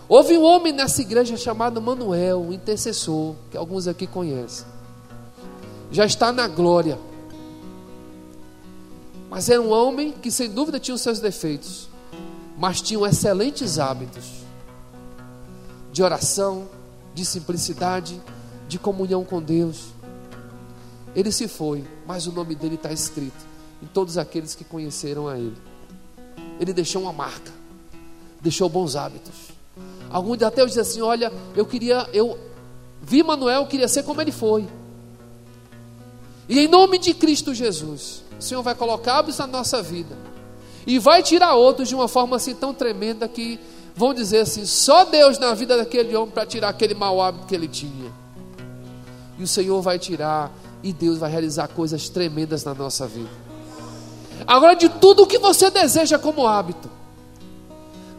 Houve 0.09 0.37
um 0.37 0.43
homem 0.43 0.71
nessa 0.71 1.01
igreja 1.01 1.35
chamado 1.35 1.81
Manuel, 1.81 2.41
um 2.41 2.53
intercessor, 2.53 3.35
que 3.51 3.57
alguns 3.57 3.87
aqui 3.87 4.07
conhecem. 4.07 4.65
Já 5.91 6.05
está 6.05 6.31
na 6.31 6.47
glória. 6.47 6.97
Mas 9.29 9.49
era 9.49 9.61
um 9.61 9.69
homem 9.69 10.13
que 10.13 10.31
sem 10.31 10.49
dúvida 10.49 10.79
tinha 10.79 10.95
os 10.95 11.01
seus 11.01 11.19
defeitos, 11.19 11.89
mas 12.57 12.81
tinha 12.81 13.05
excelentes 13.07 13.77
hábitos 13.77 14.37
de 15.91 16.01
oração, 16.01 16.69
de 17.13 17.25
simplicidade, 17.25 18.21
de 18.69 18.79
comunhão 18.79 19.25
com 19.25 19.41
Deus. 19.41 19.87
Ele 21.13 21.31
se 21.31 21.47
foi, 21.47 21.83
mas 22.05 22.27
o 22.27 22.31
nome 22.31 22.55
dele 22.55 22.75
está 22.75 22.93
escrito 22.93 23.45
em 23.81 23.87
todos 23.87 24.17
aqueles 24.17 24.55
que 24.55 24.63
conheceram 24.63 25.27
a 25.27 25.37
ele. 25.37 25.57
Ele 26.59 26.71
deixou 26.71 27.01
uma 27.01 27.11
marca, 27.11 27.51
deixou 28.41 28.69
bons 28.69 28.95
hábitos. 28.95 29.46
Alguns 30.09 30.41
até 30.41 30.65
dizem 30.65 30.81
assim: 30.81 31.01
Olha, 31.01 31.31
eu 31.55 31.65
queria, 31.65 32.07
eu 32.13 32.37
vi 33.01 33.23
Manuel, 33.23 33.61
eu 33.61 33.67
queria 33.67 33.87
ser 33.87 34.03
como 34.03 34.21
ele 34.21 34.31
foi. 34.31 34.67
E 36.49 36.59
em 36.59 36.67
nome 36.67 36.97
de 36.97 37.13
Cristo 37.13 37.53
Jesus, 37.53 38.23
o 38.39 38.41
Senhor 38.41 38.61
vai 38.61 38.73
colocar 38.73 39.17
hábitos 39.19 39.37
na 39.39 39.47
nossa 39.47 39.81
vida 39.81 40.15
e 40.85 40.97
vai 40.97 41.21
tirar 41.21 41.55
outros 41.55 41.89
de 41.89 41.95
uma 41.95 42.07
forma 42.07 42.37
assim 42.37 42.55
tão 42.55 42.73
tremenda 42.73 43.27
que 43.27 43.59
vão 43.95 44.13
dizer 44.13 44.39
assim: 44.39 44.65
só 44.65 45.03
Deus 45.03 45.37
na 45.37 45.53
vida 45.53 45.75
daquele 45.75 46.15
homem 46.15 46.31
para 46.31 46.45
tirar 46.45 46.69
aquele 46.69 46.93
mau 46.93 47.21
hábito 47.21 47.47
que 47.47 47.55
ele 47.55 47.67
tinha. 47.67 48.11
E 49.37 49.43
o 49.43 49.47
Senhor 49.47 49.81
vai 49.81 49.99
tirar 49.99 50.51
e 50.81 50.93
Deus 50.93 51.17
vai 51.17 51.29
realizar 51.29 51.67
coisas 51.67 52.07
tremendas 52.07 52.63
na 52.63 52.73
nossa 52.73 53.05
vida. 53.05 53.29
Agora, 54.45 54.75
de 54.75 54.87
tudo 54.87 55.23
o 55.23 55.27
que 55.27 55.37
você 55.37 55.69
deseja 55.69 56.17
como 56.17 56.47
hábito, 56.47 56.89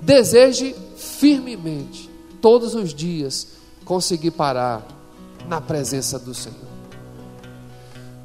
deseje 0.08 0.74
firmemente, 0.96 2.08
todos 2.40 2.74
os 2.74 2.94
dias, 2.94 3.48
conseguir 3.84 4.30
parar 4.30 4.82
na 5.46 5.60
presença 5.60 6.18
do 6.18 6.34
Senhor. 6.34 6.56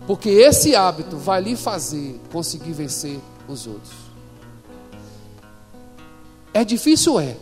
Porque 0.08 0.30
esse 0.30 0.74
hábito 0.78 1.18
vai 1.18 1.42
lhe 1.42 1.58
fazer 1.58 2.22
conseguir 2.32 2.72
vencer 2.72 3.20
os 3.50 3.68
outros. 3.68 3.92
É 6.54 6.64
difícil, 6.64 7.20
é. 7.20 7.36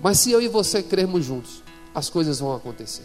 Mas 0.00 0.20
se 0.20 0.30
eu 0.30 0.40
e 0.40 0.48
você 0.48 0.82
crermos 0.82 1.22
juntos, 1.26 1.62
as 1.94 2.08
coisas 2.08 2.38
vão 2.40 2.54
acontecer. 2.54 3.04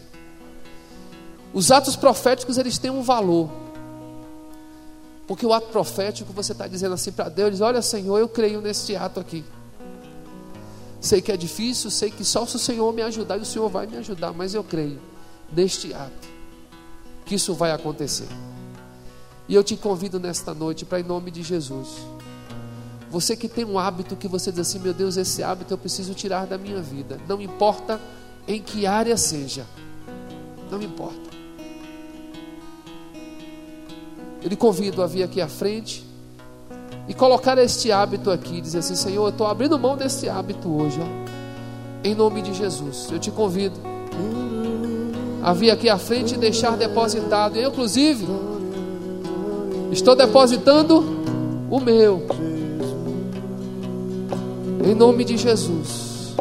Os 1.52 1.70
atos 1.70 1.96
proféticos, 1.96 2.56
eles 2.56 2.78
têm 2.78 2.90
um 2.90 3.02
valor. 3.02 3.50
Porque 5.26 5.44
o 5.44 5.52
ato 5.52 5.68
profético, 5.68 6.32
você 6.32 6.52
está 6.52 6.66
dizendo 6.66 6.94
assim 6.94 7.12
para 7.12 7.28
Deus: 7.28 7.60
Olha, 7.60 7.82
Senhor, 7.82 8.18
eu 8.18 8.28
creio 8.28 8.62
nesse 8.62 8.96
ato 8.96 9.20
aqui. 9.20 9.44
Sei 11.00 11.22
que 11.22 11.32
é 11.32 11.36
difícil, 11.36 11.90
sei 11.90 12.10
que 12.10 12.24
só 12.24 12.44
se 12.44 12.56
o 12.56 12.58
Senhor 12.58 12.92
me 12.92 13.02
ajudar, 13.02 13.38
e 13.38 13.40
o 13.40 13.44
Senhor 13.44 13.68
vai 13.68 13.86
me 13.86 13.96
ajudar, 13.96 14.32
mas 14.32 14.54
eu 14.54 14.62
creio 14.62 15.00
neste 15.52 15.94
ato 15.94 16.28
que 17.24 17.34
isso 17.36 17.54
vai 17.54 17.70
acontecer. 17.70 18.28
E 19.48 19.54
eu 19.54 19.64
te 19.64 19.76
convido 19.76 20.20
nesta 20.20 20.52
noite 20.52 20.84
para, 20.84 21.00
em 21.00 21.02
nome 21.02 21.30
de 21.30 21.42
Jesus, 21.42 21.88
você 23.10 23.34
que 23.34 23.48
tem 23.48 23.64
um 23.64 23.78
hábito 23.78 24.14
que 24.14 24.28
você 24.28 24.52
diz 24.52 24.60
assim: 24.60 24.78
Meu 24.78 24.94
Deus, 24.94 25.16
esse 25.16 25.42
hábito 25.42 25.74
eu 25.74 25.78
preciso 25.78 26.14
tirar 26.14 26.46
da 26.46 26.56
minha 26.56 26.80
vida, 26.80 27.18
não 27.26 27.40
importa 27.40 28.00
em 28.46 28.62
que 28.62 28.86
área 28.86 29.16
seja, 29.16 29.66
não 30.70 30.80
importa. 30.80 31.30
Eu 34.42 34.48
lhe 34.48 34.56
convido 34.56 35.02
a 35.02 35.06
vir 35.06 35.22
aqui 35.22 35.40
à 35.40 35.48
frente 35.48 36.09
e 37.10 37.12
colocar 37.12 37.58
este 37.58 37.90
hábito 37.90 38.30
aqui, 38.30 38.60
dizer 38.60 38.78
assim: 38.78 38.94
Senhor, 38.94 39.24
eu 39.24 39.30
estou 39.30 39.48
abrindo 39.48 39.76
mão 39.76 39.96
desse 39.96 40.28
hábito 40.28 40.70
hoje, 40.70 41.00
ó, 41.00 42.08
em 42.08 42.14
nome 42.14 42.40
de 42.40 42.54
Jesus. 42.54 43.08
Eu 43.10 43.18
te 43.18 43.32
convido 43.32 43.74
a 45.42 45.52
vir 45.52 45.72
aqui 45.72 45.88
à 45.88 45.98
frente 45.98 46.36
e 46.36 46.38
deixar 46.38 46.76
depositado. 46.76 47.56
Eu, 47.56 47.70
inclusive, 47.70 48.28
estou 49.90 50.14
depositando 50.14 51.00
o 51.68 51.80
meu, 51.80 52.28
em 54.88 54.94
nome 54.94 55.24
de 55.24 55.36
Jesus. 55.36 56.36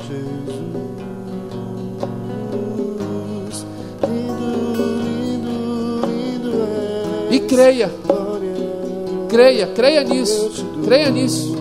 E 7.32 7.39
creia. 7.39 7.89
Creia, 9.30 9.67
creia 9.67 10.03
nisso. 10.03 10.65
Creia 10.84 11.09
nisso. 11.11 11.55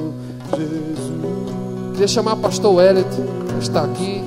Queria 1.93 2.09
chamar 2.09 2.33
o 2.33 2.37
pastor 2.39 2.75
Wellington, 2.75 3.27
que 3.59 3.63
está 3.63 3.83
aqui. 3.83 4.25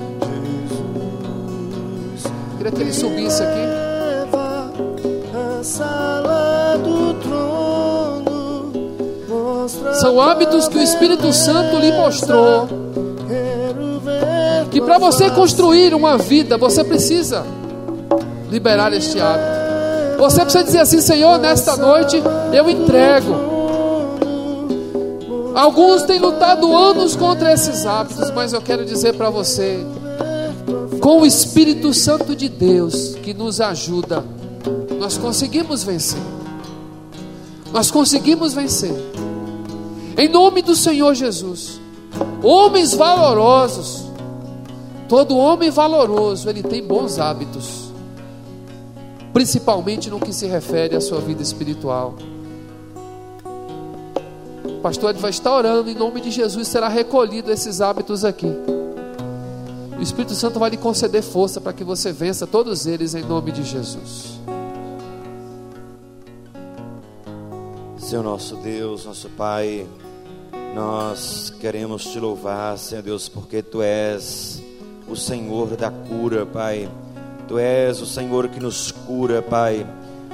Queria 2.57 2.71
que 2.71 2.81
ele 2.81 2.93
subisse 2.93 3.41
aqui. 3.41 3.71
São 9.99 10.21
hábitos 10.21 10.67
que 10.67 10.77
o 10.77 10.81
Espírito 10.81 11.33
Santo 11.33 11.77
lhe 11.77 11.91
mostrou. 11.91 12.67
Que 14.69 14.79
para 14.79 14.99
você 14.99 15.29
construir 15.31 15.93
uma 15.95 16.17
vida, 16.17 16.57
você 16.57 16.83
precisa 16.83 17.43
liberar 18.51 18.93
este 18.93 19.19
hábito. 19.19 19.60
Você 20.17 20.41
precisa 20.41 20.63
dizer 20.63 20.79
assim: 20.79 21.01
Senhor, 21.01 21.37
nesta 21.39 21.75
noite 21.75 22.21
eu 22.53 22.69
entrego. 22.69 23.51
Alguns 25.55 26.03
têm 26.03 26.19
lutado 26.19 26.75
anos 26.75 27.15
contra 27.15 27.51
esses 27.51 27.85
hábitos, 27.85 28.31
mas 28.31 28.53
eu 28.53 28.61
quero 28.61 28.85
dizer 28.85 29.13
para 29.15 29.29
você, 29.29 29.85
com 31.01 31.21
o 31.21 31.25
Espírito 31.25 31.93
Santo 31.93 32.35
de 32.35 32.47
Deus 32.47 33.15
que 33.15 33.33
nos 33.33 33.59
ajuda, 33.59 34.23
nós 34.97 35.17
conseguimos 35.17 35.83
vencer. 35.83 36.21
Nós 37.73 37.91
conseguimos 37.91 38.53
vencer. 38.53 38.93
Em 40.17 40.29
nome 40.29 40.61
do 40.61 40.75
Senhor 40.75 41.13
Jesus. 41.15 41.79
Homens 42.41 42.93
valorosos. 42.93 44.05
Todo 45.09 45.37
homem 45.37 45.69
valoroso, 45.69 46.49
ele 46.49 46.63
tem 46.63 46.81
bons 46.81 47.19
hábitos 47.19 47.90
principalmente 49.33 50.09
no 50.09 50.19
que 50.19 50.33
se 50.33 50.47
refere 50.47 50.95
à 50.95 51.01
sua 51.01 51.19
vida 51.19 51.41
espiritual. 51.41 52.15
O 54.65 54.81
pastor 54.81 55.13
vai 55.13 55.29
estar 55.29 55.53
orando 55.53 55.89
em 55.89 55.95
nome 55.95 56.21
de 56.21 56.31
Jesus, 56.31 56.67
será 56.67 56.87
recolhido 56.87 57.51
esses 57.51 57.81
hábitos 57.81 58.25
aqui. 58.25 58.51
O 59.97 60.01
Espírito 60.01 60.33
Santo 60.33 60.59
vai 60.59 60.71
lhe 60.71 60.77
conceder 60.77 61.21
força 61.21 61.61
para 61.61 61.73
que 61.73 61.83
você 61.83 62.11
vença 62.11 62.47
todos 62.47 62.87
eles 62.87 63.13
em 63.13 63.21
nome 63.21 63.51
de 63.51 63.63
Jesus. 63.63 64.39
Senhor 67.99 68.23
nosso 68.23 68.55
Deus, 68.57 69.05
nosso 69.05 69.29
Pai, 69.29 69.87
nós 70.73 71.53
queremos 71.61 72.03
te 72.05 72.19
louvar, 72.19 72.77
Senhor 72.77 73.01
Deus, 73.03 73.29
porque 73.29 73.61
tu 73.61 73.81
és 73.81 74.61
o 75.07 75.15
Senhor 75.15 75.77
da 75.77 75.91
cura, 75.91 76.45
Pai. 76.45 76.89
Tu 77.51 77.59
és 77.59 77.99
o 77.99 78.05
Senhor 78.05 78.47
que 78.47 78.61
nos 78.61 78.93
cura, 78.93 79.41
Pai. 79.41 79.85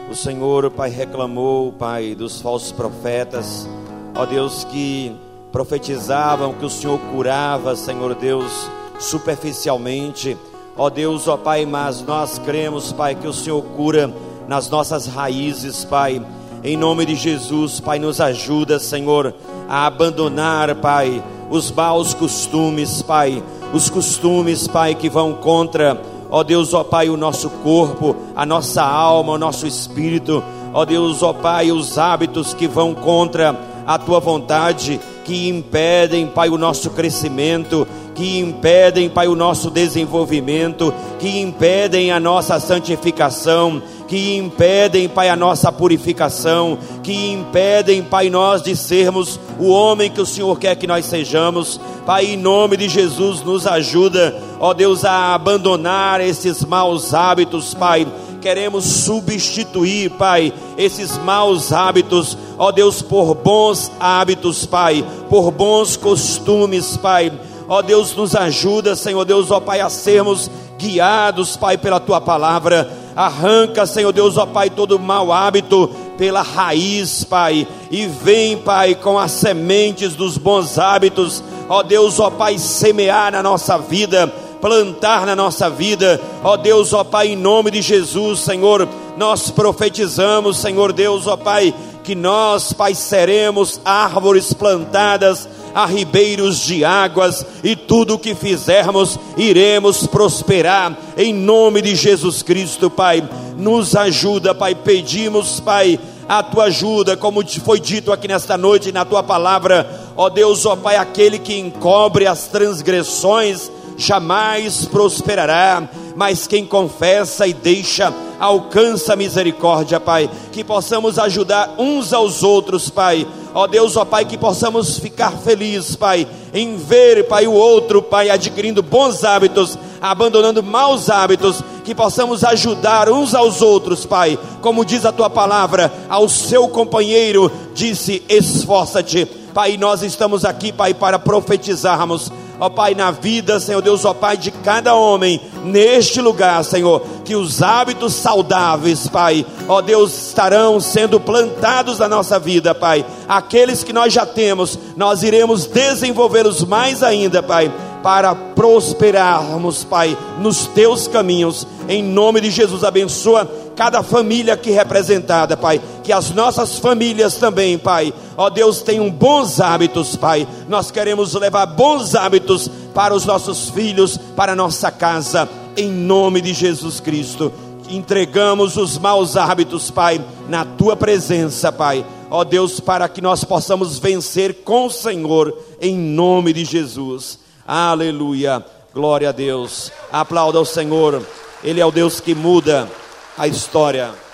O 0.07 0.13
Senhor, 0.13 0.69
Pai, 0.69 0.91
reclamou, 0.91 1.71
Pai, 1.71 2.13
dos 2.13 2.39
falsos 2.39 2.71
profetas, 2.71 3.67
ó 4.13 4.23
Deus, 4.23 4.63
que 4.65 5.15
profetizavam 5.51 6.53
que 6.53 6.63
o 6.63 6.69
Senhor 6.69 6.99
curava, 7.11 7.75
Senhor 7.75 8.13
Deus, 8.13 8.69
superficialmente. 8.99 10.37
Ó 10.77 10.91
Deus, 10.91 11.27
ó 11.27 11.35
Pai, 11.37 11.65
mas 11.65 12.03
nós 12.03 12.37
cremos, 12.37 12.91
Pai, 12.91 13.15
que 13.15 13.27
o 13.27 13.33
Senhor 13.33 13.63
cura 13.75 14.13
nas 14.47 14.69
nossas 14.69 15.07
raízes, 15.07 15.83
Pai. 15.83 16.23
Em 16.63 16.77
nome 16.77 17.03
de 17.03 17.15
Jesus, 17.15 17.79
Pai, 17.79 17.97
nos 17.97 18.21
ajuda, 18.21 18.77
Senhor, 18.77 19.33
a 19.67 19.87
abandonar, 19.87 20.75
Pai, 20.75 21.23
os 21.49 21.71
maus 21.71 22.13
costumes, 22.13 23.01
Pai, 23.01 23.41
os 23.73 23.89
costumes, 23.89 24.67
Pai, 24.67 24.93
que 24.93 25.09
vão 25.09 25.33
contra, 25.33 25.99
ó 26.29 26.43
Deus, 26.43 26.73
ó 26.73 26.83
Pai, 26.83 27.09
o 27.09 27.17
nosso 27.17 27.49
corpo, 27.49 28.15
a 28.35 28.45
nossa 28.45 28.83
alma, 28.83 29.33
o 29.33 29.37
nosso 29.37 29.65
espírito, 29.65 30.43
ó 30.73 30.85
Deus, 30.85 31.23
ó 31.23 31.33
Pai, 31.33 31.71
os 31.71 31.97
hábitos 31.97 32.53
que 32.53 32.67
vão 32.67 32.93
contra 32.93 33.55
a 33.85 33.97
tua 33.97 34.19
vontade, 34.19 34.99
que 35.23 35.47
impedem, 35.47 36.27
Pai, 36.27 36.49
o 36.49 36.57
nosso 36.57 36.89
crescimento, 36.89 37.87
que 38.17 38.39
impedem, 38.39 39.07
Pai, 39.07 39.27
o 39.27 39.35
nosso 39.35 39.69
desenvolvimento, 39.69 40.91
que 41.19 41.39
impedem 41.39 42.11
a 42.11 42.19
nossa 42.19 42.59
santificação, 42.59 43.79
que 44.07 44.35
impedem, 44.35 45.07
Pai, 45.07 45.29
a 45.29 45.35
nossa 45.35 45.71
purificação, 45.71 46.79
que 47.03 47.31
impedem, 47.31 48.01
Pai, 48.01 48.31
nós 48.31 48.63
de 48.63 48.75
sermos 48.75 49.39
o 49.59 49.69
homem 49.69 50.09
que 50.09 50.19
o 50.19 50.25
Senhor 50.25 50.57
quer 50.57 50.75
que 50.75 50.87
nós 50.87 51.05
sejamos. 51.05 51.79
Pai, 52.07 52.25
em 52.25 52.37
nome 52.37 52.75
de 52.75 52.89
Jesus, 52.89 53.43
nos 53.43 53.67
ajuda, 53.67 54.35
ó 54.59 54.73
Deus, 54.73 55.05
a 55.05 55.35
abandonar 55.35 56.19
esses 56.19 56.65
maus 56.65 57.13
hábitos, 57.13 57.75
Pai 57.75 58.07
queremos 58.41 58.85
substituir, 58.85 60.11
Pai, 60.11 60.53
esses 60.77 61.17
maus 61.17 61.73
hábitos, 61.73 62.37
ó 62.57 62.71
Deus, 62.71 63.01
por 63.01 63.35
bons 63.35 63.91
hábitos, 63.99 64.65
Pai, 64.65 65.03
por 65.29 65.51
bons 65.51 65.97
costumes, 65.97 66.95
Pai. 66.95 67.31
Ó 67.67 67.81
Deus, 67.81 68.15
nos 68.15 68.35
ajuda, 68.35 68.95
Senhor 68.95 69.25
Deus, 69.25 69.51
ó 69.51 69.59
Pai, 69.59 69.81
a 69.81 69.89
sermos 69.89 70.49
guiados, 70.77 71.57
Pai, 71.57 71.77
pela 71.77 71.99
tua 71.99 72.21
palavra. 72.21 72.89
Arranca, 73.15 73.85
Senhor 73.85 74.13
Deus, 74.13 74.37
ó 74.37 74.45
Pai, 74.45 74.69
todo 74.69 74.97
mau 74.97 75.33
hábito 75.33 75.89
pela 76.17 76.41
raiz, 76.41 77.23
Pai, 77.23 77.67
e 77.91 78.05
vem, 78.07 78.57
Pai, 78.57 78.95
com 78.95 79.19
as 79.19 79.31
sementes 79.31 80.15
dos 80.15 80.37
bons 80.37 80.79
hábitos, 80.79 81.43
ó 81.67 81.83
Deus, 81.83 82.19
ó 82.19 82.29
Pai, 82.29 82.57
semear 82.57 83.31
na 83.31 83.43
nossa 83.43 83.77
vida 83.77 84.31
plantar 84.57 85.25
na 85.25 85.35
nossa 85.35 85.69
vida, 85.69 86.19
ó 86.43 86.57
Deus, 86.57 86.93
ó 86.93 87.03
Pai, 87.03 87.29
em 87.29 87.35
nome 87.35 87.71
de 87.71 87.81
Jesus, 87.81 88.39
Senhor, 88.39 88.87
nós 89.15 89.51
profetizamos, 89.51 90.57
Senhor 90.57 90.91
Deus, 90.91 91.27
ó 91.27 91.37
Pai, 91.37 91.73
que 92.03 92.15
nós, 92.15 92.73
Pai, 92.73 92.95
seremos 92.95 93.79
árvores 93.83 94.53
plantadas 94.53 95.47
a 95.77 95.85
ribeiros 95.85 96.57
de 96.57 96.83
águas, 96.83 97.45
e 97.63 97.75
tudo 97.75 98.15
o 98.15 98.17
que 98.17 98.33
fizermos 98.33 99.19
iremos 99.37 100.07
prosperar, 100.07 100.97
em 101.15 101.31
nome 101.31 101.83
de 101.83 101.95
Jesus 101.95 102.41
Cristo, 102.41 102.89
Pai. 102.89 103.23
Nos 103.55 103.95
ajuda, 103.95 104.55
Pai, 104.55 104.73
pedimos, 104.73 105.59
Pai, 105.59 105.99
a 106.27 106.41
tua 106.41 106.63
ajuda, 106.63 107.15
como 107.15 107.47
foi 107.63 107.79
dito 107.79 108.11
aqui 108.11 108.27
nesta 108.27 108.57
noite 108.57 108.91
na 108.91 109.05
tua 109.05 109.21
palavra, 109.21 109.87
ó 110.15 110.29
Deus, 110.29 110.65
ó 110.65 110.75
Pai, 110.75 110.95
aquele 110.95 111.37
que 111.37 111.59
encobre 111.59 112.25
as 112.25 112.47
transgressões 112.47 113.71
jamais 113.95 114.85
prosperará, 114.85 115.87
mas 116.17 116.47
quem 116.47 116.65
confessa 116.65 117.45
e 117.45 117.53
deixa 117.53 118.11
alcança 118.39 119.15
misericórdia, 119.15 119.99
Pai. 119.99 120.27
Que 120.51 120.63
possamos 120.63 121.19
ajudar 121.19 121.75
uns 121.77 122.11
aos 122.11 122.41
outros, 122.41 122.89
Pai. 122.89 123.27
Ó 123.53 123.67
Deus, 123.67 123.95
ó 123.95 124.03
Pai, 124.03 124.25
que 124.25 124.35
possamos 124.35 124.97
ficar 124.97 125.31
felizes, 125.31 125.95
Pai, 125.95 126.27
em 126.51 126.75
ver, 126.75 127.27
Pai, 127.27 127.45
o 127.45 127.53
outro, 127.53 128.01
Pai, 128.01 128.31
adquirindo 128.31 128.81
bons 128.81 129.23
hábitos, 129.23 129.77
abandonando 130.01 130.63
maus 130.63 131.07
hábitos, 131.07 131.63
que 131.85 131.93
possamos 131.93 132.43
ajudar 132.43 133.09
uns 133.09 133.35
aos 133.35 133.61
outros, 133.61 134.03
Pai. 134.03 134.39
Como 134.59 134.83
diz 134.83 135.05
a 135.05 135.11
tua 135.11 135.29
palavra, 135.29 135.93
ao 136.09 136.27
seu 136.27 136.67
companheiro 136.67 137.51
disse: 137.75 138.23
esforça-te. 138.27 139.25
Pai, 139.53 139.77
nós 139.77 140.01
estamos 140.01 140.43
aqui, 140.45 140.71
Pai, 140.71 140.95
para 140.95 141.19
profetizarmos 141.19 142.31
ó 142.59 142.69
Pai, 142.69 142.95
na 142.95 143.11
vida, 143.11 143.59
Senhor 143.59 143.81
Deus, 143.81 144.05
ó 144.05 144.13
Pai, 144.13 144.37
de 144.37 144.51
cada 144.51 144.95
homem 144.95 145.39
neste 145.63 146.21
lugar, 146.21 146.63
Senhor, 146.63 147.01
que 147.23 147.35
os 147.35 147.61
hábitos 147.61 148.13
saudáveis, 148.13 149.07
Pai, 149.07 149.45
ó 149.67 149.81
Deus, 149.81 150.27
estarão 150.29 150.79
sendo 150.79 151.19
plantados 151.19 151.99
na 151.99 152.07
nossa 152.07 152.39
vida, 152.39 152.73
Pai. 152.73 153.05
Aqueles 153.27 153.83
que 153.83 153.93
nós 153.93 154.13
já 154.13 154.25
temos, 154.25 154.77
nós 154.95 155.23
iremos 155.23 155.65
desenvolvê-los 155.65 156.63
mais 156.63 157.03
ainda, 157.03 157.43
Pai, 157.43 157.71
para 158.01 158.33
prosperarmos, 158.33 159.83
Pai, 159.83 160.17
nos 160.39 160.67
teus 160.67 161.07
caminhos. 161.07 161.67
Em 161.89 162.01
nome 162.03 162.41
de 162.41 162.49
Jesus, 162.49 162.83
abençoa 162.83 163.49
cada 163.75 164.01
família 164.01 164.55
aqui 164.55 164.71
representada, 164.71 165.55
Pai. 165.55 165.79
Que 166.07 166.13
as 166.13 166.31
nossas 166.31 166.79
famílias 166.79 167.35
também, 167.35 167.77
Pai, 167.77 168.13
ó 168.37 168.49
Deus, 168.49 168.81
tenham 168.81 169.11
bons 169.11 169.59
hábitos, 169.59 170.15
Pai. 170.15 170.47
Nós 170.69 170.89
queremos 170.89 171.33
levar 171.33 171.65
bons 171.65 172.15
hábitos 172.15 172.71
para 172.93 173.13
os 173.13 173.25
nossos 173.25 173.69
filhos, 173.71 174.17
para 174.33 174.53
a 174.53 174.55
nossa 174.55 174.89
casa, 174.89 175.49
em 175.75 175.91
nome 175.91 176.39
de 176.39 176.53
Jesus 176.53 177.01
Cristo. 177.01 177.51
Entregamos 177.89 178.77
os 178.77 178.97
maus 178.97 179.35
hábitos, 179.35 179.91
Pai, 179.91 180.23
na 180.47 180.63
tua 180.63 180.95
presença, 180.95 181.73
Pai. 181.73 182.05
Ó 182.31 182.45
Deus, 182.45 182.79
para 182.79 183.09
que 183.09 183.19
nós 183.19 183.43
possamos 183.43 183.99
vencer 183.99 184.63
com 184.63 184.85
o 184.85 184.89
Senhor, 184.89 185.53
em 185.81 185.97
nome 185.97 186.53
de 186.53 186.63
Jesus. 186.63 187.37
Aleluia. 187.67 188.65
Glória 188.93 189.27
a 189.27 189.33
Deus. 189.33 189.91
Aplauda 190.09 190.61
o 190.61 190.65
Senhor. 190.65 191.21
Ele 191.61 191.81
é 191.81 191.85
o 191.85 191.91
Deus 191.91 192.21
que 192.21 192.33
muda 192.33 192.89
a 193.37 193.45
história. 193.45 194.26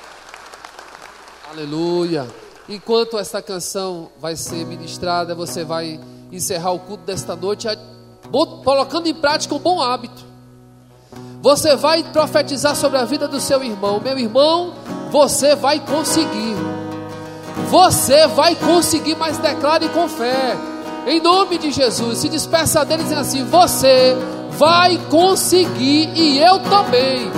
Aleluia. 1.54 2.28
Enquanto 2.68 3.20
esta 3.20 3.39
canção 3.39 4.10
vai 4.20 4.36
ser 4.36 4.66
ministrada, 4.66 5.36
você 5.36 5.64
vai 5.64 5.99
encerrar 6.32 6.72
o 6.72 6.80
culto 6.80 7.04
desta 7.04 7.36
noite 7.36 7.68
colocando 8.64 9.06
em 9.06 9.14
prática 9.14 9.54
um 9.54 9.60
bom 9.60 9.80
hábito. 9.80 10.26
Você 11.43 11.76
vai 11.76 12.04
profetizar 12.06 12.76
sobre 12.76 12.97
a 12.97 13.06
vida 13.06 13.28
do 13.28 13.39
seu 13.39 13.64
irmão. 13.64 14.01
Meu 14.04 14.18
irmão, 14.18 14.74
você 15.12 15.56
vai 15.56 15.80
conseguir. 15.80 16.56
Você 17.70 18.26
vai 18.28 18.56
conseguir, 18.56 19.16
mas 19.16 19.38
declare 19.38 19.88
com 19.89 20.10
fé. 20.10 20.58
Em 21.06 21.22
nome 21.22 21.60
de 21.60 21.70
Jesus, 21.70 22.18
se 22.18 22.30
despeça 22.30 22.84
deles 22.84 23.04
dizendo 23.04 23.22
assim: 23.22 23.45
Você 23.45 24.16
vai 24.58 24.97
conseguir 25.08 26.10
e 26.16 26.39
eu 26.39 26.58
também. 26.62 27.32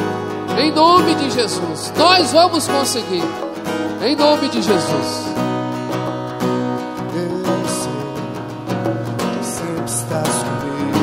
Em 0.57 0.71
nome 0.71 1.15
de 1.15 1.31
Jesus. 1.31 1.91
Nós 1.97 2.31
vamos 2.31 2.65
conseguir. 2.65 3.23
Em 4.01 4.15
nome 4.15 4.49
de 4.49 4.61
Jesus. 4.61 5.25
sempre 9.41 9.85
estás 9.85 10.43
comigo, 10.43 10.97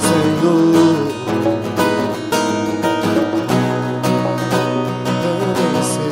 Senhor. 0.00 1.06
nada 5.22 5.60
acontece. 5.70 6.06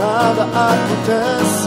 nada 0.00 0.42
acontece 0.42 1.57